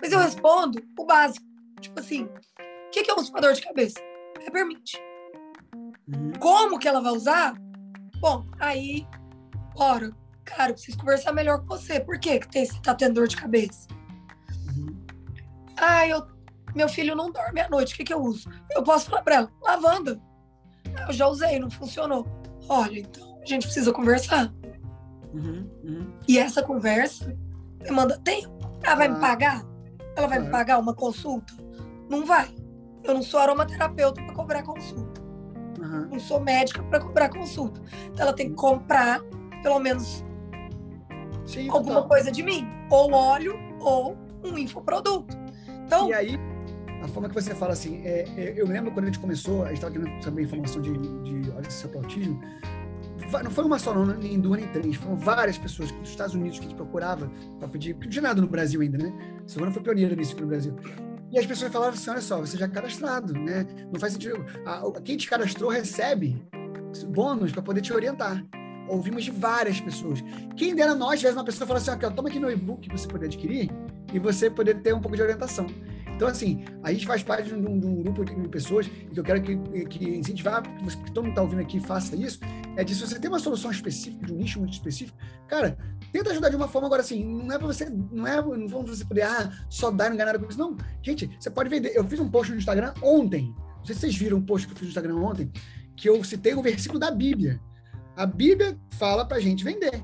Mas 0.00 0.12
eu 0.12 0.18
respondo 0.18 0.82
o 0.98 1.04
básico. 1.04 1.44
Tipo 1.80 2.00
assim, 2.00 2.24
o 2.24 2.90
que, 2.90 3.02
que 3.02 3.10
é 3.10 3.14
um 3.14 3.22
dor 3.40 3.52
de 3.52 3.62
cabeça? 3.62 3.98
É 4.44 4.50
permite. 4.50 5.00
Uhum. 6.08 6.32
Como 6.38 6.78
que 6.78 6.88
ela 6.88 7.00
vai 7.00 7.12
usar? 7.12 7.54
Bom, 8.20 8.44
aí, 8.58 9.06
ora, 9.76 10.10
cara, 10.44 10.70
eu 10.70 10.74
preciso 10.74 10.98
conversar 10.98 11.32
melhor 11.32 11.60
com 11.60 11.66
você. 11.66 12.00
Por 12.00 12.18
quê 12.18 12.38
que 12.38 12.66
você 12.66 12.80
tá 12.80 12.94
tendo 12.94 13.14
dor 13.14 13.28
de 13.28 13.36
cabeça? 13.36 13.88
Uhum. 14.68 15.04
Ah, 15.76 16.06
eu, 16.06 16.26
meu 16.74 16.88
filho 16.88 17.14
não 17.14 17.30
dorme 17.30 17.60
à 17.60 17.68
noite, 17.68 17.94
o 17.94 17.96
que, 17.96 18.04
que 18.04 18.14
eu 18.14 18.22
uso? 18.22 18.48
Eu 18.72 18.82
posso 18.82 19.10
falar 19.10 19.22
pra 19.22 19.34
ela, 19.36 19.52
lavanda. 19.62 20.20
Eu 21.06 21.12
já 21.12 21.26
usei, 21.28 21.58
não 21.58 21.70
funcionou. 21.70 22.26
Olha, 22.68 23.00
então 23.00 23.33
a 23.44 23.54
gente 23.54 23.64
precisa 23.64 23.92
conversar. 23.92 24.52
Uhum, 25.32 25.68
uhum. 25.82 26.12
E 26.28 26.38
essa 26.38 26.62
conversa 26.62 27.36
demanda 27.78 28.18
tempo. 28.18 28.54
Ela 28.82 28.94
vai 28.94 29.06
ah. 29.06 29.10
me 29.10 29.20
pagar? 29.20 29.64
Ela 30.16 30.26
vai 30.26 30.38
me 30.38 30.50
pagar 30.50 30.78
uma 30.78 30.94
consulta? 30.94 31.52
Não 32.08 32.24
vai. 32.24 32.48
Eu 33.02 33.14
não 33.14 33.22
sou 33.22 33.40
aromaterapeuta 33.40 34.22
para 34.22 34.34
cobrar 34.34 34.62
consulta. 34.62 35.20
Uhum. 35.80 36.08
Não 36.12 36.20
sou 36.20 36.40
médica 36.40 36.82
para 36.84 37.00
cobrar 37.00 37.28
consulta. 37.28 37.80
Então 38.06 38.26
ela 38.26 38.32
tem 38.32 38.50
que 38.50 38.54
comprar, 38.54 39.20
pelo 39.62 39.78
menos, 39.78 40.24
Sim, 41.44 41.68
alguma 41.68 41.96
total. 41.96 42.08
coisa 42.08 42.30
de 42.30 42.42
mim. 42.42 42.66
Ou 42.90 43.12
óleo 43.12 43.58
ou 43.80 44.16
um 44.42 44.56
infoproduto. 44.56 45.36
Então, 45.84 46.08
e 46.08 46.14
aí, 46.14 46.38
a 47.02 47.08
forma 47.08 47.28
que 47.28 47.34
você 47.34 47.54
fala 47.54 47.72
assim, 47.72 48.00
é, 48.04 48.24
é, 48.36 48.54
eu 48.56 48.66
lembro 48.66 48.90
quando 48.92 49.04
a 49.04 49.06
gente 49.08 49.18
começou, 49.18 49.62
a 49.62 49.66
gente 49.66 49.76
estava 49.76 49.92
querendo 49.92 50.22
saber 50.22 50.42
informação 50.42 50.80
de, 50.80 50.92
de 50.92 51.50
olha 51.50 51.68
seu 51.70 51.90
autismo, 51.94 52.40
não 53.42 53.50
foi 53.50 53.64
uma 53.64 53.78
só, 53.78 53.94
não, 53.94 54.06
nem 54.06 54.38
duas, 54.38 54.60
nem 54.60 54.68
três, 54.70 54.96
foram 54.96 55.16
várias 55.16 55.58
pessoas 55.58 55.90
dos 55.92 56.08
Estados 56.08 56.34
Unidos 56.34 56.58
que 56.58 56.66
a 56.66 56.68
gente 56.68 56.76
procurava 56.76 57.30
para 57.58 57.68
pedir, 57.68 57.94
porque 57.94 58.06
não 58.06 58.12
tinha 58.12 58.22
nada 58.22 58.40
no 58.40 58.48
Brasil 58.48 58.80
ainda, 58.80 58.98
né? 58.98 59.12
Silvana 59.46 59.72
foi 59.72 59.82
pioneira 59.82 60.14
nisso 60.14 60.32
aqui 60.32 60.42
no 60.42 60.48
Brasil. 60.48 60.76
E 61.34 61.38
as 61.38 61.46
pessoas 61.46 61.72
falavam 61.72 61.94
assim: 61.94 62.10
olha 62.10 62.20
só, 62.20 62.40
você 62.40 62.56
já 62.56 62.66
é 62.66 62.68
cadastrado, 62.68 63.32
né? 63.32 63.66
Não 63.92 63.98
faz 63.98 64.12
sentido. 64.12 64.44
quem 65.02 65.16
te 65.16 65.28
cadastrou 65.28 65.70
recebe 65.70 66.40
bônus 67.08 67.50
para 67.50 67.60
poder 67.60 67.80
te 67.80 67.92
orientar. 67.92 68.44
Ouvimos 68.88 69.24
de 69.24 69.30
várias 69.30 69.80
pessoas. 69.80 70.22
Quem 70.56 70.74
dera 70.74 70.94
nós 70.94 71.18
tivesse 71.18 71.36
uma 71.36 71.44
pessoa 71.44 71.66
falando 71.66 71.82
assim: 71.82 72.06
ó, 72.06 72.10
toma 72.10 72.28
aqui 72.28 72.38
meu 72.38 72.50
e-book 72.50 72.88
que 72.88 72.96
você 72.96 73.08
poder 73.08 73.26
adquirir 73.26 73.70
e 74.12 74.18
você 74.18 74.48
poder 74.48 74.80
ter 74.80 74.94
um 74.94 75.00
pouco 75.00 75.16
de 75.16 75.22
orientação. 75.22 75.66
Então, 76.14 76.28
assim, 76.28 76.64
a 76.82 76.92
gente 76.92 77.06
faz 77.06 77.22
parte 77.22 77.48
de 77.48 77.54
um, 77.54 77.78
de 77.78 77.86
um 77.86 78.02
grupo 78.02 78.24
de 78.24 78.48
pessoas 78.48 78.86
que 78.86 79.18
eu 79.18 79.24
quero 79.24 79.42
que, 79.42 79.56
que 79.86 80.16
incentivar, 80.16 80.62
que, 80.62 80.84
você, 80.84 80.96
que 80.96 81.12
todo 81.12 81.24
mundo 81.24 81.32
está 81.32 81.42
ouvindo 81.42 81.60
aqui 81.60 81.80
faça 81.80 82.14
isso, 82.14 82.38
é 82.76 82.84
de 82.84 82.94
se 82.94 83.00
você 83.00 83.18
tem 83.18 83.28
uma 83.28 83.38
solução 83.38 83.70
específica, 83.70 84.26
de 84.26 84.32
um 84.32 84.36
nicho 84.36 84.60
muito 84.60 84.74
específico, 84.74 85.18
cara, 85.48 85.76
tenta 86.12 86.30
ajudar 86.30 86.48
de 86.50 86.56
uma 86.56 86.68
forma 86.68 86.86
agora 86.86 87.02
assim, 87.02 87.24
não 87.24 87.52
é 87.52 87.58
para 87.58 87.66
você, 87.66 87.90
não 87.90 88.26
é, 88.26 88.36
não 88.36 88.68
vamos 88.68 88.90
você 88.90 89.04
poder, 89.04 89.22
ah, 89.22 89.50
só 89.68 89.90
dar 89.90 90.06
e 90.06 90.10
não 90.10 90.16
ganhar 90.16 90.26
nada 90.26 90.38
com 90.38 90.48
isso. 90.48 90.58
Não, 90.58 90.76
gente, 91.02 91.28
você 91.38 91.50
pode 91.50 91.68
vender. 91.68 91.92
Eu 91.94 92.04
fiz 92.04 92.20
um 92.20 92.30
post 92.30 92.52
no 92.52 92.58
Instagram 92.58 92.94
ontem, 93.02 93.52
não 93.78 93.84
sei 93.84 93.94
se 93.94 94.02
vocês 94.02 94.16
viram 94.16 94.38
um 94.38 94.42
post 94.42 94.66
que 94.66 94.72
eu 94.72 94.76
fiz 94.76 94.86
no 94.86 94.90
Instagram 94.90 95.16
ontem, 95.16 95.50
que 95.96 96.08
eu 96.08 96.22
citei 96.22 96.54
um 96.54 96.62
versículo 96.62 97.00
da 97.00 97.10
Bíblia. 97.10 97.60
A 98.16 98.24
Bíblia 98.26 98.78
fala 98.90 99.24
pra 99.24 99.40
gente 99.40 99.64
vender. 99.64 100.00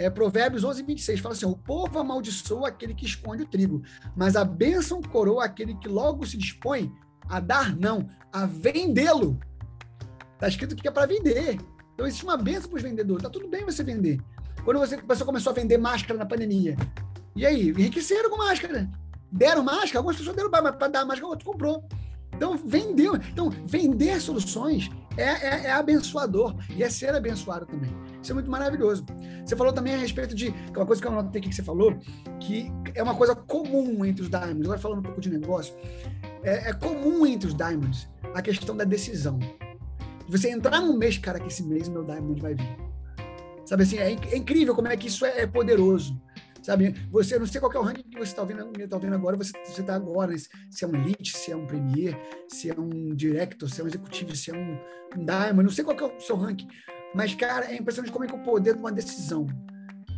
É, 0.00 0.08
Provérbios 0.08 0.64
11, 0.64 0.82
26 0.82 1.20
fala 1.20 1.34
assim: 1.34 1.44
o 1.44 1.54
povo 1.54 1.98
amaldiçoa 1.98 2.68
aquele 2.68 2.94
que 2.94 3.04
esconde 3.04 3.42
o 3.42 3.46
trigo, 3.46 3.82
mas 4.16 4.34
a 4.34 4.42
bênção 4.42 5.02
coroa 5.02 5.44
aquele 5.44 5.74
que 5.74 5.88
logo 5.88 6.24
se 6.24 6.38
dispõe 6.38 6.90
a 7.28 7.38
dar, 7.38 7.76
não, 7.76 8.08
a 8.32 8.46
vendê-lo. 8.46 9.38
Está 10.32 10.48
escrito 10.48 10.74
que 10.74 10.88
é 10.88 10.90
para 10.90 11.04
vender. 11.04 11.58
Então 11.92 12.06
existe 12.06 12.24
uma 12.24 12.38
bênção 12.38 12.70
para 12.70 12.78
os 12.78 12.82
vendedores. 12.82 13.22
Tá 13.22 13.28
tudo 13.28 13.46
bem 13.46 13.62
você 13.62 13.84
vender. 13.84 14.18
Quando 14.64 14.78
você, 14.78 14.96
você 14.96 15.22
começou 15.22 15.50
a 15.50 15.54
vender 15.54 15.76
máscara 15.76 16.18
na 16.18 16.24
pandemia, 16.24 16.78
e 17.36 17.44
aí? 17.44 17.68
Enriqueceram 17.68 18.30
com 18.30 18.38
máscara. 18.38 18.90
Deram 19.30 19.62
máscara, 19.62 19.98
algumas 19.98 20.16
pessoas 20.16 20.34
deram 20.34 20.50
para 20.50 20.88
dar 20.88 21.04
máscara, 21.04 21.28
outro 21.28 21.44
comprou. 21.44 21.86
Então, 22.34 22.56
vendeu. 22.56 23.16
Então, 23.16 23.50
vender 23.66 24.20
soluções 24.20 24.90
é, 25.16 25.22
é, 25.22 25.66
é, 25.66 25.72
abençoador 25.72 26.54
e 26.74 26.82
é 26.82 26.88
ser 26.88 27.14
abençoado 27.14 27.66
também. 27.66 27.90
Isso 28.22 28.32
é 28.32 28.34
muito 28.34 28.50
maravilhoso. 28.50 29.04
Você 29.44 29.56
falou 29.56 29.72
também 29.72 29.94
a 29.94 29.98
respeito 29.98 30.34
de 30.34 30.54
uma 30.74 30.86
coisa 30.86 31.02
que 31.02 31.08
eu 31.08 31.12
notei 31.12 31.40
aqui 31.40 31.48
que 31.48 31.54
você 31.54 31.62
falou, 31.62 31.98
que 32.38 32.70
é 32.94 33.02
uma 33.02 33.14
coisa 33.14 33.34
comum 33.34 34.04
entre 34.04 34.22
os 34.22 34.30
diamonds. 34.30 34.64
Agora 34.64 34.78
falando 34.78 34.98
um 35.00 35.02
pouco 35.02 35.20
de 35.20 35.30
negócio, 35.30 35.74
é, 36.42 36.70
é 36.70 36.72
comum 36.72 37.26
entre 37.26 37.48
os 37.48 37.54
diamonds 37.54 38.08
a 38.34 38.40
questão 38.40 38.76
da 38.76 38.84
decisão. 38.84 39.38
Você 40.28 40.50
entrar 40.50 40.80
num 40.80 40.96
mês, 40.96 41.18
cara, 41.18 41.40
que 41.40 41.48
esse 41.48 41.62
mês 41.62 41.88
meu 41.88 42.04
diamond 42.04 42.40
vai 42.40 42.54
vir. 42.54 42.76
Sabe 43.64 43.82
assim, 43.82 43.98
é, 43.98 44.12
é 44.12 44.36
incrível 44.36 44.74
como 44.74 44.88
é 44.88 44.96
que 44.96 45.08
isso 45.08 45.24
é, 45.24 45.40
é 45.40 45.46
poderoso. 45.46 46.20
Sabe, 46.62 46.94
você, 47.10 47.38
não 47.38 47.46
sei 47.46 47.60
qual 47.60 47.72
é 47.72 47.78
o 47.78 47.82
ranking 47.82 48.02
que 48.02 48.18
você 48.18 48.32
está 48.32 48.42
ouvindo, 48.42 48.88
tá 48.88 48.96
ouvindo 48.96 49.14
agora, 49.14 49.36
você 49.36 49.52
está 49.66 49.94
agora, 49.94 50.36
se 50.36 50.84
é 50.84 50.86
um 50.86 50.94
elite, 50.94 51.36
se 51.36 51.50
é 51.50 51.56
um 51.56 51.66
premier, 51.66 52.18
se 52.48 52.70
é 52.70 52.78
um 52.78 53.14
director, 53.14 53.68
se 53.68 53.80
é 53.80 53.84
um 53.84 53.86
executivo, 53.86 54.36
se 54.36 54.50
é 54.50 54.54
um, 54.54 54.78
diamond, 55.24 55.62
não 55.62 55.70
sei 55.70 55.84
qual 55.84 55.96
é 55.98 56.16
o 56.16 56.20
seu 56.20 56.36
ranking, 56.36 56.68
mas, 57.14 57.34
cara, 57.34 57.72
é 57.72 57.76
impressionante 57.76 58.12
como 58.12 58.24
é 58.24 58.28
que 58.28 58.34
o 58.34 58.42
poder 58.42 58.74
de 58.74 58.80
uma 58.80 58.92
decisão. 58.92 59.46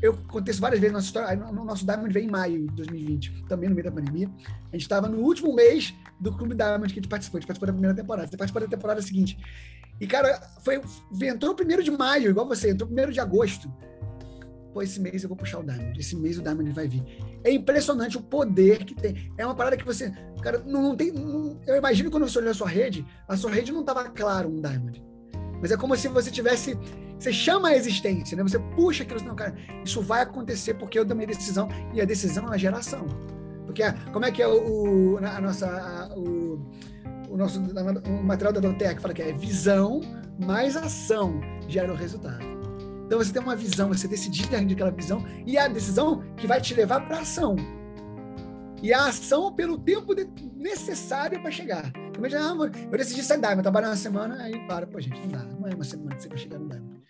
Eu 0.03 0.15
contei 0.15 0.51
isso 0.51 0.61
várias 0.61 0.81
vezes 0.81 0.93
na 0.93 0.99
nossa 0.99 1.07
história, 1.07 1.37
no 1.37 1.65
nosso 1.65 1.87
Diamond 1.87 2.13
veio 2.13 2.27
em 2.27 2.31
maio 2.31 2.67
de 2.67 2.75
2020, 2.75 3.45
também 3.49 3.69
no 3.69 3.75
meio 3.77 3.85
da 3.85 3.93
pandemia. 3.93 4.29
A 4.71 4.73
gente 4.73 4.83
estava 4.83 5.09
no 5.09 5.19
último 5.19 5.55
mês 5.55 5.95
do 6.19 6.37
Clube 6.37 6.57
Diamond 6.57 6.93
que 6.93 6.99
a 6.99 7.03
gente 7.03 7.09
participou, 7.09 7.39
a 7.39 7.41
gente 7.41 7.47
participou 7.47 7.69
da 7.69 7.73
primeira 7.73 7.95
temporada, 7.95 8.27
você 8.27 8.37
participou 8.37 8.63
da 8.63 8.69
temporada 8.69 9.01
seguinte. 9.01 9.39
E, 10.01 10.07
cara, 10.09 10.41
foi, 10.65 10.81
entrou 11.23 11.55
primeiro 11.55 11.85
de 11.85 11.93
maio, 11.93 12.31
igual 12.31 12.49
você, 12.49 12.71
entrou 12.71 12.89
primeiro 12.89 13.13
de 13.13 13.21
agosto 13.21 13.73
pô, 14.73 14.83
esse 14.83 15.01
mês 15.01 15.23
eu 15.23 15.29
vou 15.29 15.37
puxar 15.37 15.61
o 15.61 15.63
Diamond, 15.63 15.99
esse 15.99 16.17
mês 16.17 16.39
o 16.39 16.43
Diamond 16.43 16.71
vai 16.73 16.89
vir. 16.89 17.03
É 17.45 17.53
impressionante 17.53 18.17
o 18.17 18.23
poder 18.23 18.85
que 18.85 18.95
tem. 18.95 19.33
É 19.37 19.45
uma 19.45 19.55
parada 19.55 19.77
que 19.77 19.85
você, 19.85 20.13
cara, 20.43 20.63
não, 20.67 20.83
não 20.83 20.97
tem. 20.97 21.13
Não, 21.13 21.61
eu 21.67 21.77
imagino 21.77 22.11
quando 22.11 22.29
você 22.29 22.39
olhou 22.39 22.51
a 22.51 22.55
sua 22.55 22.69
rede, 22.69 23.05
a 23.29 23.37
sua 23.37 23.51
rede 23.51 23.73
não 23.73 23.81
estava 23.81 24.09
claro 24.09 24.49
um 24.49 24.61
Diamond. 24.61 25.03
Mas 25.61 25.71
é 25.71 25.77
como 25.77 25.97
se 25.97 26.09
você 26.09 26.31
tivesse. 26.31 26.79
Você 27.19 27.33
chama 27.33 27.69
a 27.69 27.77
existência, 27.77 28.37
né? 28.37 28.43
Você 28.43 28.59
puxa 28.59 29.05
aquilo, 29.05 29.23
não, 29.23 29.37
cara, 29.37 29.55
isso 29.85 30.03
vai 30.03 30.23
acontecer 30.23 30.75
porque 30.75 30.99
eu 30.99 31.07
tomei 31.07 31.25
decisão, 31.25 31.69
e 31.95 32.01
a 32.01 32.05
decisão 32.05 32.45
é 32.45 32.47
uma 32.49 32.59
geração. 32.59 33.07
Porque 33.65 33.85
como 34.13 34.25
é 34.25 34.33
que 34.33 34.43
é 34.43 34.49
o, 34.49 35.19
a 35.19 35.41
nossa, 35.41 35.67
a, 35.69 36.19
o, 36.19 36.69
o 37.31 37.37
nosso 37.37 37.61
o 37.61 38.25
material 38.25 38.53
da 38.53 38.95
que 38.95 39.01
fala 39.01 39.15
que 39.15 39.23
é 39.23 39.33
visão 39.33 40.01
mais 40.45 40.77
ação 40.77 41.41
gera 41.69 41.93
o 41.93 41.97
resultado. 41.97 42.62
Então 43.13 43.23
você 43.23 43.31
tem 43.31 43.43
uma 43.43 43.55
visão, 43.55 43.89
você 43.89 44.09
decidir 44.09 44.49
aquela 44.55 44.91
visão 44.91 45.23
e 45.45 45.59
a 45.59 45.69
decisão 45.69 46.23
que 46.35 46.47
vai 46.47 46.63
te 46.63 46.73
levar 46.73 47.07
para 47.07 47.19
ação. 47.19 47.57
E 48.83 48.91
a 48.91 49.09
ação 49.09 49.53
pelo 49.53 49.77
tempo 49.77 50.15
de, 50.15 50.27
necessário 50.57 51.39
para 51.43 51.51
chegar. 51.51 51.93
Imagina, 52.17 52.41
ah, 52.41 52.71
eu 52.91 52.91
decidi 52.97 53.23
sair 53.23 53.37
da 53.37 53.49
Diamond, 53.49 53.65
trabalhar 53.65 53.89
uma 53.89 53.97
semana, 53.97 54.43
aí 54.43 54.67
para, 54.67 54.87
pô, 54.87 54.99
gente, 54.99 55.21
não 55.21 55.29
dá. 55.29 55.45
Não 55.45 55.69
é 55.69 55.75
uma 55.75 55.85
semana 55.85 56.17
que 56.17 56.23
você 56.23 56.29
vai 56.31 56.39
chegar 56.39 56.59
no 56.59 56.71
Diamond. 56.71 57.03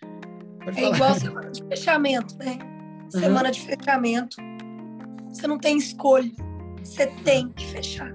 É 0.75 0.89
igual 0.93 1.15
semana 1.15 1.49
de 1.49 1.63
fechamento, 1.63 2.37
né? 2.37 2.59
Semana 3.07 3.45
uhum. 3.45 3.51
de 3.51 3.61
fechamento. 3.61 4.35
Você 5.29 5.47
não 5.47 5.57
tem 5.57 5.77
escolha. 5.77 6.33
Você 6.83 7.07
tem 7.23 7.47
que 7.53 7.65
fechar. 7.67 8.13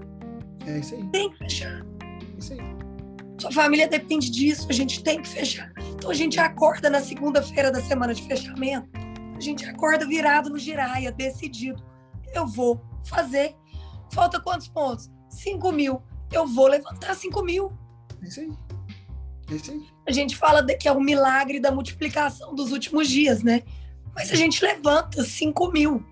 É 0.67 0.79
isso 0.79 0.95
aí. 0.95 1.09
Tem 1.09 1.31
que 1.31 1.39
fechar. 1.39 1.88
Sua 3.39 3.53
família 3.53 3.87
depende 3.87 4.31
disso, 4.31 4.67
a 4.69 4.73
gente 4.73 5.03
tem 5.03 5.23
que 5.23 5.29
fechar. 5.29 5.73
Então 5.95 6.11
a 6.11 6.15
gente 6.15 6.41
acorda 6.41 6.91
na 6.91 7.01
segunda-feira 7.01 7.71
da 7.71 7.81
semana 7.81 8.13
de 8.13 8.23
fechamento, 8.23 8.89
a 9.37 9.41
gente 9.41 9.65
acorda 9.65 10.05
virado 10.07 10.51
no 10.51 10.59
giraia, 10.59 11.13
decidido. 11.13 11.83
Eu 12.35 12.47
vou 12.47 12.81
fazer. 13.05 13.55
Falta 14.13 14.41
quantos 14.41 14.69
pontos? 14.69 15.09
5 15.31 15.71
mil. 15.71 16.03
Eu 16.33 16.47
vou 16.47 16.67
levantar 16.67 17.15
5 17.15 17.43
mil. 17.45 17.73
É 18.21 18.27
isso 18.27 18.41
aí. 18.41 18.53
É 19.51 19.55
isso 19.55 19.71
aí. 19.71 19.87
A 20.07 20.11
gente 20.11 20.37
fala 20.37 20.65
que 20.65 20.89
é 20.89 20.93
o 20.93 21.01
milagre 21.01 21.61
da 21.61 21.71
multiplicação 21.71 22.55
dos 22.55 22.73
últimos 22.73 23.09
dias, 23.09 23.43
né? 23.43 23.63
Mas 24.15 24.33
a 24.33 24.35
gente 24.35 24.65
levanta 24.65 25.23
5 25.23 25.71
mil. 25.71 26.05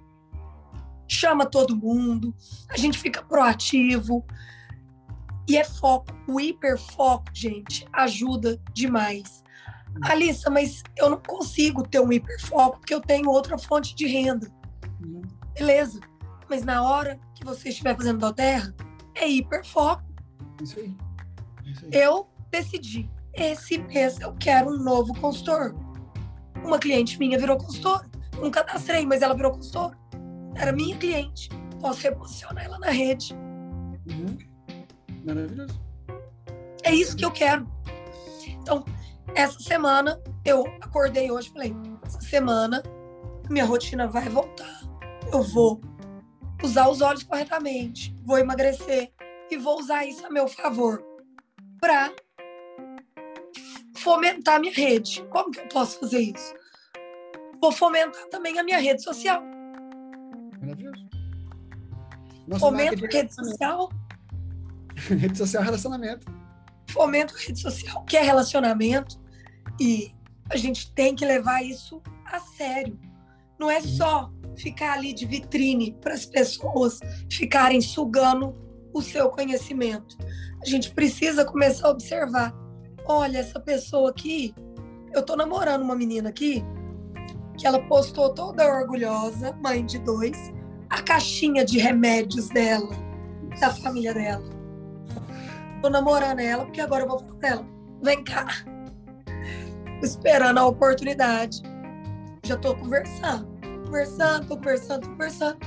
Chama 1.08 1.46
todo 1.46 1.76
mundo, 1.76 2.34
a 2.68 2.76
gente 2.76 2.98
fica 2.98 3.22
proativo. 3.22 4.24
E 5.48 5.56
é 5.56 5.64
foco. 5.64 6.06
O 6.28 6.40
hiperfoco, 6.40 7.26
gente, 7.32 7.86
ajuda 7.92 8.60
demais. 8.72 9.44
Alissa, 10.02 10.50
mas 10.50 10.82
eu 10.96 11.08
não 11.08 11.18
consigo 11.18 11.86
ter 11.86 12.00
um 12.00 12.12
hiperfoco 12.12 12.78
porque 12.78 12.94
eu 12.94 13.00
tenho 13.00 13.30
outra 13.30 13.56
fonte 13.56 13.94
de 13.94 14.06
renda. 14.06 14.50
Uhum. 15.02 15.22
Beleza. 15.54 16.00
Mas 16.48 16.64
na 16.64 16.82
hora 16.82 17.18
que 17.34 17.44
você 17.44 17.70
estiver 17.70 17.96
fazendo 17.96 18.18
da 18.18 18.32
terra, 18.32 18.74
é 19.14 19.28
hiperfoco. 19.28 20.04
Isso 20.62 20.78
aí. 20.78 20.94
Isso 21.64 21.84
aí. 21.84 21.90
Eu 21.92 22.28
decidi, 22.50 23.10
esse 23.34 23.78
mês 23.78 24.20
eu 24.20 24.34
quero 24.34 24.70
um 24.70 24.82
novo 24.82 25.14
consultor. 25.20 25.74
Uma 26.64 26.78
cliente 26.78 27.18
minha 27.18 27.38
virou 27.38 27.56
consultora. 27.56 28.08
Não 28.40 28.50
cadastrei, 28.50 29.06
mas 29.06 29.22
ela 29.22 29.34
virou 29.34 29.52
consultora. 29.52 29.96
Era 30.54 30.72
minha 30.72 30.96
cliente. 30.96 31.48
Posso 31.80 32.02
reposicionar 32.02 32.64
ela 32.64 32.78
na 32.78 32.90
rede. 32.90 33.34
Uhum. 34.08 34.36
Maravilhoso. 35.26 35.80
É 36.84 36.94
isso 36.94 37.16
que 37.16 37.24
eu 37.24 37.32
quero. 37.32 37.68
Então, 38.46 38.84
essa 39.34 39.58
semana, 39.58 40.22
eu 40.44 40.64
acordei 40.80 41.30
hoje 41.30 41.48
e 41.48 41.52
falei: 41.52 41.74
essa 42.04 42.20
semana, 42.20 42.82
minha 43.50 43.64
rotina 43.64 44.06
vai 44.06 44.28
voltar. 44.28 44.80
Eu 45.32 45.42
vou 45.42 45.80
usar 46.62 46.88
os 46.88 47.00
olhos 47.00 47.24
corretamente, 47.24 48.14
vou 48.24 48.38
emagrecer 48.38 49.12
e 49.50 49.56
vou 49.56 49.80
usar 49.80 50.06
isso 50.06 50.24
a 50.24 50.30
meu 50.30 50.46
favor 50.46 51.04
para 51.80 52.12
fomentar 53.96 54.60
minha 54.60 54.72
rede. 54.72 55.24
Como 55.30 55.50
que 55.50 55.60
eu 55.60 55.68
posso 55.68 55.98
fazer 55.98 56.20
isso? 56.20 56.54
Vou 57.60 57.72
fomentar 57.72 58.28
também 58.28 58.58
a 58.58 58.62
minha 58.62 58.78
rede 58.78 59.02
social. 59.02 59.42
Maravilhoso. 60.60 61.04
Fomento 62.60 63.04
rede 63.06 63.34
social. 63.34 63.88
rede 65.18 65.36
social 65.36 65.62
é 65.62 65.66
relacionamento. 65.66 66.26
Fomento 66.88 67.34
rede 67.36 67.60
social, 67.60 68.04
que 68.04 68.16
é 68.16 68.22
relacionamento. 68.22 69.20
E 69.80 70.14
a 70.50 70.56
gente 70.56 70.92
tem 70.92 71.14
que 71.14 71.24
levar 71.24 71.62
isso 71.62 72.02
a 72.24 72.38
sério. 72.38 72.98
Não 73.58 73.70
é 73.70 73.80
só 73.80 74.30
ficar 74.56 74.94
ali 74.94 75.12
de 75.12 75.26
vitrine 75.26 75.96
para 76.00 76.14
as 76.14 76.24
pessoas 76.26 77.00
ficarem 77.30 77.80
sugando 77.80 78.54
o 78.92 79.02
seu 79.02 79.28
conhecimento. 79.28 80.16
A 80.62 80.66
gente 80.66 80.92
precisa 80.92 81.44
começar 81.44 81.88
a 81.88 81.90
observar. 81.90 82.54
Olha, 83.06 83.38
essa 83.38 83.60
pessoa 83.60 84.10
aqui, 84.10 84.54
eu 85.14 85.22
tô 85.22 85.36
namorando 85.36 85.82
uma 85.82 85.94
menina 85.94 86.30
aqui 86.30 86.64
que 87.56 87.66
ela 87.66 87.80
postou 87.86 88.34
toda 88.34 88.66
orgulhosa, 88.66 89.52
mãe 89.62 89.84
de 89.84 89.98
dois, 89.98 90.36
a 90.90 91.02
caixinha 91.02 91.64
de 91.64 91.78
remédios 91.78 92.48
dela, 92.48 92.90
da 93.58 93.74
família 93.74 94.12
dela. 94.12 94.55
Tô 95.82 95.90
namorando 95.90 96.40
ela 96.40 96.64
porque 96.64 96.80
agora 96.80 97.04
eu 97.04 97.08
vou 97.08 97.18
falar 97.18 97.34
pra 97.34 97.48
ela: 97.48 97.66
vem 98.02 98.24
cá. 98.24 98.46
Esperando 100.02 100.58
a 100.58 100.66
oportunidade. 100.66 101.62
Já 102.44 102.56
tô 102.56 102.76
conversando 102.76 103.56
conversando, 103.86 104.46
tô 104.46 104.56
conversando, 104.56 105.02
tô 105.02 105.08
conversando. 105.10 105.58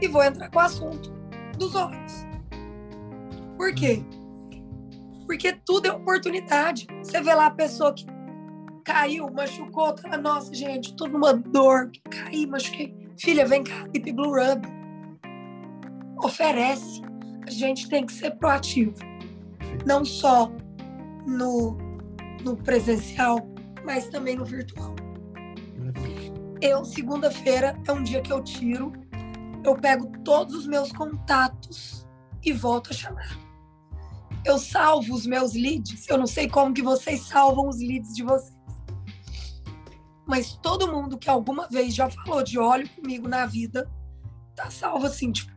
E 0.00 0.08
vou 0.08 0.22
entrar 0.22 0.48
com 0.50 0.58
o 0.58 0.62
assunto 0.62 1.10
dos 1.58 1.74
olhos. 1.74 2.26
Por 3.56 3.74
quê? 3.74 4.02
Porque 5.26 5.52
tudo 5.52 5.86
é 5.86 5.92
oportunidade. 5.92 6.86
Você 7.02 7.20
vê 7.20 7.34
lá 7.34 7.46
a 7.46 7.50
pessoa 7.50 7.92
que 7.92 8.06
caiu, 8.84 9.30
machucou, 9.30 9.92
tá, 9.92 10.16
nossa, 10.16 10.54
gente, 10.54 10.96
tudo 10.96 11.12
numa 11.12 11.34
dor, 11.34 11.90
caí, 12.08 12.46
machuquei. 12.46 12.96
Filha, 13.18 13.44
vem 13.44 13.64
cá, 13.64 13.86
Deep 13.88 14.12
Blue 14.12 14.30
Rub. 14.30 14.64
Oferece. 16.22 17.02
A 17.46 17.50
gente 17.50 17.88
tem 17.88 18.06
que 18.06 18.12
ser 18.12 18.30
proativo. 18.36 18.94
Não 19.86 20.04
só 20.04 20.50
no, 21.26 21.76
no 22.42 22.56
presencial, 22.56 23.40
mas 23.84 24.08
também 24.08 24.36
no 24.36 24.44
virtual. 24.44 24.94
Eu, 26.60 26.84
segunda-feira, 26.84 27.80
é 27.86 27.92
um 27.92 28.02
dia 28.02 28.20
que 28.20 28.32
eu 28.32 28.42
tiro, 28.42 28.92
eu 29.64 29.76
pego 29.76 30.10
todos 30.24 30.54
os 30.54 30.66
meus 30.66 30.90
contatos 30.92 32.06
e 32.44 32.52
volto 32.52 32.90
a 32.90 32.94
chamar. 32.94 33.38
Eu 34.44 34.58
salvo 34.58 35.14
os 35.14 35.26
meus 35.26 35.52
leads, 35.54 36.08
eu 36.08 36.18
não 36.18 36.26
sei 36.26 36.48
como 36.48 36.74
que 36.74 36.82
vocês 36.82 37.20
salvam 37.26 37.68
os 37.68 37.78
leads 37.78 38.14
de 38.14 38.22
vocês. 38.22 38.56
Mas 40.26 40.52
todo 40.56 40.92
mundo 40.92 41.16
que 41.16 41.30
alguma 41.30 41.68
vez 41.68 41.94
já 41.94 42.10
falou 42.10 42.42
de 42.42 42.58
óleo 42.58 42.88
comigo 42.90 43.26
na 43.26 43.46
vida, 43.46 43.90
tá 44.54 44.70
salvo 44.70 45.06
assim, 45.06 45.32
tipo, 45.32 45.52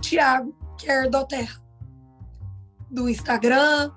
Tiago, 0.00 0.54
que 0.78 0.90
é 0.90 1.08
Terra. 1.28 1.65
Do 2.90 3.08
Instagram, 3.08 3.92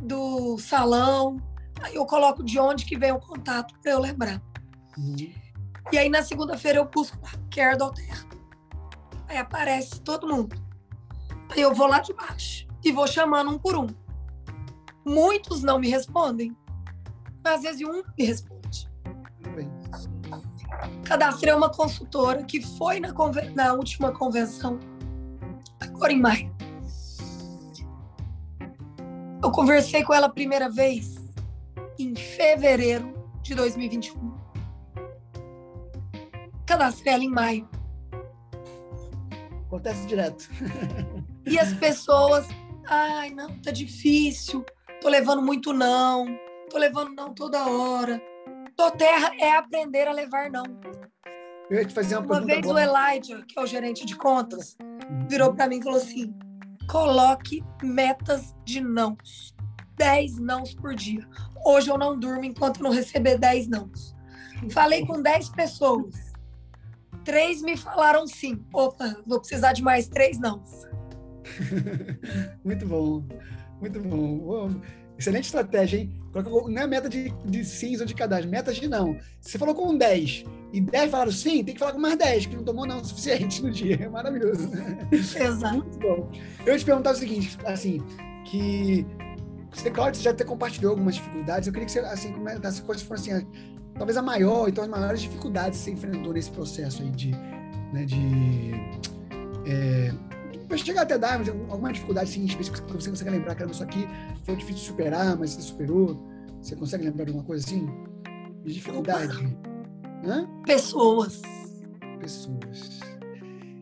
do 0.00 0.58
salão. 0.58 1.40
Aí 1.82 1.94
eu 1.94 2.06
coloco 2.06 2.42
de 2.42 2.58
onde 2.58 2.84
que 2.84 2.98
vem 2.98 3.12
o 3.12 3.20
contato 3.20 3.74
para 3.80 3.92
eu 3.92 4.00
lembrar. 4.00 4.42
Uhum. 4.96 5.32
E 5.92 5.98
aí 5.98 6.08
na 6.08 6.22
segunda-feira 6.22 6.78
eu 6.78 6.84
busco 6.86 7.18
Care 7.50 7.76
do 7.76 7.90
Terra. 7.92 8.26
Aí 9.28 9.36
aparece 9.36 10.00
todo 10.00 10.28
mundo. 10.28 10.56
Aí 11.50 11.60
eu 11.60 11.74
vou 11.74 11.86
lá 11.86 12.00
de 12.00 12.12
baixo 12.12 12.66
e 12.84 12.92
vou 12.92 13.06
chamando 13.06 13.50
um 13.50 13.58
por 13.58 13.76
um. 13.76 13.86
Muitos 15.04 15.62
não 15.62 15.78
me 15.78 15.88
respondem, 15.88 16.56
mas 17.44 17.56
às 17.56 17.62
vezes 17.62 17.86
um 17.86 18.02
me 18.18 18.24
responde. 18.24 18.90
Cadastrei 21.04 21.54
uma 21.54 21.70
consultora 21.70 22.42
que 22.42 22.60
foi 22.60 22.98
na, 22.98 23.14
na 23.54 23.72
última 23.74 24.12
convenção, 24.12 24.78
agora 25.80 26.12
em 26.12 26.20
maio. 26.20 26.55
Eu 29.46 29.52
conversei 29.52 30.02
com 30.02 30.12
ela 30.12 30.26
a 30.26 30.30
primeira 30.30 30.68
vez 30.68 31.14
em 31.98 32.14
fevereiro 32.16 33.14
de 33.42 33.54
2021 33.54 34.36
cadastrei 36.66 37.14
ela 37.14 37.22
em 37.22 37.30
maio. 37.30 37.68
Acontece 39.66 40.04
direto. 40.06 40.48
E 41.46 41.60
as 41.60 41.72
pessoas, 41.74 42.44
ai, 42.88 43.30
não, 43.30 43.56
tá 43.60 43.70
difícil, 43.70 44.64
tô 45.00 45.08
levando 45.08 45.40
muito 45.40 45.72
não, 45.72 46.26
tô 46.68 46.76
levando 46.76 47.14
não 47.14 47.32
toda 47.32 47.68
hora. 47.68 48.20
Tô 48.76 48.90
terra 48.90 49.30
é 49.38 49.52
aprender 49.52 50.08
a 50.08 50.12
levar 50.12 50.50
não. 50.50 50.64
Eu 51.70 51.78
ia 51.78 51.84
te 51.84 51.94
fazer 51.94 52.16
uma, 52.16 52.26
uma 52.26 52.40
vez 52.40 52.62
boa. 52.62 52.74
o 52.74 52.78
Elijah, 52.80 53.44
que 53.46 53.56
é 53.56 53.62
o 53.62 53.66
gerente 53.66 54.04
de 54.04 54.16
contas, 54.16 54.76
virou 55.28 55.54
para 55.54 55.68
mim 55.68 55.78
e 55.78 55.82
falou 55.84 56.00
assim: 56.00 56.34
coloque 56.88 57.62
metas 57.82 58.54
de 58.64 58.80
não. 58.80 59.16
10 59.96 60.38
nãos 60.38 60.74
por 60.74 60.94
dia. 60.94 61.26
Hoje 61.64 61.90
eu 61.90 61.96
não 61.96 62.18
durmo 62.18 62.44
enquanto 62.44 62.82
não 62.82 62.90
receber 62.90 63.38
10 63.38 63.68
nãos. 63.68 64.14
Falei 64.70 65.06
com 65.06 65.20
10 65.20 65.50
pessoas 65.50 66.26
três 67.26 67.60
me 67.60 67.76
falaram 67.76 68.26
sim. 68.26 68.64
Opa, 68.72 69.16
vou 69.26 69.40
precisar 69.40 69.72
de 69.72 69.82
mais 69.82 70.08
três 70.08 70.38
não. 70.38 70.62
muito 72.64 72.86
bom, 72.86 73.24
muito 73.80 74.00
bom. 74.00 74.80
Excelente 75.18 75.44
estratégia, 75.44 75.98
hein? 75.98 76.12
Não 76.68 76.82
é 76.82 76.86
meta 76.86 77.08
de, 77.08 77.32
de 77.44 77.64
sims 77.64 78.00
ou 78.00 78.06
de 78.06 78.14
cadastro, 78.14 78.50
meta 78.50 78.72
de 78.72 78.86
não. 78.86 79.18
Você 79.40 79.56
falou 79.56 79.74
com 79.74 79.96
10 79.96 80.44
e 80.72 80.80
10 80.80 81.10
falaram 81.10 81.32
sim, 81.32 81.64
tem 81.64 81.72
que 81.72 81.78
falar 81.78 81.92
com 81.92 81.98
mais 81.98 82.16
10, 82.18 82.46
que 82.46 82.56
não 82.56 82.64
tomou 82.64 82.86
não 82.86 83.00
o 83.00 83.04
suficiente 83.04 83.62
no 83.62 83.70
dia. 83.70 83.98
É 84.02 84.08
maravilhoso. 84.08 84.70
Exato. 85.10 85.76
Muito 85.76 85.98
bom. 85.98 86.30
Eu 86.66 86.72
ia 86.74 86.78
te 86.78 86.84
perguntar 86.84 87.12
o 87.12 87.16
seguinte, 87.16 87.56
assim, 87.64 88.02
que 88.44 89.06
você, 89.72 89.90
claro, 89.90 90.14
você 90.14 90.22
já 90.22 90.30
até 90.30 90.44
compartilhou 90.44 90.90
algumas 90.90 91.14
dificuldades. 91.14 91.66
Eu 91.66 91.72
queria 91.72 91.86
que 91.86 91.92
você, 91.92 92.00
assim, 92.00 92.32
comentasse 92.32 92.82
coisas 92.82 93.02
que 93.02 93.08
foram 93.08 93.20
assim, 93.20 93.46
talvez 93.94 94.16
a 94.16 94.22
maior, 94.22 94.68
então 94.68 94.84
as 94.84 94.90
maiores 94.90 95.22
dificuldades 95.22 95.78
que 95.78 95.84
você 95.84 95.90
enfrentou 95.92 96.32
nesse 96.32 96.50
processo 96.50 97.02
aí 97.02 97.10
de, 97.10 97.30
né, 97.92 98.04
de 98.04 98.72
é, 99.66 100.12
Vai 100.68 100.78
chegar 100.78 101.02
até 101.02 101.16
dar 101.16 101.40
alguma 101.68 101.92
dificuldade 101.92 102.30
assim, 102.30 102.44
específica 102.44 102.86
que 102.86 102.92
você 102.92 103.10
consegue 103.10 103.30
lembrar, 103.30 103.54
que 103.54 103.64
isso 103.64 103.82
aqui 103.82 104.06
foi 104.44 104.56
difícil 104.56 104.80
de 104.82 104.88
superar, 104.88 105.36
mas 105.36 105.50
você 105.50 105.62
superou. 105.62 106.26
Você 106.60 106.74
consegue 106.74 107.04
lembrar 107.04 107.24
de 107.24 107.30
alguma 107.30 107.46
coisa 107.46 107.64
assim? 107.64 107.88
De 108.64 108.74
dificuldade? 108.74 109.56
Hã? 110.24 110.48
Pessoas. 110.66 111.40
Pessoas. 112.18 113.00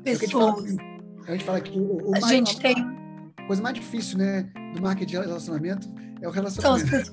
Pessoas. 0.03 0.77
A 1.27 1.33
gente 1.33 1.45
fala 1.45 1.61
que 1.61 1.79
o, 1.79 2.11
o 2.11 2.17
a 2.17 2.21
mais, 2.21 2.27
gente 2.27 2.61
tem. 2.61 2.77
A 3.39 3.47
coisa 3.47 3.63
mais 3.63 3.75
difícil, 3.75 4.19
né, 4.19 4.43
do 4.75 4.83
marketing 4.83 5.11
de 5.11 5.27
relacionamento 5.27 5.91
é 6.21 6.29
o 6.29 6.31
relacionamento. 6.31 7.13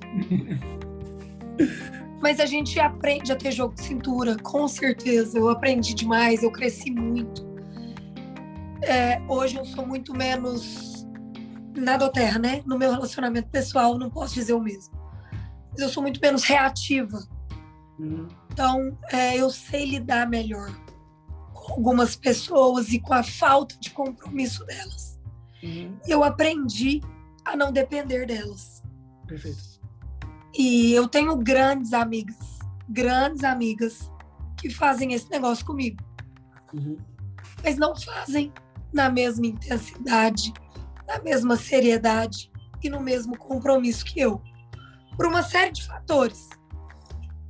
Mas 2.22 2.40
a 2.40 2.46
gente 2.46 2.80
aprende 2.80 3.32
a 3.32 3.36
ter 3.36 3.52
jogo 3.52 3.74
de 3.74 3.82
cintura, 3.82 4.36
com 4.44 4.68
certeza. 4.68 5.38
Eu 5.38 5.50
aprendi 5.50 5.94
demais, 5.94 6.44
eu 6.44 6.52
cresci 6.52 6.92
muito. 6.92 7.51
É, 8.84 9.22
hoje 9.28 9.58
eu 9.58 9.66
sou 9.66 9.86
muito 9.86 10.14
menos 10.14 11.06
nada 11.76 12.12
terra, 12.12 12.40
né? 12.40 12.62
No 12.66 12.78
meu 12.78 12.92
relacionamento 12.92 13.50
pessoal, 13.50 13.98
não 13.98 14.10
posso 14.10 14.34
dizer 14.34 14.54
o 14.54 14.62
mesmo. 14.62 14.94
Mas 15.72 15.80
eu 15.80 15.90
sou 15.90 16.02
muito 16.02 16.20
menos 16.20 16.44
reativa. 16.44 17.20
Uhum. 18.00 18.28
Então, 18.52 18.98
é, 19.12 19.38
eu 19.38 19.50
sei 19.50 19.86
lidar 19.86 20.28
melhor 20.28 20.70
com 21.54 21.74
algumas 21.74 22.16
pessoas 22.16 22.92
e 22.92 23.00
com 23.00 23.14
a 23.14 23.24
falta 23.24 23.78
de 23.80 23.92
compromisso 23.92 24.66
delas. 24.66 25.20
Uhum. 25.64 25.98
Eu 26.08 26.24
aprendi 26.24 27.02
a 27.46 27.56
não 27.56 27.72
depender 27.72 28.26
delas. 28.26 28.84
Perfeito. 29.28 29.80
E 30.54 30.92
eu 30.92 31.08
tenho 31.08 31.36
grandes 31.38 31.94
amigas, 31.94 32.60
grandes 32.90 33.44
amigas 33.44 34.12
que 34.58 34.70
fazem 34.70 35.14
esse 35.14 35.30
negócio 35.30 35.66
comigo. 35.66 36.04
Uhum. 36.74 36.98
Mas 37.64 37.78
não 37.78 37.96
fazem 37.96 38.52
na 38.94 39.10
mesma 39.10 39.48
intensidade, 39.48 40.54
na 41.08 41.20
mesma 41.22 41.56
seriedade 41.56 42.52
e 42.84 42.90
no 42.90 43.00
mesmo 43.00 43.38
compromisso 43.38 44.06
que 44.06 44.20
eu, 44.20 44.42
por 45.16 45.26
uma 45.26 45.44
série 45.44 45.72
de 45.72 45.86
fatores. 45.86 46.50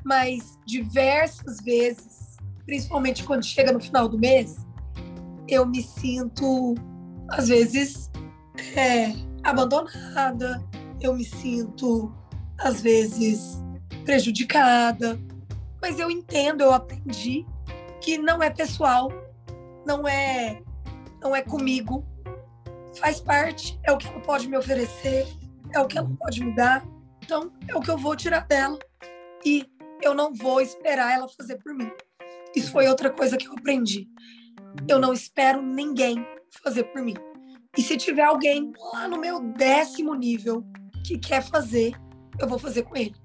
Mas 0.03 0.57
diversas 0.65 1.61
vezes, 1.61 2.37
principalmente 2.65 3.23
quando 3.23 3.45
chega 3.45 3.71
no 3.71 3.79
final 3.79 4.07
do 4.07 4.17
mês, 4.17 4.65
eu 5.47 5.65
me 5.65 5.81
sinto, 5.81 6.75
às 7.29 7.47
vezes, 7.47 8.09
é, 8.75 9.13
abandonada, 9.43 10.63
eu 10.99 11.15
me 11.15 11.25
sinto, 11.25 12.13
às 12.57 12.81
vezes, 12.81 13.61
prejudicada. 14.05 15.19
Mas 15.81 15.99
eu 15.99 16.09
entendo, 16.09 16.61
eu 16.61 16.73
aprendi 16.73 17.45
que 18.01 18.17
não 18.17 18.41
é 18.41 18.49
pessoal, 18.49 19.11
não 19.85 20.07
é 20.07 20.61
não 21.22 21.36
é 21.36 21.41
comigo. 21.41 22.05
Faz 22.99 23.19
parte, 23.22 23.80
é 23.84 23.91
o 23.91 23.97
que 23.97 24.07
ela 24.07 24.19
pode 24.19 24.49
me 24.49 24.57
oferecer, 24.57 25.26
é 25.74 25.80
o 25.80 25.88
que 25.88 25.97
ela 25.97 26.09
pode 26.19 26.43
me 26.43 26.53
dar. 26.53 26.86
Então, 27.24 27.51
é 27.67 27.76
o 27.76 27.80
que 27.80 27.89
eu 27.89 27.97
vou 27.97 28.15
tirar 28.15 28.45
dela. 28.47 28.78
E 29.45 29.65
eu 30.01 30.13
não 30.13 30.34
vou 30.34 30.59
esperar 30.59 31.13
ela 31.13 31.28
fazer 31.30 31.57
por 31.57 31.74
mim. 31.74 31.89
Isso 32.55 32.72
foi 32.72 32.88
outra 32.88 33.09
coisa 33.09 33.38
que 33.38 33.47
eu 33.47 33.53
aprendi. 33.53 34.07
Eu 34.88 34.99
não 34.99 35.13
espero 35.13 35.61
ninguém 35.61 36.26
fazer 36.63 36.84
por 36.86 37.01
mim. 37.01 37.13
E 37.78 37.82
se 37.82 37.95
tiver 37.95 38.24
alguém 38.24 38.74
lá 38.93 39.07
no 39.07 39.17
meu 39.17 39.39
décimo 39.53 40.13
nível 40.13 40.65
que 41.05 41.17
quer 41.17 41.41
fazer, 41.41 41.93
eu 42.39 42.47
vou 42.47 42.59
fazer 42.59 42.84
com 42.84 42.97
ele. 42.97 43.15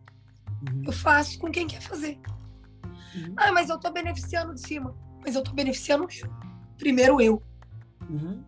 Uhum. 0.69 0.85
Eu 0.87 0.93
faço 0.93 1.39
com 1.39 1.51
quem 1.51 1.67
quer 1.67 1.81
fazer. 1.81 2.19
Uhum. 3.15 3.35
Ah, 3.37 3.51
mas 3.51 3.69
eu 3.69 3.79
tô 3.79 3.91
beneficiando 3.91 4.55
de 4.55 4.61
cima. 4.61 4.95
Mas 5.25 5.35
eu 5.35 5.43
tô 5.43 5.53
beneficiando 5.53 6.07
eu. 6.23 6.31
Primeiro 6.79 7.21
eu. 7.21 7.43
Uhum. 8.09 8.45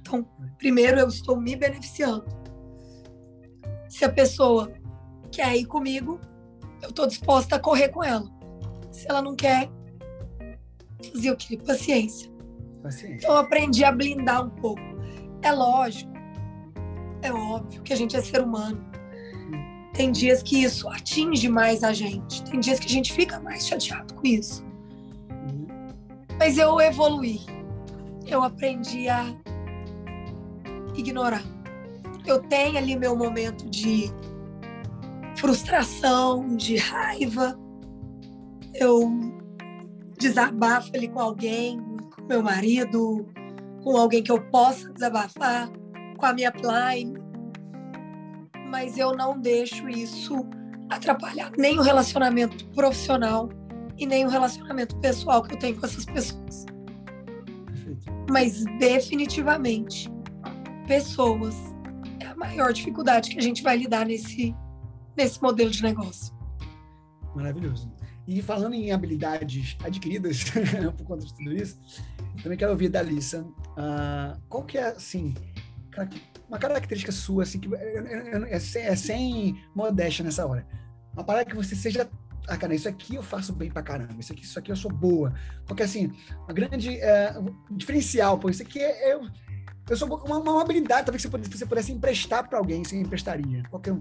Então, 0.00 0.26
primeiro 0.58 0.98
eu 0.98 1.08
estou 1.08 1.40
me 1.40 1.56
beneficiando. 1.56 2.24
Se 3.88 4.04
a 4.04 4.12
pessoa 4.12 4.72
quer 5.30 5.56
ir 5.56 5.66
comigo, 5.66 6.20
eu 6.82 6.90
estou 6.90 7.06
disposta 7.06 7.56
a 7.56 7.58
correr 7.58 7.88
com 7.88 8.02
ela. 8.02 8.28
Se 8.90 9.08
ela 9.08 9.22
não 9.22 9.34
quer, 9.34 9.70
fazer 11.12 11.30
o 11.30 11.36
quê? 11.36 11.56
Paciência. 11.56 12.30
Paciência. 12.82 13.14
Então, 13.16 13.30
eu 13.30 13.38
aprendi 13.38 13.84
a 13.84 13.92
blindar 13.92 14.44
um 14.44 14.50
pouco. 14.50 14.82
É 15.40 15.50
lógico, 15.50 16.12
é 17.22 17.32
óbvio 17.32 17.82
que 17.82 17.92
a 17.92 17.96
gente 17.96 18.16
é 18.16 18.20
ser 18.20 18.42
humano. 18.42 18.84
Tem 19.94 20.10
dias 20.10 20.42
que 20.42 20.62
isso 20.62 20.88
atinge 20.88 21.48
mais 21.48 21.84
a 21.84 21.92
gente. 21.92 22.42
Tem 22.44 22.58
dias 22.58 22.78
que 22.78 22.86
a 22.86 22.90
gente 22.90 23.12
fica 23.12 23.38
mais 23.40 23.66
chateado 23.66 24.14
com 24.14 24.26
isso. 24.26 24.64
Uhum. 25.30 25.66
Mas 26.38 26.58
eu 26.58 26.80
evoluí 26.80 27.40
eu 28.34 28.42
aprendi 28.42 29.08
a 29.08 29.24
ignorar. 30.94 31.42
Eu 32.26 32.40
tenho 32.40 32.78
ali 32.78 32.96
meu 32.96 33.16
momento 33.16 33.68
de 33.68 34.10
frustração, 35.36 36.56
de 36.56 36.76
raiva. 36.76 37.58
Eu 38.74 39.10
desabafo 40.18 40.90
ali 40.94 41.08
com 41.08 41.20
alguém, 41.20 41.80
com 42.14 42.22
meu 42.26 42.42
marido, 42.42 43.26
com 43.82 43.96
alguém 43.96 44.22
que 44.22 44.30
eu 44.30 44.40
possa 44.50 44.90
desabafar, 44.92 45.68
com 46.16 46.26
a 46.26 46.32
minha 46.32 46.52
line. 46.52 47.18
Mas 48.70 48.96
eu 48.96 49.14
não 49.14 49.38
deixo 49.38 49.88
isso 49.88 50.46
atrapalhar 50.88 51.50
nem 51.58 51.78
o 51.78 51.82
relacionamento 51.82 52.66
profissional 52.70 53.48
e 53.98 54.06
nem 54.06 54.24
o 54.24 54.28
relacionamento 54.28 54.96
pessoal 55.00 55.42
que 55.42 55.54
eu 55.54 55.58
tenho 55.58 55.78
com 55.78 55.86
essas 55.86 56.04
pessoas. 56.04 56.71
Mas 58.32 58.64
definitivamente, 58.78 60.10
pessoas 60.86 61.54
é 62.18 62.28
a 62.28 62.34
maior 62.34 62.72
dificuldade 62.72 63.28
que 63.28 63.38
a 63.38 63.42
gente 63.42 63.62
vai 63.62 63.76
lidar 63.76 64.06
nesse, 64.06 64.56
nesse 65.14 65.40
modelo 65.42 65.70
de 65.70 65.82
negócio. 65.82 66.34
Maravilhoso. 67.36 67.92
E 68.26 68.40
falando 68.40 68.72
em 68.72 68.90
habilidades 68.90 69.76
adquiridas 69.84 70.44
por 70.96 71.06
conta 71.06 71.26
de 71.26 71.34
tudo 71.34 71.52
isso, 71.52 71.78
também 72.42 72.56
quero 72.56 72.70
ouvir 72.70 72.88
da 72.88 73.02
Lisa. 73.02 73.42
Uh, 73.42 74.40
qual 74.48 74.64
que 74.64 74.78
é, 74.78 74.86
assim, 74.86 75.34
uma 76.48 76.58
característica 76.58 77.12
sua, 77.12 77.42
assim, 77.42 77.60
que 77.60 77.68
é, 77.74 78.48
é, 78.50 78.86
é 78.86 78.96
sem 78.96 79.62
modéstia 79.74 80.24
nessa 80.24 80.46
hora. 80.46 80.66
Uma 81.12 81.22
parada 81.24 81.44
que 81.44 81.54
você 81.54 81.76
seja 81.76 82.08
ah, 82.48 82.56
cara, 82.56 82.74
isso 82.74 82.88
aqui 82.88 83.14
eu 83.14 83.22
faço 83.22 83.52
bem 83.52 83.70
pra 83.70 83.82
caramba, 83.82 84.14
isso 84.18 84.32
aqui, 84.32 84.44
isso 84.44 84.58
aqui 84.58 84.72
eu 84.72 84.76
sou 84.76 84.90
boa. 84.90 85.32
Porque, 85.66 85.82
assim, 85.82 86.12
uma 86.44 86.52
grande 86.52 86.98
é, 86.98 87.34
diferencial, 87.70 88.38
pô, 88.38 88.50
isso 88.50 88.62
aqui 88.62 88.78
é, 88.80 89.14
eu, 89.14 89.28
eu 89.88 89.96
sou 89.96 90.08
uma, 90.08 90.38
uma 90.38 90.62
habilidade, 90.62 91.06
talvez 91.06 91.22
você 91.22 91.28
pudesse, 91.28 91.50
você 91.50 91.66
pudesse 91.66 91.92
emprestar 91.92 92.48
para 92.48 92.58
alguém, 92.58 92.84
você 92.84 92.96
emprestaria. 92.96 93.62
Qualquer 93.70 93.92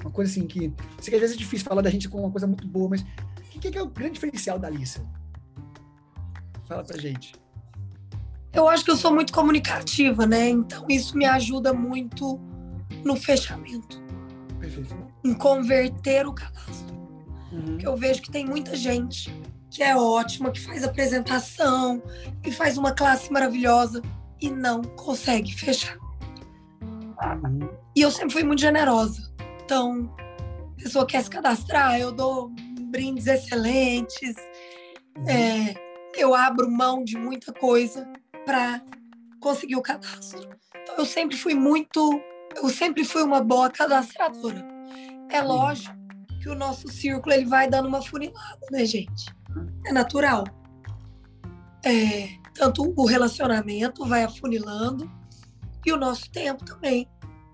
uma 0.00 0.10
coisa 0.10 0.30
assim 0.30 0.46
que, 0.46 0.72
sei 1.00 1.10
que 1.10 1.14
às 1.16 1.20
vezes 1.20 1.36
é 1.36 1.38
difícil 1.38 1.66
falar 1.66 1.82
da 1.82 1.90
gente 1.90 2.08
com 2.08 2.20
uma 2.20 2.30
coisa 2.30 2.46
muito 2.46 2.66
boa, 2.66 2.90
mas 2.90 3.02
o 3.02 3.60
que, 3.60 3.70
que 3.70 3.78
é 3.78 3.82
o 3.82 3.88
grande 3.88 4.14
diferencial 4.14 4.58
da 4.58 4.68
Alissa? 4.68 5.04
Fala 6.66 6.84
pra 6.84 6.98
gente. 6.98 7.34
Eu 8.52 8.68
acho 8.68 8.84
que 8.84 8.90
eu 8.90 8.96
sou 8.96 9.12
muito 9.12 9.32
comunicativa, 9.32 10.26
né? 10.26 10.48
Então 10.48 10.86
isso 10.88 11.16
me 11.16 11.24
ajuda 11.24 11.72
muito 11.72 12.40
no 13.04 13.16
fechamento. 13.16 14.02
Perfeito. 14.58 14.96
Em 15.24 15.34
converter 15.34 16.26
o 16.26 16.32
cadastro. 16.32 16.87
Uhum. 17.52 17.78
Que 17.78 17.86
eu 17.86 17.96
vejo 17.96 18.22
que 18.22 18.30
tem 18.30 18.44
muita 18.44 18.76
gente 18.76 19.32
que 19.70 19.82
é 19.82 19.96
ótima, 19.96 20.50
que 20.50 20.60
faz 20.60 20.82
apresentação, 20.82 22.02
que 22.42 22.50
faz 22.50 22.78
uma 22.78 22.92
classe 22.92 23.30
maravilhosa 23.32 24.02
e 24.40 24.50
não 24.50 24.82
consegue 24.82 25.54
fechar. 25.54 25.96
Uhum. 26.82 27.68
E 27.94 28.00
eu 28.00 28.10
sempre 28.10 28.32
fui 28.32 28.44
muito 28.44 28.60
generosa. 28.60 29.30
Então, 29.64 30.14
a 30.78 30.82
pessoa 30.82 31.06
quer 31.06 31.22
se 31.22 31.30
cadastrar, 31.30 31.98
eu 31.98 32.12
dou 32.12 32.50
brindes 32.90 33.26
excelentes, 33.26 34.34
uhum. 35.16 35.28
é, 35.28 35.74
eu 36.16 36.34
abro 36.34 36.70
mão 36.70 37.04
de 37.04 37.18
muita 37.18 37.52
coisa 37.52 38.08
para 38.46 38.82
conseguir 39.40 39.76
o 39.76 39.82
cadastro. 39.82 40.48
Então, 40.82 40.96
eu 40.96 41.04
sempre 41.04 41.36
fui 41.36 41.54
muito, 41.54 42.20
eu 42.56 42.68
sempre 42.70 43.04
fui 43.04 43.22
uma 43.22 43.42
boa 43.42 43.68
cadastradora. 43.68 44.66
É 45.30 45.42
lógico 45.42 45.98
que 46.40 46.48
o 46.48 46.54
nosso 46.54 46.88
círculo 46.88 47.34
ele 47.34 47.46
vai 47.46 47.68
dando 47.68 47.88
uma 47.88 48.02
funilada, 48.02 48.66
né, 48.70 48.84
gente? 48.84 49.26
É 49.86 49.92
natural. 49.92 50.44
É, 51.84 52.28
tanto 52.54 52.92
o 52.96 53.06
relacionamento 53.06 54.04
vai 54.04 54.24
afunilando 54.24 55.10
e 55.84 55.92
o 55.92 55.96
nosso 55.96 56.30
tempo 56.30 56.64
também. 56.64 57.08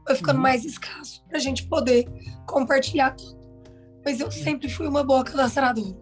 vai 0.06 0.16
ficando 0.16 0.36
uhum. 0.36 0.42
mais 0.42 0.64
escasso 0.64 1.24
para 1.28 1.38
a 1.38 1.40
gente 1.40 1.66
poder 1.66 2.06
compartilhar 2.46 3.12
tudo. 3.12 3.38
Mas 4.04 4.20
eu 4.20 4.30
sempre 4.30 4.68
fui 4.68 4.86
uma 4.86 5.02
boa 5.02 5.24
cadastradora. 5.24 5.96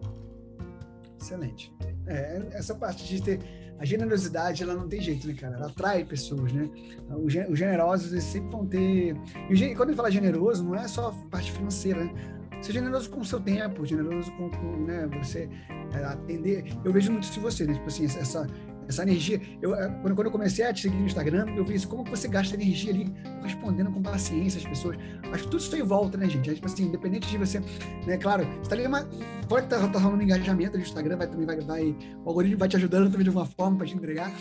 Excelente. 1.21 1.73
É, 2.07 2.49
essa 2.53 2.75
parte 2.75 3.07
de 3.07 3.23
ter 3.23 3.41
a 3.79 3.85
generosidade, 3.85 4.63
ela 4.63 4.75
não 4.75 4.89
tem 4.89 5.01
jeito, 5.01 5.27
né, 5.27 5.35
cara? 5.35 5.57
Ela 5.57 5.67
atrai 5.67 6.05
pessoas, 6.05 6.53
né? 6.53 6.69
Os 7.11 7.59
generosos, 7.59 8.13
eles 8.13 8.25
sempre 8.25 8.51
vão 8.51 8.67
ter. 8.67 9.17
E 9.51 9.75
quando 9.75 9.89
ele 9.89 9.97
fala 9.97 10.11
generoso, 10.11 10.65
não 10.65 10.75
é 10.75 10.87
só 10.87 11.09
a 11.09 11.29
parte 11.29 11.51
financeira, 11.51 12.05
né? 12.05 12.42
Ser 12.63 12.73
generoso 12.73 13.11
com 13.11 13.21
o 13.21 13.25
seu 13.25 13.41
tempo, 13.41 13.85
generoso 13.85 14.31
com, 14.33 14.49
com 14.49 14.77
né, 14.85 15.09
você 15.19 15.49
é, 15.93 16.05
atender. 16.05 16.65
Eu 16.85 16.93
vejo 16.93 17.11
muito 17.11 17.25
isso 17.25 17.35
de 17.35 17.41
você, 17.41 17.67
né? 17.67 17.75
Tipo 17.75 17.89
assim, 17.89 18.05
essa, 18.05 18.47
essa 18.89 19.03
energia. 19.03 19.41
Eu, 19.61 19.75
é, 19.75 19.89
quando, 20.01 20.15
quando 20.15 20.27
eu 20.27 20.31
comecei 20.31 20.65
a 20.65 20.73
te 20.73 20.83
seguir 20.83 20.97
no 20.97 21.07
Instagram, 21.07 21.47
eu 21.57 21.65
vi 21.65 21.75
isso, 21.75 21.89
como 21.89 22.05
que 22.05 22.11
você 22.11 22.29
gasta 22.29 22.55
energia 22.55 22.93
ali 22.93 23.13
respondendo 23.43 23.91
com 23.91 24.03
paciência 24.03 24.59
as 24.59 24.67
pessoas. 24.67 24.97
Acho 25.33 25.45
que 25.45 25.51
tudo 25.51 25.61
isso 25.61 25.77
em 25.77 25.83
volta, 25.83 26.17
né, 26.19 26.29
gente? 26.29 26.51
É, 26.51 26.55
tipo 26.55 26.67
assim, 26.67 26.85
independente 26.87 27.29
de 27.29 27.39
você, 27.39 27.61
né, 28.07 28.17
claro, 28.17 28.47
você 28.63 28.71
tá 28.71 28.77
ali, 28.77 28.87
uma, 28.87 29.09
pode 29.49 29.65
estar 29.65 29.81
tá, 29.81 29.89
tá 29.89 29.99
rolando 29.99 30.23
engajamento 30.23 30.77
no 30.77 30.83
Instagram, 30.83 31.17
vai 31.17 31.27
também 31.27 31.47
vai, 31.47 31.61
vai, 31.61 31.97
o 32.25 32.29
algoritmo 32.29 32.59
vai 32.59 32.69
te 32.69 32.77
ajudando 32.77 33.11
também 33.11 33.25
de 33.25 33.29
alguma 33.29 33.47
forma 33.47 33.79
para 33.79 33.87
te 33.87 33.95
entregar, 33.95 34.33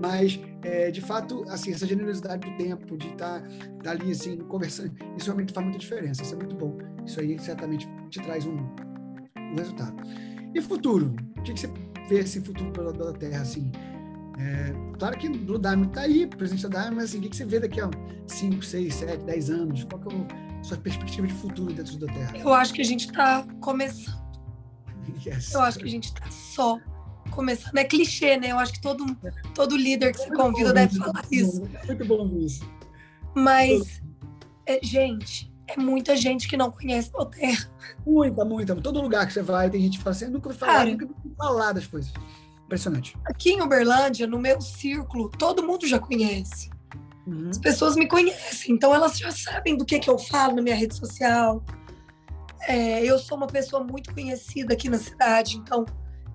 mas, 0.00 0.40
é, 0.62 0.90
de 0.90 1.00
fato, 1.00 1.44
assim, 1.48 1.72
essa 1.72 1.86
generosidade 1.86 2.48
do 2.48 2.56
tempo, 2.56 2.96
de 2.96 3.08
estar 3.08 3.40
tá, 3.40 3.48
tá 3.82 3.90
ali, 3.90 4.12
assim, 4.12 4.36
conversando, 4.38 4.92
isso 5.16 5.26
realmente 5.26 5.52
faz 5.52 5.64
muita 5.64 5.78
diferença, 5.78 6.22
isso 6.22 6.34
é 6.34 6.36
muito 6.36 6.54
bom. 6.54 6.76
Isso 7.04 7.20
aí 7.20 7.38
certamente 7.38 7.88
te 8.10 8.20
traz 8.20 8.46
um, 8.46 8.56
um 8.56 9.56
resultado. 9.56 9.96
E 10.54 10.60
futuro? 10.60 11.14
O 11.36 11.42
que, 11.42 11.52
que 11.52 11.60
você 11.60 11.68
vê 12.08 12.20
esse 12.20 12.40
futuro 12.40 12.70
pela, 12.72 12.92
pela 12.92 13.12
Terra, 13.12 13.42
assim? 13.42 13.70
É, 14.38 14.72
claro 14.98 15.18
que 15.18 15.28
Blue 15.28 15.58
Diamond 15.58 15.88
está 15.88 16.02
aí, 16.02 16.26
presente 16.26 16.62
da 16.62 16.68
Diamond, 16.68 16.94
mas 16.96 17.04
assim, 17.06 17.18
o 17.18 17.20
que, 17.22 17.28
que 17.28 17.36
você 17.36 17.44
vê 17.44 17.58
daqui 17.58 17.80
a 17.80 17.90
5, 18.26 18.64
6, 18.64 18.94
7, 18.94 19.24
10 19.24 19.50
anos? 19.50 19.84
Qual 19.84 20.00
que 20.00 20.14
é 20.14 20.60
a 20.60 20.64
sua 20.64 20.76
perspectiva 20.76 21.26
de 21.26 21.34
futuro 21.34 21.72
dentro 21.72 21.98
da 21.98 22.06
Terra? 22.06 22.38
Eu 22.38 22.54
acho 22.54 22.72
que 22.72 22.80
a 22.80 22.84
gente 22.84 23.06
está 23.06 23.44
começando. 23.60 24.16
Yes. 25.26 25.52
Eu 25.52 25.60
acho 25.62 25.78
que 25.78 25.84
a 25.84 25.90
gente 25.90 26.04
está 26.04 26.30
só 26.30 26.78
começando. 27.30 27.76
É 27.76 27.84
clichê, 27.84 28.36
né? 28.36 28.52
Eu 28.52 28.58
acho 28.58 28.74
que 28.74 28.80
todo, 28.80 29.04
todo 29.54 29.76
líder 29.76 30.12
que 30.12 30.20
se 30.20 30.30
convida 30.30 30.72
deve 30.72 30.96
falar 30.98 31.24
isso. 31.30 31.62
Muito 31.86 32.04
bom 32.04 32.36
isso. 32.38 32.68
Mas, 33.34 34.00
é, 34.66 34.78
gente, 34.82 35.52
é 35.68 35.76
muita 35.76 36.16
gente 36.16 36.48
que 36.48 36.56
não 36.56 36.70
conhece 36.70 37.10
a 37.14 37.24
Terra. 37.26 37.70
Muita, 38.06 38.44
muita. 38.44 38.74
Todo 38.76 39.00
lugar 39.00 39.26
que 39.26 39.34
você 39.34 39.42
vai, 39.42 39.68
tem 39.68 39.82
gente 39.82 39.98
que 39.98 40.04
fala 40.04 40.16
assim, 40.16 40.26
nunca 40.26 40.48
ouvi 40.48 40.58
falar, 40.58 40.86
nunca 40.86 41.04
ouvi 41.04 41.36
falar 41.36 41.72
das 41.72 41.86
coisas. 41.86 42.12
Impressionante. 42.64 43.16
Aqui 43.26 43.50
em 43.50 43.62
Uberlândia, 43.62 44.26
no 44.26 44.38
meu 44.38 44.60
círculo, 44.60 45.30
todo 45.30 45.62
mundo 45.62 45.86
já 45.86 45.98
conhece. 45.98 46.70
Uhum. 47.26 47.50
As 47.50 47.58
pessoas 47.58 47.96
me 47.96 48.08
conhecem, 48.08 48.74
então 48.74 48.94
elas 48.94 49.18
já 49.18 49.30
sabem 49.30 49.76
do 49.76 49.84
que, 49.84 49.98
que 49.98 50.08
eu 50.08 50.18
falo 50.18 50.56
na 50.56 50.62
minha 50.62 50.74
rede 50.74 50.96
social. 50.96 51.62
É, 52.62 53.04
eu 53.04 53.18
sou 53.18 53.36
uma 53.36 53.46
pessoa 53.46 53.84
muito 53.84 54.12
conhecida 54.12 54.72
aqui 54.72 54.88
na 54.88 54.98
cidade, 54.98 55.56
então 55.56 55.84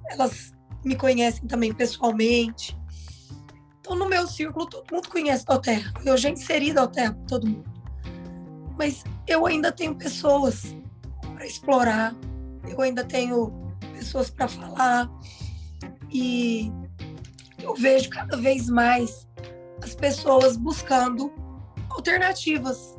elas 0.09 0.53
me 0.85 0.95
conhecem 0.95 1.47
também 1.47 1.73
pessoalmente. 1.73 2.77
Então, 3.79 3.95
no 3.95 4.07
meu 4.07 4.27
círculo, 4.27 4.65
todo 4.65 4.85
mundo 4.91 5.09
conhece 5.09 5.43
a 5.47 5.57
Terra. 5.57 5.91
Eu 6.05 6.15
já 6.17 6.29
inseri 6.29 6.71
a 6.77 6.87
Terra 6.87 7.13
para 7.13 7.25
todo 7.25 7.47
mundo. 7.47 7.69
Mas 8.77 9.03
eu 9.27 9.45
ainda 9.45 9.71
tenho 9.71 9.95
pessoas 9.95 10.75
para 11.33 11.45
explorar, 11.45 12.15
eu 12.67 12.81
ainda 12.81 13.03
tenho 13.03 13.51
pessoas 13.93 14.29
para 14.29 14.47
falar. 14.47 15.09
E 16.11 16.71
eu 17.61 17.73
vejo 17.73 18.09
cada 18.09 18.37
vez 18.37 18.69
mais 18.69 19.27
as 19.81 19.95
pessoas 19.95 20.57
buscando 20.57 21.33
alternativas 21.89 22.95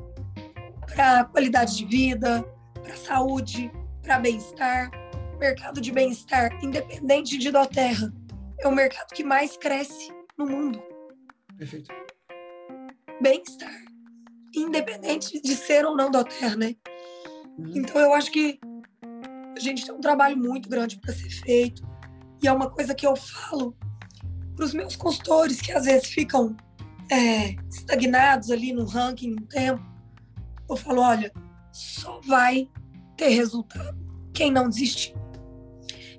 para 0.94 1.24
qualidade 1.24 1.76
de 1.76 1.84
vida, 1.84 2.44
para 2.82 2.96
saúde, 2.96 3.70
para 4.02 4.18
bem-estar. 4.18 4.90
O 5.34 5.38
mercado 5.38 5.80
de 5.80 5.90
bem-estar, 5.90 6.50
independente 6.62 7.36
de 7.38 7.50
Doterra, 7.50 8.12
é 8.60 8.68
o 8.68 8.72
mercado 8.72 9.08
que 9.12 9.24
mais 9.24 9.56
cresce 9.56 10.12
no 10.38 10.46
mundo. 10.46 10.82
Perfeito. 11.56 11.92
Bem-estar, 13.20 13.83
independente 14.60 15.40
de 15.40 15.54
ser 15.54 15.84
ou 15.84 15.96
não 15.96 16.10
Doterra, 16.10 16.56
né? 16.56 16.76
Uhum. 17.58 17.72
Então 17.76 18.00
eu 18.00 18.12
acho 18.14 18.30
que 18.30 18.58
a 19.56 19.60
gente 19.60 19.84
tem 19.84 19.94
um 19.94 20.00
trabalho 20.00 20.36
muito 20.36 20.68
grande 20.68 20.98
para 20.98 21.12
ser 21.12 21.30
feito. 21.30 21.82
E 22.42 22.48
é 22.48 22.52
uma 22.52 22.70
coisa 22.70 22.94
que 22.94 23.06
eu 23.06 23.16
falo 23.16 23.76
para 24.54 24.64
os 24.64 24.74
meus 24.74 24.96
consultores, 24.96 25.60
que 25.60 25.72
às 25.72 25.84
vezes 25.84 26.08
ficam 26.08 26.56
é, 27.10 27.54
estagnados 27.70 28.50
ali 28.50 28.72
no 28.72 28.84
ranking 28.84 29.30
no 29.30 29.46
tempo. 29.46 29.82
Eu 30.68 30.76
falo: 30.76 31.02
olha, 31.02 31.32
só 31.72 32.20
vai 32.26 32.68
ter 33.16 33.28
resultado 33.28 33.96
quem 34.32 34.50
não 34.50 34.68
desistir. 34.68 35.14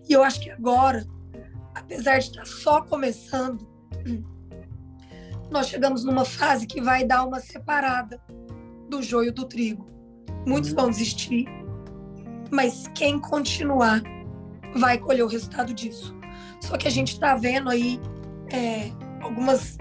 E 0.08 0.14
eu 0.14 0.24
acho 0.24 0.40
que 0.40 0.50
agora, 0.50 1.06
apesar 1.74 2.20
de 2.20 2.26
estar 2.30 2.46
só 2.46 2.82
começando, 2.82 3.68
nós 5.50 5.68
chegamos 5.68 6.04
numa 6.04 6.26
fase 6.26 6.66
que 6.66 6.82
vai 6.82 7.04
dar 7.04 7.26
uma 7.26 7.39
separada 7.39 8.20
do 8.89 9.02
joio 9.02 9.34
do 9.34 9.46
trigo. 9.46 9.88
Muitos 10.46 10.74
vão 10.74 10.89
desistir, 10.89 11.46
mas 12.52 12.88
quem 12.93 13.20
continuar 13.20 14.02
vai 14.76 14.98
colher 14.98 15.24
o 15.24 15.28
resultado 15.28 15.74
disso. 15.74 16.16
Só 16.62 16.78
que 16.78 16.88
a 16.88 16.91
gente 16.91 17.14
está 17.14 17.36
vendo 17.36 17.70
aí 17.70 18.00
é, 18.52 18.91
algumas 19.22 19.78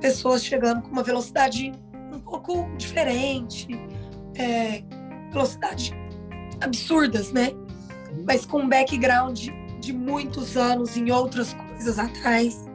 pessoas 0.00 0.44
chegando 0.44 0.82
com 0.82 0.90
uma 0.90 1.02
velocidade 1.02 1.72
um 2.12 2.20
pouco 2.20 2.68
diferente, 2.76 3.68
é, 4.34 4.82
velocidade 5.30 5.92
absurdas, 6.60 7.32
né? 7.32 7.50
Mas 8.26 8.44
com 8.44 8.60
um 8.60 8.68
background 8.68 9.48
de 9.80 9.92
muitos 9.92 10.56
anos 10.56 10.96
em 10.96 11.10
outras 11.10 11.54
coisas 11.54 11.98
atrás. 11.98 12.68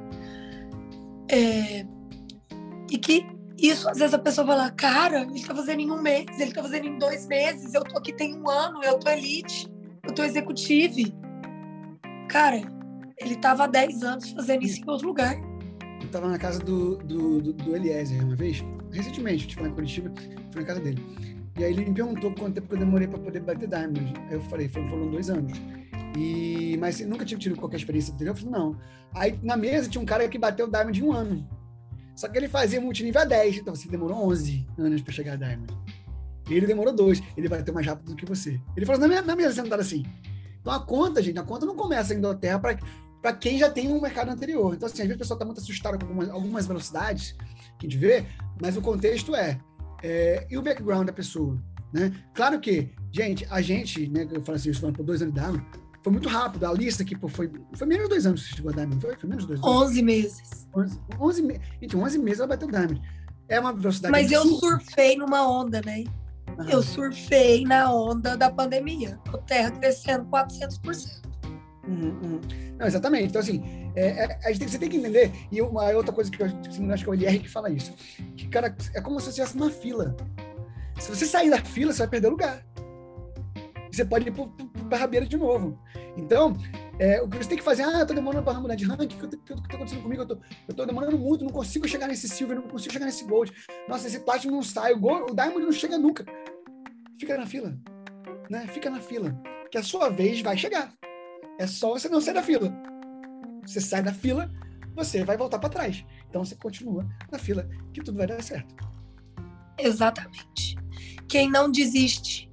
É, 1.27 1.85
e 2.95 2.97
que 2.97 3.27
isso, 3.57 3.89
às 3.89 3.97
vezes, 3.97 4.13
a 4.13 4.19
pessoa 4.19 4.47
fala, 4.47 4.71
cara, 4.71 5.23
ele 5.23 5.43
tá 5.43 5.53
fazendo 5.53 5.81
em 5.81 5.91
um 5.91 6.01
mês, 6.01 6.27
ele 6.39 6.53
tá 6.53 6.61
fazendo 6.61 6.87
em 6.87 6.97
dois 6.97 7.27
meses, 7.27 7.73
eu 7.73 7.83
tô 7.83 7.97
aqui 7.97 8.13
tem 8.13 8.33
um 8.37 8.49
ano, 8.49 8.81
eu 8.83 8.97
tô 8.97 9.09
elite, 9.09 9.69
eu 10.01 10.13
tô 10.13 10.23
executive. 10.23 11.13
Cara, 12.29 12.61
ele 13.17 13.35
tava 13.35 13.65
há 13.65 13.67
10 13.67 14.03
anos 14.03 14.31
fazendo 14.31 14.63
isso 14.63 14.81
em 14.81 14.89
outro 14.89 15.07
lugar. 15.07 15.35
Eu 16.01 16.07
tava 16.09 16.29
na 16.29 16.37
casa 16.37 16.59
do, 16.59 16.95
do, 16.97 17.41
do, 17.41 17.53
do 17.53 17.75
Eliezer 17.75 18.23
uma 18.23 18.35
vez, 18.35 18.63
recentemente, 18.91 19.45
tipo, 19.45 19.61
lá 19.61 19.67
em 19.67 19.73
Curitiba, 19.73 20.13
fui 20.51 20.61
na 20.61 20.67
casa 20.67 20.79
dele. 20.79 21.03
E 21.57 21.63
aí 21.65 21.73
ele 21.73 21.85
me 21.85 21.93
perguntou 21.93 22.33
quanto 22.33 22.55
tempo 22.55 22.73
eu 22.73 22.79
demorei 22.79 23.09
para 23.09 23.19
poder 23.19 23.41
bater 23.41 23.67
Diamond. 23.67 24.13
Aí 24.29 24.35
eu 24.35 24.41
falei, 24.43 24.69
foram 24.69 25.11
dois 25.11 25.29
anos. 25.29 25.51
E, 26.17 26.77
mas 26.79 27.01
nunca 27.01 27.25
tinha 27.25 27.37
tido 27.37 27.57
qualquer 27.57 27.75
experiência 27.75 28.13
anterior. 28.13 28.31
Eu 28.31 28.37
falei, 28.37 28.51
não. 28.51 28.77
Aí 29.13 29.39
na 29.43 29.57
mesa 29.57 29.89
tinha 29.89 30.01
um 30.01 30.05
cara 30.05 30.27
que 30.29 30.37
bateu 30.37 30.69
Diamond 30.69 30.97
em 30.97 31.03
um 31.03 31.11
ano. 31.11 31.64
Só 32.15 32.27
que 32.29 32.37
ele 32.37 32.47
fazia 32.47 32.79
multinível 32.79 33.21
a 33.21 33.25
10, 33.25 33.57
então 33.57 33.75
você 33.75 33.89
demorou 33.89 34.25
11 34.29 34.65
anos 34.77 35.01
para 35.01 35.13
chegar 35.13 35.33
a 35.33 35.35
Diamond. 35.35 35.73
Ele 36.49 36.67
demorou 36.67 36.93
dois, 36.93 37.21
ele 37.35 37.47
vai 37.47 37.63
ter 37.63 37.71
mais 37.71 37.85
rápido 37.85 38.11
do 38.11 38.15
que 38.15 38.25
você. 38.25 38.59
Ele 38.77 38.85
falou 38.85 39.01
na 39.01 39.07
minha, 39.07 39.21
na 39.21 39.35
minha 39.35 39.51
sentada 39.51 39.81
assim. 39.81 40.03
Então 40.61 40.71
a 40.71 40.79
conta, 40.79 41.21
gente, 41.21 41.37
a 41.39 41.43
conta 41.43 41.65
não 41.65 41.75
começa 41.75 42.13
em 42.13 42.17
Inglaterra 42.17 42.59
para 43.21 43.33
quem 43.33 43.57
já 43.57 43.69
tem 43.69 43.91
um 43.91 43.99
mercado 43.99 44.29
anterior. 44.29 44.73
Então, 44.75 44.87
assim, 44.87 45.01
às 45.01 45.07
vezes 45.07 45.15
o 45.15 45.19
pessoal 45.19 45.35
está 45.35 45.45
muito 45.45 45.59
assustado 45.59 45.97
com 45.97 46.05
algumas, 46.05 46.29
algumas, 46.29 46.67
velocidades 46.67 47.35
que 47.79 47.87
a 47.87 47.89
gente 47.89 47.97
vê, 47.97 48.25
mas 48.61 48.77
o 48.77 48.81
contexto 48.81 49.35
é, 49.35 49.59
é, 50.03 50.45
e 50.49 50.57
o 50.57 50.61
background 50.61 51.07
da 51.07 51.13
pessoa. 51.13 51.61
Né? 51.91 52.13
Claro 52.33 52.59
que, 52.59 52.89
gente, 53.11 53.47
a 53.49 53.61
gente, 53.61 54.07
né, 54.07 54.27
eu 54.31 54.41
falo 54.41 54.57
assim, 54.57 54.69
isso 54.69 54.81
falando 54.81 54.97
por 54.97 55.03
dois 55.03 55.21
anos 55.21 55.33
de 55.33 55.39
Diamond, 55.39 55.65
foi 56.05 56.11
muito 56.11 56.29
rápido. 56.29 56.67
A 56.67 56.71
lista 56.71 57.01
aqui 57.01 57.17
pô, 57.17 57.27
foi, 57.27 57.51
foi 57.73 57.87
menos 57.87 58.03
de 58.03 58.09
dois 58.09 58.27
anos 58.27 58.43
que 58.43 58.55
chegou 58.57 58.71
a 58.71 58.75
Diamond. 58.75 59.01
Foi, 59.01 59.17
foi 59.17 59.27
menos 59.27 59.43
de 59.43 59.47
dois 59.47 59.63
anos. 59.63 59.81
11 59.89 60.01
meses. 60.03 60.67
11, 60.75 60.99
11, 61.19 61.61
gente, 61.81 61.97
11 61.97 62.19
meses 62.19 62.39
ela 62.41 62.47
bateu 62.47 62.69
Diamond. 62.69 63.01
É 63.49 63.59
uma 63.59 63.73
velocidade 63.73 64.11
Mas 64.11 64.31
eu 64.31 64.45
surfei 64.45 65.17
numa 65.17 65.49
onda, 65.49 65.81
né? 65.83 66.03
Eu 66.69 66.83
surfei 66.83 67.63
na 67.65 67.91
onda 67.91 68.37
da 68.37 68.51
pandemia. 68.51 69.19
O 69.33 69.39
Terra 69.39 69.71
crescendo 69.71 70.25
400%. 70.25 71.23
Uhum, 71.87 72.19
uhum. 72.21 72.41
Não, 72.77 72.85
exatamente. 72.85 73.29
Então, 73.29 73.41
assim, 73.41 73.63
é, 73.95 74.25
é, 74.25 74.39
a 74.45 74.49
gente 74.49 74.59
tem, 74.59 74.67
você 74.67 74.77
tem 74.77 74.89
que 74.89 74.97
entender. 74.97 75.31
E 75.51 75.59
uma 75.59 75.89
outra 75.89 76.13
coisa 76.13 76.29
que 76.29 76.39
eu 76.39 76.45
acho 76.45 77.03
que 77.03 77.09
é 77.09 77.11
o 77.11 77.13
LR 77.15 77.39
que 77.39 77.49
fala 77.49 77.71
isso. 77.71 77.91
Que, 78.37 78.47
cara, 78.47 78.75
é 78.93 79.01
como 79.01 79.19
se 79.19 79.25
você 79.25 79.29
estivesse 79.31 79.57
numa 79.57 79.71
fila. 79.71 80.15
Se 80.99 81.09
você 81.09 81.25
sair 81.25 81.49
da 81.49 81.57
fila, 81.57 81.91
você 81.91 81.99
vai 81.99 82.09
perder 82.09 82.27
lugar 82.27 82.63
você 83.95 84.03
pode 84.03 84.27
ir 84.27 84.33
para 84.85 85.07
de 85.07 85.37
novo. 85.37 85.79
Então, 86.17 86.55
é, 86.99 87.21
o 87.21 87.27
que 87.27 87.37
você 87.37 87.49
tem 87.49 87.57
que 87.57 87.63
fazer, 87.63 87.83
ah, 87.83 87.99
eu 87.99 88.07
tô 88.07 88.13
demorando 88.13 88.43
para 88.43 88.59
mudar 88.59 88.75
de 88.75 88.85
ranking, 88.85 89.05
o 89.05 89.07
que, 89.07 89.27
que, 89.27 89.37
que, 89.37 89.67
tá 89.67 89.75
acontecendo 89.75 90.01
comigo? 90.01 90.21
Eu 90.21 90.27
tô, 90.27 90.37
eu 90.67 90.75
tô 90.75 90.85
demorando 90.85 91.17
muito, 91.17 91.43
não 91.43 91.51
consigo 91.51 91.87
chegar 91.87 92.07
nesse 92.07 92.29
silver, 92.29 92.55
não 92.55 92.67
consigo 92.67 92.93
chegar 92.93 93.05
nesse 93.05 93.25
gold. 93.25 93.51
Nossa, 93.87 94.07
esse 94.07 94.19
platinum 94.19 94.55
não 94.55 94.63
sai, 94.63 94.93
o, 94.93 94.99
gold, 94.99 95.31
o 95.31 95.35
diamond 95.35 95.65
não 95.65 95.71
chega 95.71 95.97
nunca. 95.97 96.25
Fica 97.19 97.37
na 97.37 97.45
fila, 97.45 97.77
né? 98.49 98.67
Fica 98.67 98.89
na 98.89 99.01
fila, 99.01 99.37
que 99.71 99.77
a 99.77 99.83
sua 99.83 100.09
vez 100.09 100.41
vai 100.41 100.57
chegar. 100.57 100.93
É 101.59 101.67
só 101.67 101.89
você 101.89 102.09
não 102.09 102.21
sair 102.21 102.33
da 102.33 102.43
fila. 102.43 102.73
Você 103.65 103.81
sai 103.81 104.03
da 104.03 104.13
fila, 104.13 104.51
você 104.95 105.23
vai 105.23 105.37
voltar 105.37 105.59
para 105.59 105.69
trás. 105.69 106.05
Então 106.29 106.43
você 106.43 106.55
continua 106.55 107.07
na 107.31 107.37
fila, 107.37 107.67
que 107.93 108.01
tudo 108.01 108.17
vai 108.17 108.27
dar 108.27 108.41
certo. 108.41 108.75
Exatamente. 109.77 110.75
Quem 111.27 111.49
não 111.49 111.69
desiste 111.69 112.51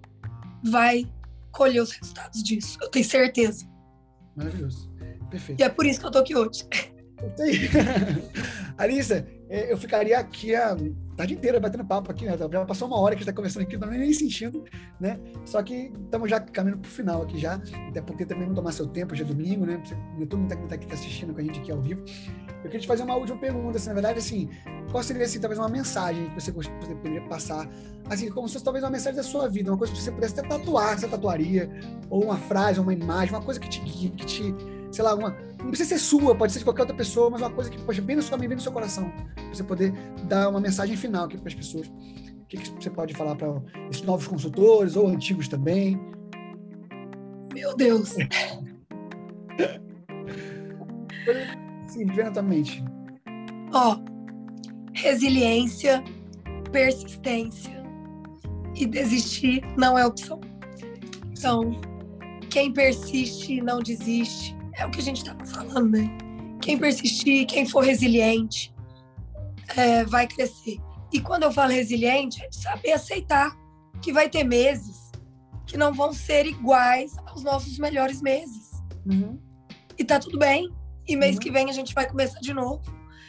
vai 0.64 1.06
colher 1.52 1.82
os 1.82 1.92
resultados 1.92 2.42
disso, 2.42 2.78
eu 2.80 2.88
tenho 2.88 3.04
certeza. 3.04 3.66
Maravilhoso. 4.34 4.90
Perfeito. 5.30 5.60
E 5.60 5.64
é 5.64 5.68
por 5.68 5.86
isso 5.86 6.00
que 6.00 6.06
eu 6.06 6.10
tô 6.10 6.18
aqui 6.18 6.36
hoje. 6.36 6.66
Alissa, 8.76 9.26
é, 9.48 9.72
eu 9.72 9.76
ficaria 9.76 10.18
aqui 10.18 10.54
a 10.54 10.76
tarde 11.16 11.34
inteira 11.34 11.60
batendo 11.60 11.84
papo 11.84 12.10
aqui, 12.10 12.24
né? 12.24 12.36
Já 12.36 12.64
passou 12.64 12.88
uma 12.88 12.98
hora 12.98 13.14
que 13.14 13.22
a 13.22 13.24
gente 13.24 13.28
está 13.28 13.32
conversando 13.32 13.62
aqui, 13.62 13.76
não 13.76 13.88
nem 13.88 14.12
sentindo, 14.12 14.64
né? 15.00 15.18
Só 15.44 15.62
que 15.62 15.92
estamos 16.04 16.30
já 16.30 16.40
caminhando 16.40 16.80
para 16.80 16.88
o 16.88 16.90
final 16.90 17.22
aqui 17.22 17.38
já, 17.38 17.60
até 17.88 18.00
porque 18.00 18.24
também 18.24 18.46
não 18.46 18.54
tomar 18.54 18.72
seu 18.72 18.86
tempo, 18.86 19.12
hoje 19.12 19.22
é 19.22 19.26
domingo, 19.26 19.66
né? 19.66 19.82
Todo 20.28 20.38
mundo 20.38 20.52
está 20.52 20.74
aqui 20.74 20.92
assistindo 20.92 21.34
com 21.34 21.40
a 21.40 21.42
gente 21.42 21.60
aqui 21.60 21.70
ao 21.70 21.80
vivo. 21.80 22.02
Eu 22.64 22.70
queria 22.70 22.80
te 22.80 22.86
fazer 22.86 23.02
uma 23.02 23.16
última 23.16 23.38
pergunta, 23.38 23.76
assim, 23.76 23.88
na 23.88 23.94
verdade, 23.94 24.18
assim, 24.18 24.48
qual 24.90 25.02
seria, 25.02 25.24
assim, 25.24 25.40
talvez 25.40 25.58
uma 25.58 25.68
mensagem 25.68 26.28
que 26.30 26.34
você, 26.34 26.52
poderia 26.52 27.22
passar, 27.28 27.68
assim, 28.08 28.30
como 28.30 28.46
se 28.46 28.54
fosse 28.54 28.64
talvez 28.64 28.84
uma 28.84 28.90
mensagem 28.90 29.16
da 29.16 29.22
sua 29.22 29.48
vida, 29.48 29.70
uma 29.70 29.78
coisa 29.78 29.92
que 29.92 30.00
você 30.00 30.12
pudesse 30.12 30.38
até 30.38 30.48
tatuar, 30.48 30.98
você 30.98 31.08
tatuaria, 31.08 31.68
ou 32.08 32.24
uma 32.24 32.36
frase, 32.36 32.78
uma 32.78 32.92
imagem, 32.92 33.34
uma 33.34 33.42
coisa 33.42 33.58
que 33.58 33.68
te 33.68 33.80
guie, 33.80 34.10
que 34.10 34.24
te 34.24 34.54
sei 34.92 35.02
lá, 35.04 35.14
uma, 35.14 35.34
não 35.62 35.68
precisa 35.68 35.90
ser 35.90 35.98
sua, 35.98 36.34
pode 36.34 36.52
ser 36.52 36.58
de 36.58 36.64
qualquer 36.64 36.82
outra 36.82 36.96
pessoa, 36.96 37.30
mas 37.30 37.40
uma 37.40 37.50
coisa 37.50 37.70
que, 37.70 37.80
poxa, 37.82 38.02
vem 38.02 38.16
na 38.16 38.22
sua 38.22 38.36
mente, 38.36 38.48
vem 38.48 38.56
no 38.56 38.62
seu 38.62 38.72
coração, 38.72 39.10
pra 39.34 39.48
você 39.52 39.62
poder 39.62 39.92
dar 40.24 40.48
uma 40.48 40.60
mensagem 40.60 40.96
final 40.96 41.26
aqui 41.26 41.38
para 41.38 41.48
as 41.48 41.54
pessoas. 41.54 41.86
O 41.86 42.46
que, 42.48 42.56
que 42.58 42.70
você 42.70 42.90
pode 42.90 43.14
falar 43.14 43.36
para 43.36 43.48
esses 43.88 44.02
novos 44.02 44.26
consultores 44.26 44.96
ou 44.96 45.06
antigos 45.08 45.48
também? 45.48 45.98
Meu 47.54 47.74
Deus! 47.76 48.14
Sim, 51.86 52.06
mente. 52.44 52.82
Ó, 53.72 53.98
resiliência, 54.92 56.02
persistência 56.70 57.82
e 58.74 58.86
desistir 58.86 59.62
não 59.76 59.98
é 59.98 60.06
opção. 60.06 60.40
Então, 61.30 61.80
quem 62.50 62.72
persiste 62.72 63.60
não 63.60 63.80
desiste, 63.80 64.56
é 64.82 64.86
o 64.86 64.90
que 64.90 65.00
a 65.00 65.02
gente 65.02 65.18
estava 65.18 65.44
falando, 65.46 65.96
né? 65.96 66.10
Quem 66.60 66.76
persistir, 66.76 67.46
quem 67.46 67.66
for 67.66 67.84
resiliente, 67.84 68.74
é, 69.76 70.04
vai 70.04 70.26
crescer. 70.26 70.78
E 71.12 71.20
quando 71.20 71.44
eu 71.44 71.52
falo 71.52 71.72
resiliente, 71.72 72.42
é 72.42 72.48
de 72.48 72.56
saber 72.56 72.92
aceitar 72.92 73.56
que 74.00 74.12
vai 74.12 74.28
ter 74.28 74.44
meses 74.44 75.10
que 75.66 75.76
não 75.76 75.92
vão 75.92 76.12
ser 76.12 76.46
iguais 76.46 77.16
aos 77.26 77.42
nossos 77.42 77.78
melhores 77.78 78.20
meses. 78.20 78.72
Uhum. 79.06 79.38
E 79.96 80.04
tá 80.04 80.18
tudo 80.18 80.38
bem. 80.38 80.70
E 81.06 81.16
mês 81.16 81.36
uhum. 81.36 81.40
que 81.40 81.50
vem 81.50 81.70
a 81.70 81.72
gente 81.72 81.94
vai 81.94 82.08
começar 82.08 82.40
de 82.40 82.52
novo. 82.52 82.82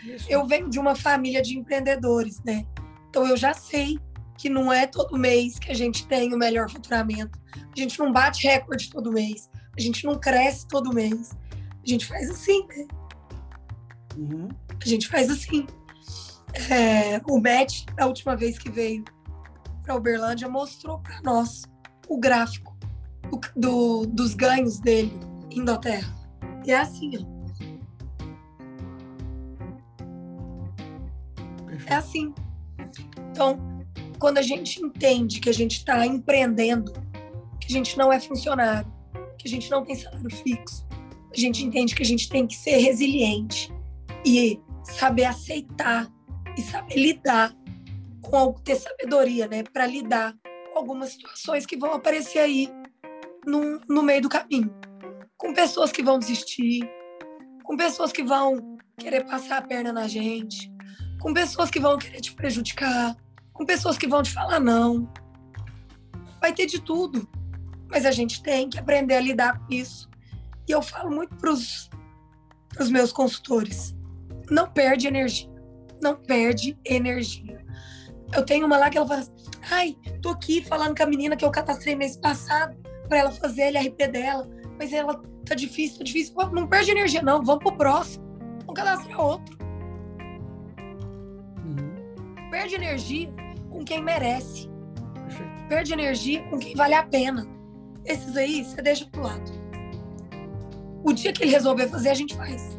Isso. 0.03 0.25
Eu 0.29 0.45
venho 0.47 0.69
de 0.69 0.79
uma 0.79 0.95
família 0.95 1.41
de 1.41 1.57
empreendedores, 1.57 2.41
né? 2.43 2.65
Então 3.09 3.27
eu 3.27 3.37
já 3.37 3.53
sei 3.53 3.99
que 4.37 4.49
não 4.49 4.73
é 4.73 4.87
todo 4.87 5.17
mês 5.17 5.59
que 5.59 5.71
a 5.71 5.75
gente 5.75 6.07
tem 6.07 6.33
o 6.33 6.37
melhor 6.37 6.69
faturamento. 6.69 7.39
A 7.55 7.79
gente 7.79 7.97
não 7.99 8.11
bate 8.11 8.47
recorde 8.47 8.89
todo 8.89 9.11
mês. 9.11 9.49
A 9.77 9.81
gente 9.81 10.05
não 10.05 10.19
cresce 10.19 10.67
todo 10.67 10.93
mês. 10.93 11.35
A 11.83 11.89
gente 11.89 12.05
faz 12.05 12.29
assim, 12.29 12.65
né? 12.67 12.87
Uhum. 14.17 14.49
A 14.81 14.87
gente 14.87 15.07
faz 15.07 15.29
assim. 15.29 15.65
É, 16.69 17.19
o 17.27 17.39
Matt, 17.39 17.85
a 17.97 18.05
última 18.05 18.35
vez 18.35 18.59
que 18.59 18.69
veio 18.69 19.03
para 19.83 19.95
Uberlândia, 19.95 20.47
mostrou 20.47 20.99
para 20.99 21.21
nós 21.21 21.63
o 22.07 22.19
gráfico 22.19 22.77
do, 23.29 23.39
do, 23.55 24.05
dos 24.05 24.33
ganhos 24.33 24.79
dele 24.79 25.11
indo 25.51 25.71
à 25.71 25.77
Terra. 25.77 26.13
E 26.65 26.71
é 26.71 26.79
assim, 26.79 27.11
ó. 27.17 27.33
É 31.85 31.95
assim. 31.95 32.33
Então, 33.31 33.59
quando 34.19 34.37
a 34.37 34.41
gente 34.41 34.81
entende 34.81 35.39
que 35.39 35.49
a 35.49 35.53
gente 35.53 35.77
está 35.77 36.05
empreendendo, 36.05 36.93
que 37.59 37.67
a 37.67 37.71
gente 37.71 37.97
não 37.97 38.11
é 38.11 38.19
funcionário, 38.19 38.91
que 39.37 39.47
a 39.47 39.51
gente 39.51 39.69
não 39.69 39.83
tem 39.83 39.95
salário 39.95 40.29
fixo, 40.29 40.85
a 41.37 41.39
gente 41.39 41.63
entende 41.63 41.95
que 41.95 42.03
a 42.03 42.05
gente 42.05 42.29
tem 42.29 42.45
que 42.45 42.55
ser 42.55 42.77
resiliente 42.77 43.73
e 44.25 44.59
saber 44.83 45.25
aceitar 45.25 46.11
e 46.57 46.61
saber 46.61 46.95
lidar 46.95 47.55
com 48.21 48.53
ter 48.53 48.75
sabedoria, 48.75 49.47
né, 49.47 49.63
para 49.63 49.85
lidar 49.85 50.35
com 50.71 50.79
algumas 50.79 51.11
situações 51.11 51.65
que 51.65 51.77
vão 51.77 51.93
aparecer 51.93 52.39
aí 52.39 52.69
no, 53.45 53.79
no 53.87 54.03
meio 54.03 54.21
do 54.21 54.29
caminho. 54.29 54.73
Com 55.37 55.53
pessoas 55.53 55.91
que 55.91 56.03
vão 56.03 56.17
desistir, 56.17 56.89
com 57.63 57.75
pessoas 57.75 58.11
que 58.11 58.23
vão 58.23 58.77
querer 58.97 59.25
passar 59.25 59.57
a 59.57 59.61
perna 59.61 59.91
na 59.91 60.07
gente, 60.07 60.71
com 61.19 61.33
pessoas 61.33 61.69
que 61.69 61.79
vão 61.79 61.97
querer 61.97 62.21
te 62.21 62.33
prejudicar, 62.33 63.15
com 63.51 63.65
pessoas 63.65 63.97
que 63.97 64.07
vão 64.07 64.23
te 64.23 64.31
falar 64.31 64.59
não. 64.59 65.11
Vai 66.39 66.53
ter 66.53 66.65
de 66.65 66.81
tudo 66.81 67.27
mas 67.93 68.07
a 68.07 68.11
gente 68.11 68.41
tem 68.41 68.67
que 68.67 68.79
aprender 68.79 69.13
a 69.13 69.19
lidar 69.19 69.59
com 69.59 69.71
isso. 69.71 70.09
E 70.67 70.71
eu 70.71 70.81
falo 70.81 71.11
muito 71.11 71.35
para 71.35 71.51
os 71.51 71.89
meus 72.89 73.11
consultores: 73.11 73.95
não 74.49 74.69
perde 74.69 75.07
energia, 75.07 75.49
não 76.01 76.15
perde 76.15 76.77
energia. 76.85 77.63
Eu 78.35 78.43
tenho 78.43 78.65
uma 78.65 78.77
lá 78.77 78.89
que 78.89 78.97
ela 78.97 79.07
fala 79.07 79.19
assim, 79.19 79.31
ai, 79.69 79.95
tô 80.21 80.29
aqui 80.29 80.63
falando 80.63 80.97
com 80.97 81.03
a 81.03 81.05
menina 81.05 81.35
que 81.35 81.45
eu 81.45 81.51
cadastrei 81.51 81.95
mês 81.95 82.17
passado 82.17 82.75
para 83.07 83.19
ela 83.19 83.31
fazer 83.31 83.63
a 83.63 83.67
LRP 83.67 84.07
dela, 84.07 84.49
mas 84.79 84.91
ela 84.91 85.21
tá 85.45 85.53
difícil, 85.53 85.99
tá 85.99 86.03
difícil. 86.03 86.33
Não 86.51 86.67
perde 86.67 86.91
energia, 86.91 87.21
não, 87.21 87.43
vamos 87.43 87.63
pro 87.63 87.77
próximo. 87.77 88.23
Vamos 88.61 88.73
cadastrar 88.75 89.21
outro. 89.21 89.57
Uhum. 91.63 92.49
Perde 92.49 92.75
energia 92.75 93.31
com 93.69 93.83
quem 93.83 94.01
merece. 94.01 94.67
Perde 95.69 95.93
energia 95.93 96.41
com 96.49 96.57
quem 96.57 96.75
vale 96.75 96.95
a 96.95 97.03
pena. 97.03 97.47
Esses 98.05 98.35
aí 98.35 98.63
você 98.63 98.81
deixa 98.81 99.05
pro 99.05 99.21
lado. 99.21 99.62
O 101.03 101.11
dia 101.11 101.33
que 101.33 101.43
ele 101.43 101.51
resolver 101.51 101.87
fazer, 101.87 102.09
a 102.09 102.13
gente 102.13 102.35
faz. 102.35 102.77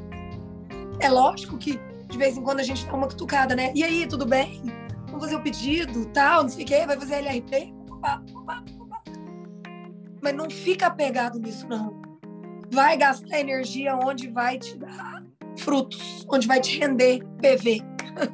É 1.01 1.11
lógico 1.11 1.59
que 1.59 1.79
de 2.09 2.19
vez 2.19 2.37
em 2.37 2.43
quando 2.43 2.61
a 2.61 2.63
gente 2.63 2.87
dá 2.87 2.95
uma 2.95 3.09
cutucada, 3.09 3.57
né? 3.57 3.73
E 3.75 3.83
aí, 3.83 4.07
tudo 4.07 4.25
bem? 4.25 4.63
Vamos 5.07 5.25
fazer 5.25 5.37
o 5.37 5.43
pedido, 5.43 6.07
tal, 6.07 6.43
não 6.43 6.49
sei 6.49 6.65
o 6.65 6.67
quê, 6.67 6.87
vai 6.87 6.97
fazer 6.97 7.17
LRP? 7.17 7.75
Mas 10.23 10.35
não 10.35 10.49
fica 10.49 10.87
apegado 10.87 11.39
nisso, 11.39 11.67
não. 11.69 12.01
Vai 12.73 12.97
gastar 12.97 13.41
energia 13.41 13.97
onde 13.97 14.29
vai 14.29 14.59
te 14.59 14.77
dar 14.79 15.25
frutos, 15.59 16.27
onde 16.31 16.47
vai 16.47 16.61
te 16.61 16.79
render 16.79 17.21
PV. 17.41 17.83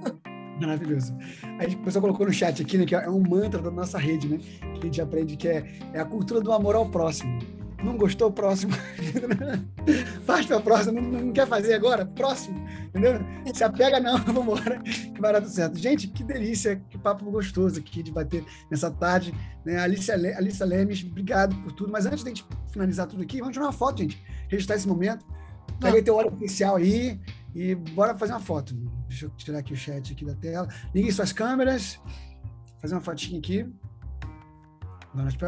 Maravilhoso. 0.60 1.16
Aí 1.58 1.74
a 1.74 1.84
pessoa 1.84 2.02
colocou 2.02 2.26
no 2.26 2.32
chat 2.32 2.60
aqui, 2.60 2.76
né, 2.76 2.84
que 2.84 2.94
é 2.94 3.08
um 3.08 3.22
mantra 3.22 3.62
da 3.62 3.70
nossa 3.70 3.98
rede, 3.98 4.28
né? 4.28 4.38
Que 4.74 4.80
a 4.80 4.84
gente 4.84 5.00
aprende 5.00 5.36
que 5.36 5.48
é, 5.48 5.66
é 5.94 6.00
a 6.00 6.04
cultura 6.04 6.40
do 6.40 6.52
amor 6.52 6.76
ao 6.76 6.86
próximo. 6.88 7.38
Não 7.82 7.96
gostou, 7.96 8.30
próximo. 8.30 8.72
Faz 10.26 10.46
para 10.46 10.58
o 10.58 10.62
próximo, 10.62 11.00
não, 11.00 11.20
não, 11.20 11.32
quer 11.32 11.46
fazer 11.46 11.74
agora? 11.74 12.04
Próximo. 12.04 12.62
Entendeu? 12.88 13.20
Se 13.54 13.64
apega, 13.64 13.98
não, 13.98 14.18
vamos 14.24 14.42
embora, 14.42 14.78
que 14.80 15.20
vai 15.20 15.32
dar 15.32 15.40
tudo 15.40 15.50
certo. 15.50 15.78
Gente, 15.78 16.08
que 16.08 16.22
delícia, 16.22 16.76
que 16.88 16.98
papo 16.98 17.30
gostoso 17.30 17.80
aqui 17.80 18.02
de 18.02 18.12
bater 18.12 18.44
nessa 18.70 18.90
tarde. 18.90 19.34
Né? 19.64 19.78
Alicia, 19.78 20.14
Alicia 20.14 20.66
Lemes, 20.66 21.04
obrigado 21.04 21.56
por 21.62 21.72
tudo. 21.72 21.90
Mas 21.90 22.06
antes 22.06 22.22
de 22.22 22.30
a 22.30 22.34
gente 22.34 22.46
finalizar 22.70 23.06
tudo 23.06 23.22
aqui, 23.22 23.38
vamos 23.38 23.54
tirar 23.54 23.66
uma 23.66 23.72
foto, 23.72 23.98
gente. 23.98 24.22
Registrar 24.48 24.76
esse 24.76 24.88
momento. 24.88 25.24
Peguei 25.80 26.02
teu 26.02 26.14
hora 26.16 26.28
oficial 26.28 26.76
aí 26.76 27.18
e 27.54 27.74
bora 27.74 28.14
fazer 28.14 28.32
uma 28.32 28.40
foto. 28.40 28.74
Deixa 29.08 29.26
eu 29.26 29.30
tirar 29.30 29.60
aqui 29.60 29.72
o 29.72 29.76
chat 29.76 30.12
aqui 30.12 30.24
da 30.24 30.34
tela. 30.34 30.68
Liguem 30.94 31.10
suas 31.10 31.32
câmeras. 31.32 31.98
Fazer 32.80 32.94
uma 32.94 33.00
fotinha 33.00 33.38
aqui. 33.38 33.66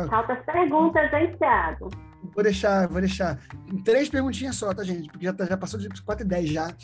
Falta 0.08 0.32
as 0.32 0.44
perguntas, 0.44 1.12
hein, 1.12 1.36
Thiago? 1.38 1.90
Vou 2.34 2.42
deixar, 2.42 2.88
vou 2.88 3.00
deixar. 3.00 3.38
Três 3.84 4.08
perguntinhas 4.08 4.56
só, 4.56 4.72
tá, 4.72 4.84
gente? 4.84 5.08
Porque 5.08 5.26
já, 5.26 5.32
tá, 5.32 5.44
já 5.44 5.56
passou 5.56 5.78
de 5.78 5.88
4 6.02 6.24
e 6.24 6.28
10 6.28 6.50
já. 6.50 6.74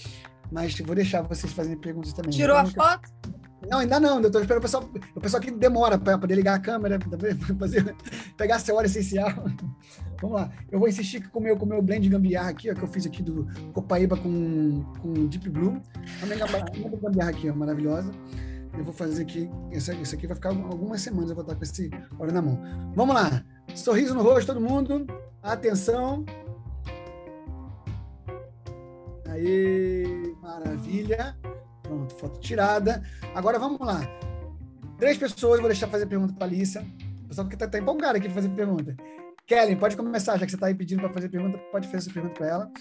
Mas 0.50 0.78
vou 0.80 0.94
deixar 0.94 1.22
vocês 1.22 1.52
fazerem 1.52 1.78
perguntas 1.78 2.12
também. 2.12 2.30
Tirou 2.30 2.56
a 2.56 2.64
foto? 2.64 3.08
Não, 3.68 3.78
ainda 3.78 4.00
não. 4.00 4.20
Eu 4.20 4.30
tô 4.30 4.40
esperando 4.40 4.60
o 4.60 4.62
pessoal, 4.62 4.90
o 5.14 5.20
pessoal 5.20 5.42
que 5.42 5.50
demora 5.50 5.98
para 5.98 6.16
poder 6.16 6.34
ligar 6.34 6.54
a 6.54 6.58
câmera, 6.58 6.98
fazer, 7.58 7.94
pegar 8.36 8.56
a 8.56 8.74
hora 8.74 8.86
essencial. 8.86 9.30
Vamos 10.20 10.36
lá. 10.36 10.50
Eu 10.70 10.78
vou 10.78 10.88
insistir 10.88 11.28
com 11.28 11.38
o 11.38 11.42
meu, 11.42 11.56
com 11.56 11.64
o 11.64 11.68
meu 11.68 11.82
blend 11.82 12.08
gambiarra 12.08 12.50
aqui, 12.50 12.70
ó, 12.70 12.74
que 12.74 12.82
eu 12.82 12.88
fiz 12.88 13.06
aqui 13.06 13.22
do 13.22 13.46
Copaíba 13.72 14.16
com, 14.16 14.82
com 15.00 15.26
Deep 15.26 15.48
Blue. 15.50 15.80
Minha 16.22 16.90
gambiarra 17.00 17.30
aqui, 17.30 17.48
ó, 17.48 17.54
maravilhosa. 17.54 18.10
Eu 18.78 18.84
vou 18.84 18.94
fazer 18.94 19.22
aqui, 19.22 19.50
esse 19.72 19.90
aqui 19.90 20.28
vai 20.28 20.36
ficar 20.36 20.50
algumas 20.50 21.00
semanas, 21.00 21.30
eu 21.30 21.34
vou 21.34 21.42
estar 21.42 21.56
com 21.56 21.64
esse 21.64 21.90
hora 22.16 22.30
na 22.30 22.40
mão. 22.40 22.62
Vamos 22.94 23.12
lá. 23.12 23.44
Sorriso 23.74 24.14
no 24.14 24.22
rosto, 24.22 24.54
todo 24.54 24.60
mundo. 24.60 25.04
Atenção. 25.42 26.24
Aí, 29.26 30.32
maravilha. 30.40 31.36
Pronto, 31.82 32.14
foto 32.14 32.38
tirada. 32.38 33.02
Agora 33.34 33.58
vamos 33.58 33.80
lá. 33.80 34.00
Três 34.96 35.18
pessoas, 35.18 35.58
vou 35.58 35.68
deixar 35.68 35.88
fazer 35.88 36.06
pergunta 36.06 36.32
para 36.34 36.46
a 36.46 36.48
Alissa. 36.48 36.86
O 37.24 37.28
pessoal 37.28 37.48
que 37.48 37.54
está 37.54 37.66
tá 37.66 37.80
empolgado 37.80 38.16
aqui 38.16 38.26
para 38.26 38.36
fazer 38.36 38.48
pergunta. 38.50 38.96
Kellen, 39.44 39.76
pode 39.76 39.96
começar, 39.96 40.38
já 40.38 40.44
que 40.46 40.52
você 40.52 40.56
está 40.56 40.68
aí 40.68 40.74
pedindo 40.74 41.00
para 41.00 41.12
fazer 41.12 41.28
pergunta, 41.28 41.58
pode 41.72 41.86
fazer 41.86 41.98
essa 41.98 42.12
pergunta 42.12 42.34
para 42.34 42.46
ela. 42.46 42.72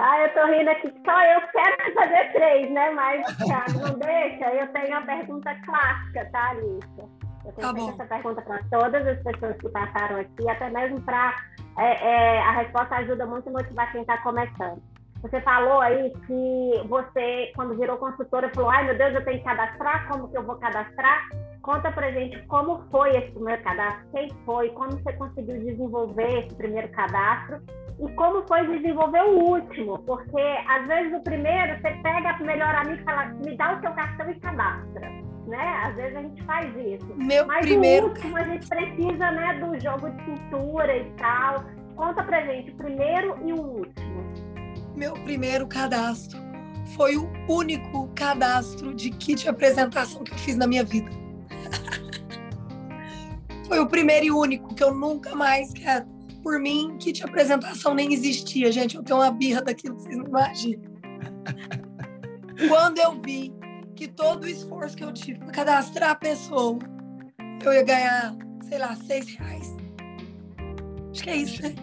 Ah, 0.00 0.20
eu 0.20 0.32
tô 0.32 0.46
rindo 0.46 0.70
aqui 0.70 0.94
só 1.04 1.20
eu 1.24 1.40
quero 1.48 1.94
fazer 1.94 2.32
três, 2.32 2.70
né? 2.70 2.88
Mas, 2.90 3.36
Thiago, 3.36 3.80
não 3.80 3.98
deixa. 3.98 4.44
Eu 4.54 4.68
tenho 4.68 4.96
a 4.96 5.00
pergunta 5.00 5.52
clássica, 5.66 6.24
tá, 6.30 6.50
Alicia? 6.50 7.04
Eu 7.44 7.52
tenho 7.52 7.96
tá 7.96 8.04
essa 8.04 8.06
pergunta 8.06 8.42
para 8.42 8.62
todas 8.70 9.04
as 9.04 9.20
pessoas 9.24 9.56
que 9.56 9.68
passaram 9.70 10.20
aqui, 10.20 10.48
até 10.48 10.70
mesmo 10.70 11.00
para. 11.00 11.34
É, 11.78 12.06
é, 12.06 12.42
a 12.42 12.52
resposta 12.52 12.94
ajuda 12.94 13.26
muito 13.26 13.48
a 13.48 13.52
motivar 13.52 13.90
quem 13.90 14.02
está 14.02 14.18
começando. 14.18 14.80
Você 15.20 15.40
falou 15.40 15.80
aí 15.80 16.12
que 16.28 16.88
você, 16.88 17.50
quando 17.56 17.76
virou 17.76 17.96
consultora, 17.96 18.52
falou: 18.54 18.70
ai 18.70 18.84
meu 18.84 18.96
Deus, 18.96 19.16
eu 19.16 19.24
tenho 19.24 19.38
que 19.38 19.44
cadastrar, 19.44 20.06
como 20.06 20.28
que 20.28 20.38
eu 20.38 20.44
vou 20.44 20.56
cadastrar? 20.56 21.28
Conta 21.60 21.90
pra 21.90 22.12
gente 22.12 22.40
como 22.46 22.84
foi 22.92 23.16
esse 23.16 23.32
primeiro 23.32 23.62
cadastro, 23.64 24.06
quem 24.12 24.30
foi, 24.46 24.68
como 24.70 24.92
você 24.92 25.12
conseguiu 25.14 25.58
desenvolver 25.58 26.44
esse 26.44 26.54
primeiro 26.54 26.88
cadastro 26.90 27.60
e 28.00 28.12
como 28.12 28.46
foi 28.46 28.64
desenvolver 28.78 29.22
o 29.22 29.50
último, 29.50 29.98
porque 30.00 30.40
às 30.68 30.86
vezes 30.86 31.12
o 31.18 31.20
primeiro 31.22 31.80
você 31.80 31.90
pega 32.02 32.38
o 32.40 32.46
melhor 32.46 32.72
amigo 32.74 33.00
e 33.00 33.04
fala, 33.04 33.26
me 33.44 33.56
dá 33.56 33.76
o 33.76 33.80
seu 33.80 33.92
cartão 33.92 34.30
e 34.30 34.38
cadastra. 34.38 35.10
Né? 35.48 35.82
Às 35.84 35.96
vezes 35.96 36.16
a 36.16 36.22
gente 36.22 36.42
faz 36.44 36.76
isso. 36.76 37.06
Meu 37.16 37.46
Mas 37.46 37.60
primeiro... 37.60 38.06
o 38.06 38.08
último 38.10 38.36
a 38.36 38.44
gente 38.44 38.68
precisa 38.68 39.30
né, 39.30 39.54
do 39.54 39.80
jogo 39.80 40.10
de 40.10 40.24
cintura 40.24 40.96
e 40.96 41.10
tal. 41.12 41.64
Conta 41.96 42.22
pra 42.22 42.44
gente 42.44 42.70
o 42.70 42.76
primeiro 42.76 43.36
e 43.44 43.52
o 43.52 43.60
último. 43.60 44.24
Meu 44.94 45.14
primeiro 45.14 45.66
cadastro 45.66 46.38
foi 46.94 47.16
o 47.16 47.28
único 47.48 48.08
cadastro 48.14 48.94
de 48.94 49.10
kit 49.10 49.42
de 49.42 49.48
apresentação 49.48 50.22
que 50.22 50.32
eu 50.32 50.38
fiz 50.38 50.54
na 50.54 50.66
minha 50.66 50.84
vida. 50.84 51.10
foi 53.66 53.80
o 53.80 53.88
primeiro 53.88 54.26
e 54.26 54.30
único 54.30 54.74
que 54.74 54.84
eu 54.84 54.94
nunca 54.94 55.34
mais 55.34 55.72
quero 55.72 56.17
por 56.48 56.58
mim, 56.58 56.96
que 56.98 57.12
de 57.12 57.22
apresentação 57.22 57.92
nem 57.92 58.10
existia, 58.10 58.72
gente. 58.72 58.96
Eu 58.96 59.02
tenho 59.02 59.18
uma 59.18 59.30
birra 59.30 59.60
daquilo 59.60 59.96
que 59.96 60.04
vocês 60.04 60.16
não 60.16 60.24
imaginam. 60.24 60.82
Quando 62.66 62.96
eu 62.96 63.20
vi 63.20 63.52
que 63.94 64.08
todo 64.08 64.44
o 64.44 64.48
esforço 64.48 64.96
que 64.96 65.04
eu 65.04 65.12
tive 65.12 65.40
para 65.40 65.50
cadastrar 65.50 66.10
a 66.12 66.14
pessoa, 66.14 66.78
eu 67.62 67.70
ia 67.70 67.82
ganhar, 67.82 68.34
sei 68.66 68.78
lá, 68.78 68.96
seis 68.96 69.26
reais. 69.36 69.76
Acho 71.10 71.22
que 71.22 71.28
é 71.28 71.36
isso, 71.36 71.62
né? 71.62 71.74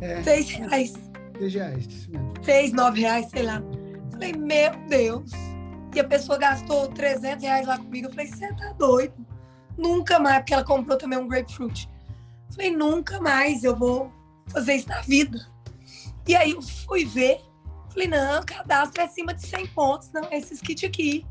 É. 0.00 0.12
é. 0.12 0.22
Seis 0.22 0.48
reais. 0.48 0.94
Seis 1.38 1.54
reais. 1.54 2.08
Seis, 2.42 2.72
nove 2.72 3.02
reais, 3.02 3.28
sei 3.28 3.42
lá. 3.42 3.62
Falei, 4.12 4.32
meu 4.32 4.70
Deus. 4.88 5.30
E 5.94 6.00
a 6.00 6.04
pessoa 6.04 6.38
gastou 6.38 6.88
300 6.88 7.44
reais 7.44 7.66
lá 7.66 7.76
comigo. 7.76 8.06
Eu 8.06 8.10
falei, 8.12 8.28
você 8.28 8.50
tá 8.54 8.72
doido. 8.78 9.14
Nunca 9.76 10.18
mais, 10.18 10.38
porque 10.38 10.54
ela 10.54 10.64
comprou 10.64 10.96
também 10.96 11.18
um 11.18 11.28
grapefruit. 11.28 11.86
Falei, 12.50 12.74
nunca 12.74 13.20
mais 13.20 13.64
eu 13.64 13.76
vou 13.76 14.12
fazer 14.48 14.74
isso 14.74 14.88
na 14.88 15.00
vida. 15.00 15.38
E 16.26 16.36
aí 16.36 16.52
eu 16.52 16.62
fui 16.62 17.04
ver, 17.04 17.40
falei, 17.88 18.08
não, 18.08 18.42
cadastro 18.44 19.00
é 19.00 19.04
acima 19.04 19.32
de 19.32 19.46
100 19.46 19.66
pontos, 19.68 20.12
não, 20.12 20.30
esses 20.30 20.60
kits 20.60 20.84
aqui. 20.84 21.26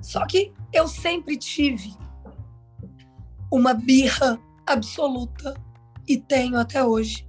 Só 0.00 0.26
que 0.26 0.52
eu 0.72 0.86
sempre 0.88 1.36
tive 1.36 1.94
uma 3.50 3.74
birra 3.74 4.40
absoluta 4.66 5.54
e 6.06 6.18
tenho 6.18 6.58
até 6.58 6.84
hoje 6.84 7.28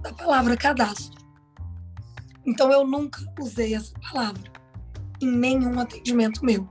da 0.00 0.12
palavra 0.12 0.56
cadastro. 0.56 1.20
Então 2.46 2.72
eu 2.72 2.86
nunca 2.86 3.20
usei 3.38 3.74
essa 3.74 3.92
palavra 4.00 4.50
em 5.20 5.30
nenhum 5.30 5.78
atendimento 5.78 6.44
meu. 6.44 6.68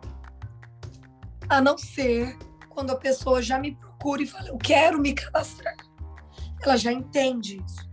A 1.48 1.62
não 1.62 1.78
ser 1.78 2.38
quando 2.70 2.92
a 2.92 2.96
pessoa 2.96 3.42
já 3.42 3.60
me 3.60 3.78
procura 4.00 4.24
e 4.24 4.26
fala, 4.26 4.48
eu 4.48 4.58
quero 4.58 5.00
me 5.00 5.14
cadastrar. 5.14 5.76
Ela 6.62 6.78
já 6.78 6.92
entende 6.92 7.62
isso. 7.66 7.90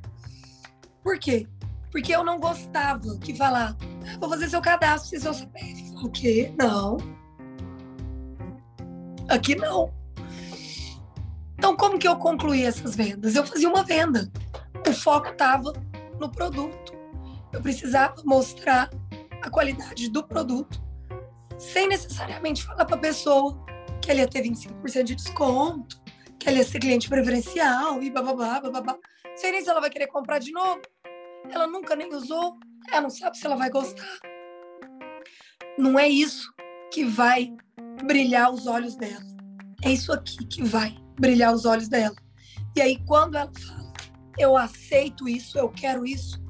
Por 1.02 1.18
quê? 1.18 1.46
Porque 1.90 2.14
eu 2.14 2.24
não 2.24 2.38
gostava 2.38 3.18
que 3.18 3.34
falar, 3.34 3.76
ah, 3.80 4.18
vou 4.18 4.28
fazer 4.28 4.48
seu 4.48 4.60
cadastro, 4.60 5.10
se 5.10 5.20
seu 5.20 5.34
CPF. 5.34 5.94
O 6.02 6.10
quê? 6.10 6.54
Não. 6.56 6.96
Aqui 9.28 9.56
não. 9.56 9.92
Então, 11.58 11.76
como 11.76 11.98
que 11.98 12.06
eu 12.06 12.16
concluí 12.16 12.64
essas 12.64 12.94
vendas? 12.94 13.34
Eu 13.34 13.46
fazia 13.46 13.68
uma 13.68 13.82
venda. 13.82 14.30
O 14.88 14.92
foco 14.92 15.28
estava 15.28 15.72
no 16.20 16.30
produto. 16.30 16.92
Eu 17.52 17.60
precisava 17.60 18.14
mostrar 18.24 18.90
a 19.42 19.50
qualidade 19.50 20.10
do 20.10 20.22
produto, 20.22 20.82
sem 21.58 21.88
necessariamente 21.88 22.64
falar 22.64 22.84
para 22.84 22.96
a 22.96 23.00
pessoa 23.00 23.65
que 24.06 24.12
ela 24.12 24.20
ia 24.20 24.28
ter 24.28 24.42
25% 24.42 25.02
de 25.02 25.16
desconto, 25.16 26.00
que 26.38 26.48
ela 26.48 26.58
ia 26.58 26.64
ser 26.64 26.78
cliente 26.78 27.08
preferencial 27.08 28.00
e 28.00 28.08
bababá, 28.08 28.60
bababá. 28.60 28.96
Sei 29.34 29.50
nem 29.50 29.60
se 29.60 29.68
ela 29.68 29.80
vai 29.80 29.90
querer 29.90 30.06
comprar 30.06 30.38
de 30.38 30.52
novo. 30.52 30.80
Ela 31.50 31.66
nunca 31.66 31.96
nem 31.96 32.14
usou, 32.14 32.56
ela 32.88 33.00
não 33.00 33.10
sabe 33.10 33.36
se 33.36 33.44
ela 33.44 33.56
vai 33.56 33.68
gostar. 33.68 34.06
Não 35.76 35.98
é 35.98 36.08
isso 36.08 36.54
que 36.92 37.04
vai 37.04 37.52
brilhar 38.04 38.52
os 38.52 38.68
olhos 38.68 38.94
dela. 38.94 39.26
É 39.82 39.90
isso 39.90 40.12
aqui 40.12 40.46
que 40.46 40.62
vai 40.62 40.96
brilhar 41.18 41.52
os 41.52 41.64
olhos 41.64 41.88
dela. 41.88 42.14
E 42.76 42.80
aí, 42.80 43.04
quando 43.06 43.34
ela 43.34 43.50
fala, 43.66 43.92
eu 44.38 44.56
aceito 44.56 45.28
isso, 45.28 45.58
eu 45.58 45.68
quero 45.68 46.06
isso, 46.06 46.40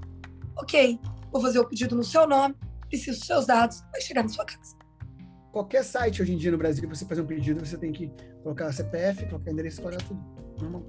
ok, 0.59 1.01
vou 1.33 1.41
fazer 1.41 1.59
o 1.59 1.67
pedido 1.67 1.97
no 1.97 2.05
seu 2.05 2.27
nome, 2.27 2.55
preciso 2.89 3.19
dos 3.19 3.27
seus 3.27 3.47
dados, 3.47 3.81
vai 3.93 4.01
chegar 4.03 4.23
na 4.23 4.29
sua 4.29 4.45
casa 4.45 4.76
qualquer 5.57 5.83
site 5.83 6.21
hoje 6.21 6.35
em 6.35 6.37
dia 6.37 6.51
no 6.51 6.59
Brasil, 6.59 6.87
você 6.87 7.07
fazer 7.07 7.23
um 7.23 7.27
pedido, 7.27 7.65
você 7.65 7.79
tem 7.79 7.91
que 7.91 8.13
colocar 8.43 8.71
CPF, 8.73 9.25
colocar 9.25 9.51
endereço, 9.51 9.81
colocar 9.81 10.05
tudo. 10.05 10.23
Normal. 10.61 10.83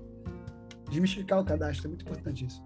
Desmistificar 0.89 1.39
o 1.39 1.45
cadastro, 1.45 1.85
é 1.85 1.87
muito 1.87 2.03
importante 2.03 2.45
isso. 2.45 2.61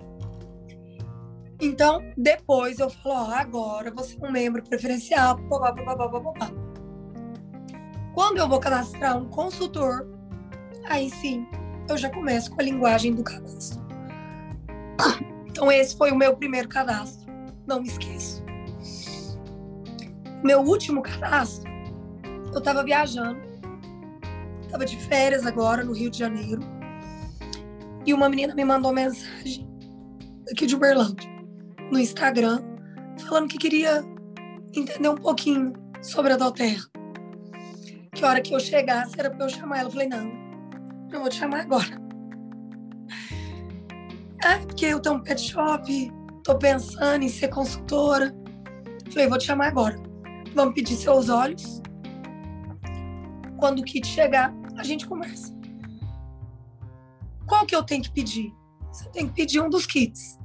Então, 1.59 2.01
depois 2.17 2.79
eu 2.79 2.89
falo, 2.89 3.29
ó, 3.29 3.31
agora 3.35 3.91
você 3.91 4.17
é 4.19 4.27
um 4.27 4.31
membro 4.31 4.63
preferencial, 4.63 5.37
blá, 5.37 5.71
blá, 5.71 5.95
blá, 5.95 6.51
Quando 8.15 8.39
eu 8.39 8.49
vou 8.49 8.59
cadastrar 8.59 9.15
um 9.15 9.29
consultor, 9.29 10.07
aí 10.85 11.07
sim, 11.07 11.45
eu 11.87 11.95
já 11.97 12.09
começo 12.09 12.49
com 12.49 12.61
a 12.61 12.63
linguagem 12.63 13.13
do 13.13 13.23
cadastro. 13.23 13.79
Então, 15.45 15.71
esse 15.71 15.95
foi 15.95 16.09
o 16.11 16.15
meu 16.15 16.35
primeiro 16.35 16.67
cadastro. 16.67 17.31
Não 17.67 17.81
me 17.81 17.87
esqueço. 17.89 18.43
Meu 20.43 20.61
último 20.61 21.03
cadastro 21.03 21.70
eu 22.51 22.59
estava 22.59 22.83
viajando, 22.83 23.39
estava 24.61 24.85
de 24.85 24.97
férias 24.97 25.45
agora 25.45 25.83
no 25.83 25.93
Rio 25.93 26.09
de 26.09 26.17
Janeiro, 26.17 26.61
e 28.05 28.13
uma 28.13 28.29
menina 28.29 28.53
me 28.53 28.65
mandou 28.65 28.91
mensagem 28.91 29.67
aqui 30.51 30.65
de 30.65 30.75
Uberlândia, 30.75 31.29
no 31.91 31.99
Instagram, 31.99 32.61
falando 33.25 33.47
que 33.47 33.57
queria 33.57 34.03
entender 34.75 35.09
um 35.09 35.15
pouquinho 35.15 35.73
sobre 36.01 36.33
a 36.33 36.37
Doterra. 36.37 36.83
Que 38.13 38.25
a 38.25 38.29
hora 38.29 38.41
que 38.41 38.53
eu 38.53 38.59
chegasse 38.59 39.13
era 39.17 39.29
para 39.29 39.45
eu 39.45 39.49
chamar 39.49 39.79
ela. 39.79 39.87
Eu 39.87 39.91
falei, 39.91 40.07
não, 40.07 40.31
eu 41.11 41.19
vou 41.21 41.29
te 41.29 41.35
chamar 41.35 41.61
agora. 41.61 42.01
É, 44.43 44.57
porque 44.57 44.87
eu 44.87 44.99
tenho 44.99 45.15
um 45.15 45.23
pet 45.23 45.39
shop, 45.39 46.11
tô 46.43 46.57
pensando 46.57 47.23
em 47.23 47.29
ser 47.29 47.49
consultora. 47.49 48.33
falei, 49.11 49.27
vou 49.27 49.37
te 49.37 49.45
chamar 49.45 49.67
agora. 49.67 49.95
Vamos 50.53 50.73
pedir 50.73 50.95
seus 50.95 51.29
olhos 51.29 51.80
quando 53.61 53.77
o 53.77 53.83
kit 53.83 54.07
chegar, 54.07 54.51
a 54.75 54.81
gente 54.81 55.05
conversa. 55.05 55.55
Qual 57.45 57.63
que 57.63 57.75
eu 57.75 57.83
tenho 57.83 58.01
que 58.01 58.09
pedir? 58.09 58.51
Você 58.91 59.07
tem 59.09 59.27
que 59.27 59.35
pedir 59.35 59.61
um 59.61 59.69
dos 59.69 59.85
kits. 59.85 60.39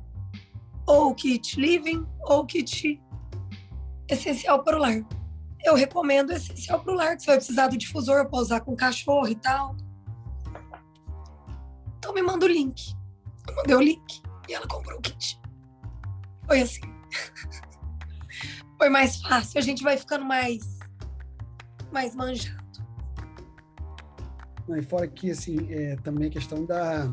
Ou 0.87 1.13
o 1.13 1.15
kit 1.15 1.59
living, 1.59 2.07
ou 2.25 2.41
o 2.41 2.47
kit 2.47 3.03
essencial 4.07 4.63
para 4.63 4.77
o 4.77 4.81
lar. 4.81 5.03
Eu 5.65 5.75
recomendo 5.75 6.31
essencial 6.31 6.79
para 6.81 6.93
o 6.93 6.95
lar, 6.95 7.17
que 7.17 7.23
você 7.23 7.29
vai 7.29 7.37
precisar 7.39 7.69
do 7.69 7.79
difusor 7.79 8.29
para 8.29 8.39
usar 8.39 8.61
com 8.61 8.77
cachorro 8.77 9.29
e 9.29 9.37
tal. 9.37 9.75
Então 11.97 12.13
me 12.13 12.21
manda 12.21 12.45
o 12.45 12.49
link. 12.49 12.95
Eu 13.49 13.57
mandei 13.57 13.77
o 13.77 13.81
link 13.81 14.23
e 14.47 14.53
ela 14.53 14.69
comprou 14.69 14.99
o 14.99 15.01
kit. 15.01 15.41
Foi 16.45 16.61
assim. 16.61 16.83
Foi 18.77 18.91
mais 18.91 19.17
fácil, 19.23 19.59
a 19.59 19.63
gente 19.63 19.83
vai 19.83 19.97
ficando 19.97 20.27
mais 20.27 20.77
mais 21.91 22.15
manjado. 22.15 22.66
Não, 24.69 24.77
e 24.77 24.83
fora 24.83 25.07
que, 25.07 25.31
assim, 25.31 25.67
é, 25.71 25.97
também 25.97 26.29
a 26.29 26.31
questão 26.31 26.65
da, 26.65 27.13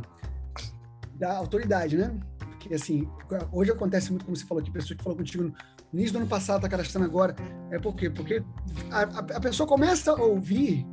da 1.15 1.37
autoridade, 1.37 1.97
né? 1.97 2.17
Porque, 2.49 2.73
assim, 2.73 3.07
hoje 3.51 3.71
acontece 3.71 4.09
muito, 4.09 4.25
como 4.25 4.35
você 4.35 4.45
falou 4.45 4.61
aqui, 4.61 4.71
pessoa 4.71 4.97
que 4.97 5.03
falou 5.03 5.17
contigo 5.17 5.43
no 5.43 5.53
início 5.93 6.13
do 6.13 6.19
ano 6.19 6.27
passado, 6.27 6.61
tá 6.61 6.69
cadastrando 6.69 7.05
agora. 7.05 7.35
É 7.71 7.77
por 7.77 7.95
quê? 7.95 8.09
Porque 8.09 8.43
a, 8.91 9.01
a 9.01 9.39
pessoa 9.39 9.67
começa 9.67 10.11
a 10.11 10.15
ouvir 10.15 10.85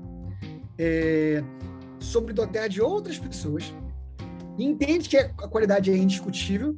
é, 0.78 1.42
sobre 1.98 2.32
dotar 2.32 2.68
de 2.68 2.80
outras 2.80 3.18
pessoas, 3.18 3.74
entende 4.58 5.08
que 5.08 5.16
a 5.16 5.28
qualidade 5.48 5.90
é 5.90 5.96
indiscutível, 5.96 6.74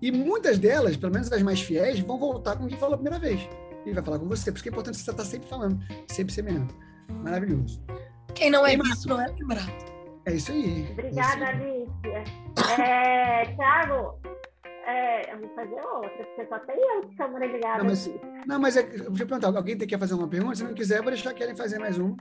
e 0.00 0.12
muitas 0.12 0.58
delas, 0.58 0.96
pelo 0.96 1.12
menos 1.12 1.32
as 1.32 1.42
mais 1.42 1.60
fiéis, 1.60 1.98
vão 2.00 2.18
voltar 2.18 2.56
com 2.56 2.66
quem 2.66 2.78
falou 2.78 2.94
a 2.94 2.98
primeira 2.98 3.18
vez. 3.18 3.40
E 3.84 3.92
vai 3.92 4.02
falar 4.02 4.18
com 4.18 4.26
você, 4.26 4.52
porque 4.52 4.68
é 4.68 4.72
importante 4.72 4.98
você 4.98 5.10
estar 5.10 5.24
sempre 5.24 5.48
falando, 5.48 5.80
sempre 6.08 6.34
semeando. 6.34 6.74
Maravilhoso. 7.22 7.82
Quem 8.36 8.50
não 8.50 8.66
é 8.66 8.76
visto 8.76 9.08
não 9.08 9.20
é 9.20 9.26
lembrado. 9.28 9.72
É 10.26 10.34
isso 10.34 10.52
aí. 10.52 10.86
Obrigada, 10.92 11.44
é 11.44 11.48
Alicia. 11.48 12.24
É, 12.78 13.46
Tiago, 13.54 14.20
é, 14.86 15.32
eu 15.32 15.40
vou 15.40 15.48
fazer 15.54 15.80
outra, 15.80 16.10
porque 16.10 16.46
só 16.46 16.58
tem 16.60 16.76
eu 16.76 17.06
de 17.06 17.16
câmera 17.16 17.46
ligada 17.46 17.78
não, 17.78 17.86
mas. 17.86 18.10
Não, 18.46 18.60
mas 18.60 18.76
é, 18.76 18.82
deixa 18.82 19.04
eu 19.04 19.26
perguntar, 19.26 19.56
alguém 19.56 19.78
quer 19.78 19.98
fazer 19.98 20.12
uma 20.14 20.28
pergunta? 20.28 20.56
Se 20.56 20.64
não 20.64 20.74
quiser, 20.74 20.98
eu 20.98 21.02
vou 21.02 21.10
deixar 21.10 21.30
a 21.30 21.34
Kellen 21.34 21.56
fazer 21.56 21.78
mais 21.78 21.96
uma. 21.98 22.14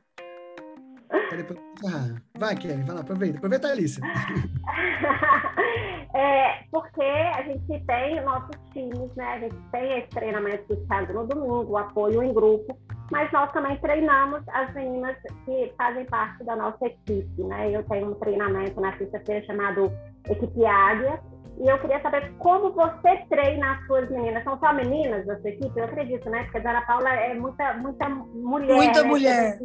Ah, 1.85 2.15
vai, 2.37 2.55
Kelly, 2.55 2.83
vai 2.83 2.95
lá, 2.95 3.01
aproveita. 3.01 3.37
Aproveita 3.37 3.67
a 3.67 3.71
Alice. 3.71 3.99
é, 6.15 6.63
porque 6.71 7.03
a 7.03 7.43
gente 7.43 7.85
tem 7.85 8.23
nossos 8.23 8.55
times, 8.71 9.13
né? 9.15 9.25
A 9.25 9.39
gente 9.39 9.55
tem 9.71 9.99
esse 9.99 10.07
treinamento 10.09 10.73
do 10.73 10.87
Thiago 10.87 11.11
no 11.13 11.27
domingo, 11.27 11.71
o 11.71 11.77
apoio 11.77 12.23
em 12.23 12.33
grupo, 12.33 12.77
mas 13.11 13.31
nós 13.31 13.51
também 13.51 13.77
treinamos 13.77 14.41
as 14.49 14.73
meninas 14.73 15.15
que 15.45 15.73
fazem 15.77 16.05
parte 16.05 16.43
da 16.43 16.55
nossa 16.55 16.85
equipe, 16.85 17.43
né? 17.43 17.71
Eu 17.71 17.83
tenho 17.83 18.11
um 18.11 18.15
treinamento 18.15 18.79
na 18.81 18.97
sexta-feira 18.97 19.45
chamado 19.45 19.91
Equipe 20.29 20.65
Águia, 20.65 21.19
e 21.57 21.69
eu 21.69 21.79
queria 21.79 22.01
saber 22.01 22.33
como 22.39 22.71
você 22.73 23.17
treina 23.29 23.73
as 23.73 23.85
suas 23.85 24.09
meninas. 24.09 24.43
São 24.43 24.59
só 24.59 24.73
meninas 24.73 25.25
da 25.25 25.39
sua 25.39 25.49
equipe? 25.49 25.79
Eu 25.79 25.85
acredito, 25.85 26.29
né? 26.29 26.43
Porque 26.43 26.67
a 26.67 26.69
Ana 26.69 26.81
Paula 26.81 27.09
é 27.09 27.33
muita, 27.33 27.73
muita 27.75 28.09
mulher. 28.09 28.75
Muita 28.75 29.03
né? 29.03 29.07
mulher 29.07 29.57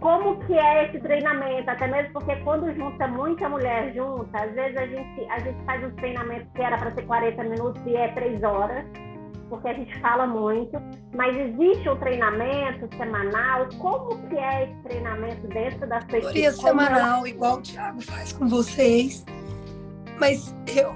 como 0.00 0.38
que 0.46 0.56
é 0.56 0.86
esse 0.86 1.00
treinamento, 1.00 1.68
até 1.70 1.86
mesmo 1.88 2.12
porque 2.12 2.36
quando 2.36 2.72
junta 2.74 3.06
muita 3.08 3.48
mulher 3.48 3.92
junta, 3.94 4.44
às 4.44 4.52
vezes 4.52 4.76
a 4.76 4.86
gente, 4.86 5.30
a 5.30 5.38
gente 5.40 5.64
faz 5.64 5.84
um 5.84 5.90
treinamento 5.96 6.46
que 6.54 6.62
era 6.62 6.78
para 6.78 6.92
ser 6.92 7.02
40 7.02 7.42
minutos 7.44 7.82
e 7.86 7.96
é 7.96 8.08
3 8.12 8.42
horas, 8.42 8.84
porque 9.48 9.68
a 9.68 9.74
gente 9.74 9.98
fala 10.00 10.26
muito, 10.26 10.78
mas 11.14 11.36
existe 11.36 11.88
um 11.88 11.96
treinamento 11.96 12.88
semanal, 12.96 13.68
como 13.78 14.28
que 14.28 14.36
é 14.36 14.64
esse 14.64 14.82
treinamento 14.82 15.46
dentro 15.48 15.88
da 15.88 16.00
sua 16.02 16.18
equipe? 16.18 16.42
É 16.42 16.52
semanal, 16.52 17.26
igual 17.26 17.58
o 17.58 17.62
Thiago 17.62 18.00
faz 18.02 18.32
com 18.32 18.46
vocês, 18.46 19.24
mas 20.18 20.54
eu, 20.66 20.94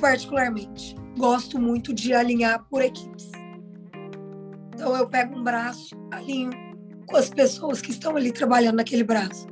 particularmente, 0.00 0.96
gosto 1.16 1.60
muito 1.60 1.94
de 1.94 2.12
alinhar 2.12 2.64
por 2.70 2.82
equipes. 2.82 3.30
Então 4.74 4.96
eu 4.96 5.08
pego 5.08 5.36
um 5.36 5.42
braço, 5.42 5.96
alinho 6.10 6.50
com 7.06 7.16
as 7.16 7.28
pessoas 7.28 7.80
que 7.80 7.90
estão 7.90 8.16
ali 8.16 8.30
trabalhando 8.30 8.76
naquele 8.76 9.02
braço. 9.02 9.46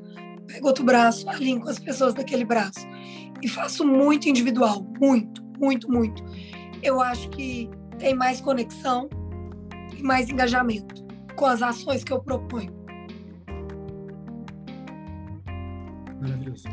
Pego 0.47 0.69
outro 0.69 0.85
braço, 0.85 1.29
alinho 1.29 1.61
com 1.61 1.69
as 1.69 1.79
pessoas 1.79 2.15
daquele 2.15 2.45
braço. 2.45 2.87
E 3.43 3.49
faço 3.49 3.85
muito 3.85 4.29
individual, 4.29 4.87
muito, 5.01 5.43
muito, 5.59 5.91
muito. 5.91 6.25
Eu 6.83 7.01
acho 7.01 7.29
que 7.31 7.69
tem 7.99 8.15
mais 8.15 8.41
conexão 8.41 9.09
e 9.97 10.03
mais 10.03 10.29
engajamento 10.29 10.95
com 11.37 11.47
as 11.47 11.63
ações 11.63 12.03
que 12.03 12.13
eu 12.13 12.21
proponho. 12.21 12.75
Maravilhoso. 16.21 16.69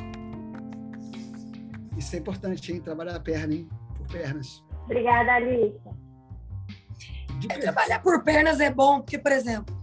Isso 1.97 2.15
é 2.15 2.19
importante, 2.19 2.71
hein? 2.71 2.81
Trabalhar 2.81 3.15
a 3.15 3.19
perna, 3.19 3.53
hein? 3.53 3.69
Por 3.97 4.07
pernas. 4.07 4.63
Obrigada, 4.85 5.33
Alice. 5.33 5.77
É, 7.49 7.57
trabalhar 7.57 7.99
por 7.99 8.23
pernas 8.23 8.59
é 8.59 8.71
bom, 8.71 9.01
porque, 9.01 9.17
por 9.17 9.31
exemplo, 9.31 9.75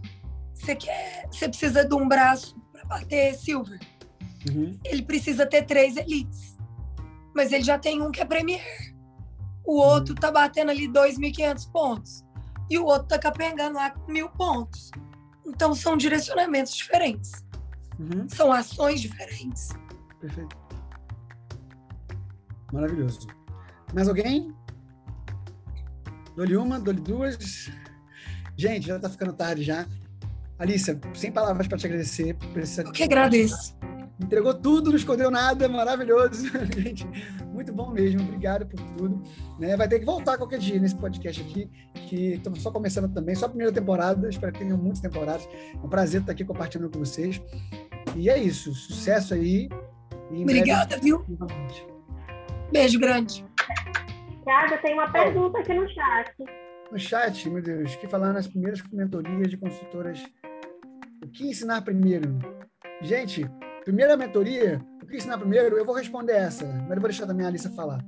você 0.54 0.74
quer, 0.74 1.28
você 1.30 1.48
precisa 1.48 1.84
de 1.86 1.94
um 1.94 2.08
braço 2.08 2.58
para 2.72 2.84
bater 2.84 3.34
silver. 3.34 3.78
Uhum. 4.48 4.78
Ele 4.84 5.02
precisa 5.02 5.46
ter 5.46 5.62
três 5.62 5.96
elites, 5.96 6.56
mas 7.34 7.52
ele 7.52 7.62
já 7.62 7.78
tem 7.78 8.00
um 8.00 8.10
que 8.10 8.20
é 8.20 8.24
premier. 8.24 8.62
O 9.70 9.76
outro 9.76 10.16
tá 10.16 10.32
batendo 10.32 10.72
ali 10.72 10.88
2.500 10.88 11.70
pontos 11.70 12.24
e 12.68 12.76
o 12.76 12.84
outro 12.86 13.06
tá 13.06 13.20
capengando 13.20 13.76
lá 13.76 13.92
com 13.92 14.10
mil 14.10 14.28
pontos. 14.30 14.90
Então 15.46 15.76
são 15.76 15.96
direcionamentos 15.96 16.74
diferentes, 16.74 17.30
uhum. 17.96 18.28
são 18.28 18.50
ações 18.50 19.00
diferentes. 19.00 19.68
Perfeito. 20.20 20.56
Maravilhoso. 22.72 23.28
Mais 23.94 24.08
alguém? 24.08 24.52
Dou-lhe 26.34 26.56
uma, 26.56 26.80
dou-lhe 26.80 27.00
duas. 27.00 27.70
Gente, 28.56 28.88
já 28.88 28.98
tá 28.98 29.08
ficando 29.08 29.32
tarde 29.34 29.62
já. 29.62 29.86
Alícia, 30.58 31.00
sem 31.14 31.30
palavras 31.30 31.68
para 31.68 31.78
te 31.78 31.86
agradecer. 31.86 32.34
Por 32.34 32.60
essa... 32.60 32.82
Eu 32.82 32.90
que 32.90 33.04
agradeço. 33.04 33.78
Entregou 34.22 34.52
tudo, 34.54 34.90
não 34.90 34.96
escondeu 34.96 35.30
nada, 35.30 35.68
maravilhoso. 35.68 36.46
Gente, 36.76 37.06
muito 37.46 37.72
bom 37.72 37.90
mesmo, 37.90 38.22
obrigado 38.22 38.66
por 38.66 38.80
tudo. 38.96 39.22
Né? 39.58 39.76
Vai 39.76 39.88
ter 39.88 39.98
que 39.98 40.04
voltar 40.04 40.36
qualquer 40.36 40.58
dia 40.58 40.78
nesse 40.78 40.96
podcast 40.96 41.40
aqui, 41.40 41.70
que 41.94 42.34
estamos 42.34 42.62
só 42.62 42.70
começando 42.70 43.12
também, 43.12 43.34
só 43.34 43.46
a 43.46 43.48
primeira 43.48 43.72
temporada, 43.72 44.28
espero 44.28 44.52
que 44.52 44.58
tenham 44.58 44.76
muitas 44.76 45.00
temporadas. 45.00 45.48
É 45.74 45.78
um 45.84 45.88
prazer 45.88 46.20
estar 46.20 46.32
aqui 46.32 46.44
compartilhando 46.44 46.90
com 46.90 46.98
vocês. 46.98 47.40
E 48.14 48.28
é 48.28 48.38
isso, 48.38 48.74
sucesso 48.74 49.34
aí. 49.34 49.68
Obrigada, 50.30 50.98
breve... 50.98 51.02
viu? 51.02 51.24
Beijo 52.70 53.00
grande. 53.00 53.44
Tiago, 54.44 54.82
tem 54.82 54.94
uma 54.94 55.10
pergunta 55.10 55.58
aqui 55.58 55.74
no 55.74 55.88
chat. 55.88 56.34
No 56.90 56.98
chat, 56.98 57.48
meu 57.48 57.62
Deus, 57.62 57.94
que 57.96 58.08
falar 58.08 58.32
nas 58.32 58.46
primeiras 58.46 58.82
mentorias 58.92 59.48
de 59.48 59.56
consultoras 59.56 60.22
o 61.22 61.28
que 61.28 61.48
ensinar 61.48 61.82
primeiro? 61.82 62.38
Gente, 63.02 63.48
primeira 63.84 64.16
mentoria, 64.16 64.80
o 65.02 65.06
que 65.06 65.16
ensinar 65.16 65.38
primeiro? 65.38 65.76
Eu 65.76 65.84
vou 65.84 65.94
responder 65.94 66.32
essa, 66.32 66.64
mas 66.66 66.90
eu 66.90 67.00
vou 67.00 67.08
deixar 67.08 67.26
também 67.26 67.44
a 67.44 67.48
Alissa 67.48 67.70
falar. 67.70 68.04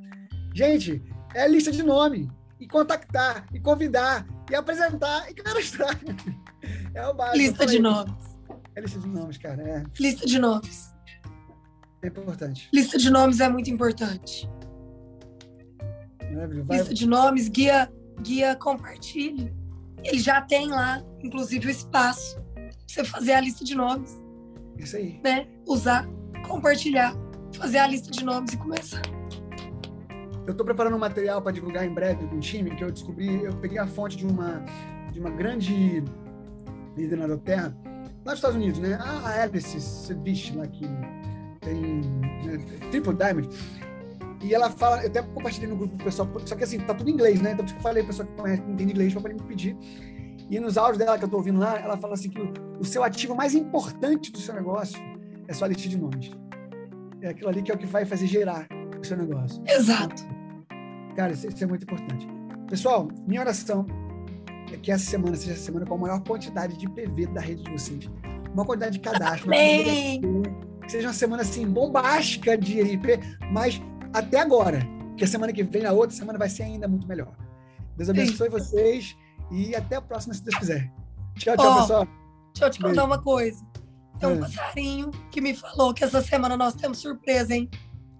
Gente, 0.55 1.03
é 1.35 1.49
lista 1.49 1.73
de 1.73 1.83
nome, 1.83 2.31
e 2.61 2.69
contactar, 2.69 3.47
e 3.53 3.59
convidar, 3.59 4.27
e 4.51 4.55
apresentar, 4.55 5.31
e 5.31 5.35
cadastrar. 5.35 5.99
É 6.95 7.05
o 7.09 7.15
básico. 7.15 7.39
Lista 7.39 7.67
de 7.67 7.79
nomes. 7.81 8.39
É 8.77 8.81
lista 8.81 9.01
de 9.01 9.09
nomes, 9.09 9.39
cara. 9.39 9.63
É. 9.63 9.83
Lista 9.99 10.27
de 10.27 10.39
nomes. 10.39 10.95
É 12.03 12.07
importante. 12.07 12.69
Lista 12.73 12.99
de 12.99 13.11
nomes 13.11 13.41
é 13.41 13.49
muito 13.49 13.69
importante. 13.69 14.49
Vai... 16.65 16.79
Lista 16.79 16.95
de 16.95 17.07
nomes, 17.07 17.49
guia, 17.49 17.91
guia 18.21 18.55
compartilhe. 18.55 19.53
Ele 20.05 20.21
já 20.21 20.41
tem 20.43 20.69
lá, 20.69 21.03
inclusive, 21.21 21.67
o 21.67 21.71
espaço 21.71 22.41
você 22.93 23.05
fazer 23.05 23.33
a 23.33 23.41
lista 23.41 23.65
de 23.65 23.75
nomes. 23.75 24.22
Isso 24.83 24.97
aí. 24.97 25.21
Né? 25.23 25.47
Usar, 25.67 26.09
compartilhar, 26.47 27.15
fazer 27.57 27.79
a 27.79 27.87
lista 27.87 28.11
de 28.11 28.25
nomes 28.25 28.53
e 28.53 28.57
começar. 28.57 29.03
Eu 30.45 30.51
estou 30.51 30.67
preparando 30.67 30.97
um 30.97 30.99
material 30.99 31.41
para 31.41 31.53
divulgar 31.53 31.87
em 31.87 31.95
breve 31.95 32.27
com 32.27 32.37
o 32.37 32.41
time 32.41 32.75
que 32.75 32.83
eu 32.83 32.91
descobri, 32.91 33.45
eu 33.45 33.55
peguei 33.57 33.79
a 33.79 33.87
fonte 33.87 34.17
de 34.17 34.27
uma 34.27 34.65
de 35.13 35.21
uma 35.21 35.31
grande 35.31 36.03
líder 36.97 37.17
na 37.17 37.25
Inglaterra, 37.25 37.77
lá 38.25 38.33
nos 38.33 38.35
Estados 38.35 38.57
Unidos, 38.57 38.81
né? 38.81 38.95
A 38.95 39.43
Alice 39.43 39.79
Sedich, 39.81 40.57
lá 40.57 40.67
que 40.67 40.87
tem 41.61 42.01
né, 42.45 42.59
Triple 42.91 43.15
Diamond. 43.15 43.49
E 44.43 44.53
ela 44.53 44.71
fala, 44.71 45.03
eu 45.03 45.09
até 45.09 45.23
compartilhei 45.23 45.69
no 45.69 45.77
grupo 45.77 45.97
do 45.97 46.03
pessoal, 46.03 46.29
só 46.45 46.57
que 46.57 46.65
assim, 46.65 46.81
tá 46.81 46.95
tudo 46.95 47.09
em 47.09 47.13
inglês, 47.13 47.41
né? 47.41 47.53
Então, 47.53 47.65
eu 47.65 47.81
falei, 47.81 48.03
pessoal 48.03 48.27
que 48.27 48.35
conhece, 48.35 48.63
entende 48.63 48.93
inglês, 48.93 49.15
para 49.15 49.33
me 49.33 49.41
pedir. 49.43 49.77
E 50.53 50.61
nos 50.61 50.77
áudios 50.77 50.99
dela 50.99 51.17
que 51.17 51.25
eu 51.25 51.29
estou 51.29 51.41
ouvindo 51.41 51.59
lá, 51.59 51.79
ela 51.79 51.97
fala 51.97 52.13
assim 52.13 52.29
que 52.29 52.39
o, 52.39 52.53
o, 52.79 52.85
seu 52.85 53.03
ativo 53.03 53.35
mais 53.35 53.55
importante 53.55 54.31
do 54.31 54.37
seu 54.37 54.53
negócio 54.53 55.01
é 55.49 55.55
sua 55.55 55.67
lista 55.67 55.89
de 55.89 55.97
nomes. 55.97 56.31
É 57.23 57.29
aquilo 57.29 57.49
ali 57.49 57.63
que 57.63 57.73
é 57.73 57.75
o 57.75 57.79
que 57.79 57.87
vai 57.87 58.05
fazer 58.05 58.27
gerar 58.27 58.69
o 59.01 59.03
seu 59.03 59.17
negócio. 59.17 59.63
Exato. 59.67 60.23
Cara, 61.17 61.33
isso, 61.33 61.49
isso 61.49 61.65
é 61.65 61.67
muito 61.67 61.85
importante. 61.85 62.29
Pessoal, 62.69 63.09
minha 63.27 63.41
oração 63.41 63.87
é 64.71 64.77
que 64.77 64.93
essa 64.93 65.07
semana 65.07 65.37
seja 65.37 65.55
a 65.55 65.57
semana 65.57 65.87
com 65.87 65.95
a 65.95 65.99
maior 65.99 66.21
quantidade 66.21 66.77
de 66.77 66.87
PV 66.87 67.29
da 67.29 67.41
rede 67.41 67.63
de 67.63 67.73
vocês. 67.73 68.11
Uma 68.53 68.67
quantidade 68.67 68.99
de 68.99 69.01
cadastro. 69.01 69.49
Amém. 69.49 70.21
Que 70.83 70.93
seja 70.93 71.09
uma 71.09 71.15
semana 71.15 71.41
assim 71.45 71.67
bombástica 71.67 72.59
de 72.59 72.79
RP, 72.83 73.19
mas 73.51 73.81
até 74.13 74.41
agora, 74.41 74.81
que 75.17 75.25
a 75.25 75.27
semana 75.27 75.51
que 75.51 75.63
vem, 75.63 75.87
a 75.87 75.93
outra 75.93 76.15
semana 76.15 76.39
vai 76.39 76.51
ser 76.51 76.65
ainda 76.65 76.87
muito 76.87 77.09
melhor. 77.09 77.35
Deus 77.97 78.11
abençoe 78.11 78.51
Sim. 78.51 78.59
vocês. 78.59 79.22
E 79.53 79.77
até 79.77 79.97
a 79.97 80.01
próxima, 80.01 80.35
se 80.35 80.43
Deus 80.43 80.57
quiser. 80.57 80.91
Tchau, 81.37 81.57
tchau, 81.57 81.73
oh, 81.73 81.81
pessoal. 81.81 82.09
Deixa 82.55 82.67
eu 82.67 82.71
te 82.71 82.81
contar 82.81 83.05
uma 83.05 83.23
coisa. 83.23 83.65
Tem 84.19 84.29
um 84.29 84.37
é. 84.37 84.39
passarinho 84.39 85.11
que 85.31 85.41
me 85.41 85.55
falou 85.55 85.93
que 85.93 86.05
essa 86.05 86.23
semana 86.23 86.57
nós 86.57 86.75
temos 86.75 86.99
surpresa, 86.99 87.55
hein? 87.55 87.69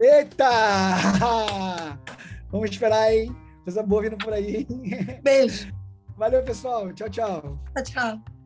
Eita! 0.01 1.99
Vamos 2.51 2.71
esperar, 2.71 3.13
hein? 3.15 3.35
Coisa 3.65 3.83
boa 3.83 4.03
vindo 4.03 4.19
por 4.19 4.33
aí. 4.33 4.67
Beijo. 5.23 5.73
Valeu, 6.17 6.43
pessoal. 6.43 6.93
Tchau, 6.93 7.09
tchau. 7.09 7.59
Tchau, 7.75 7.85
tchau. 7.85 8.42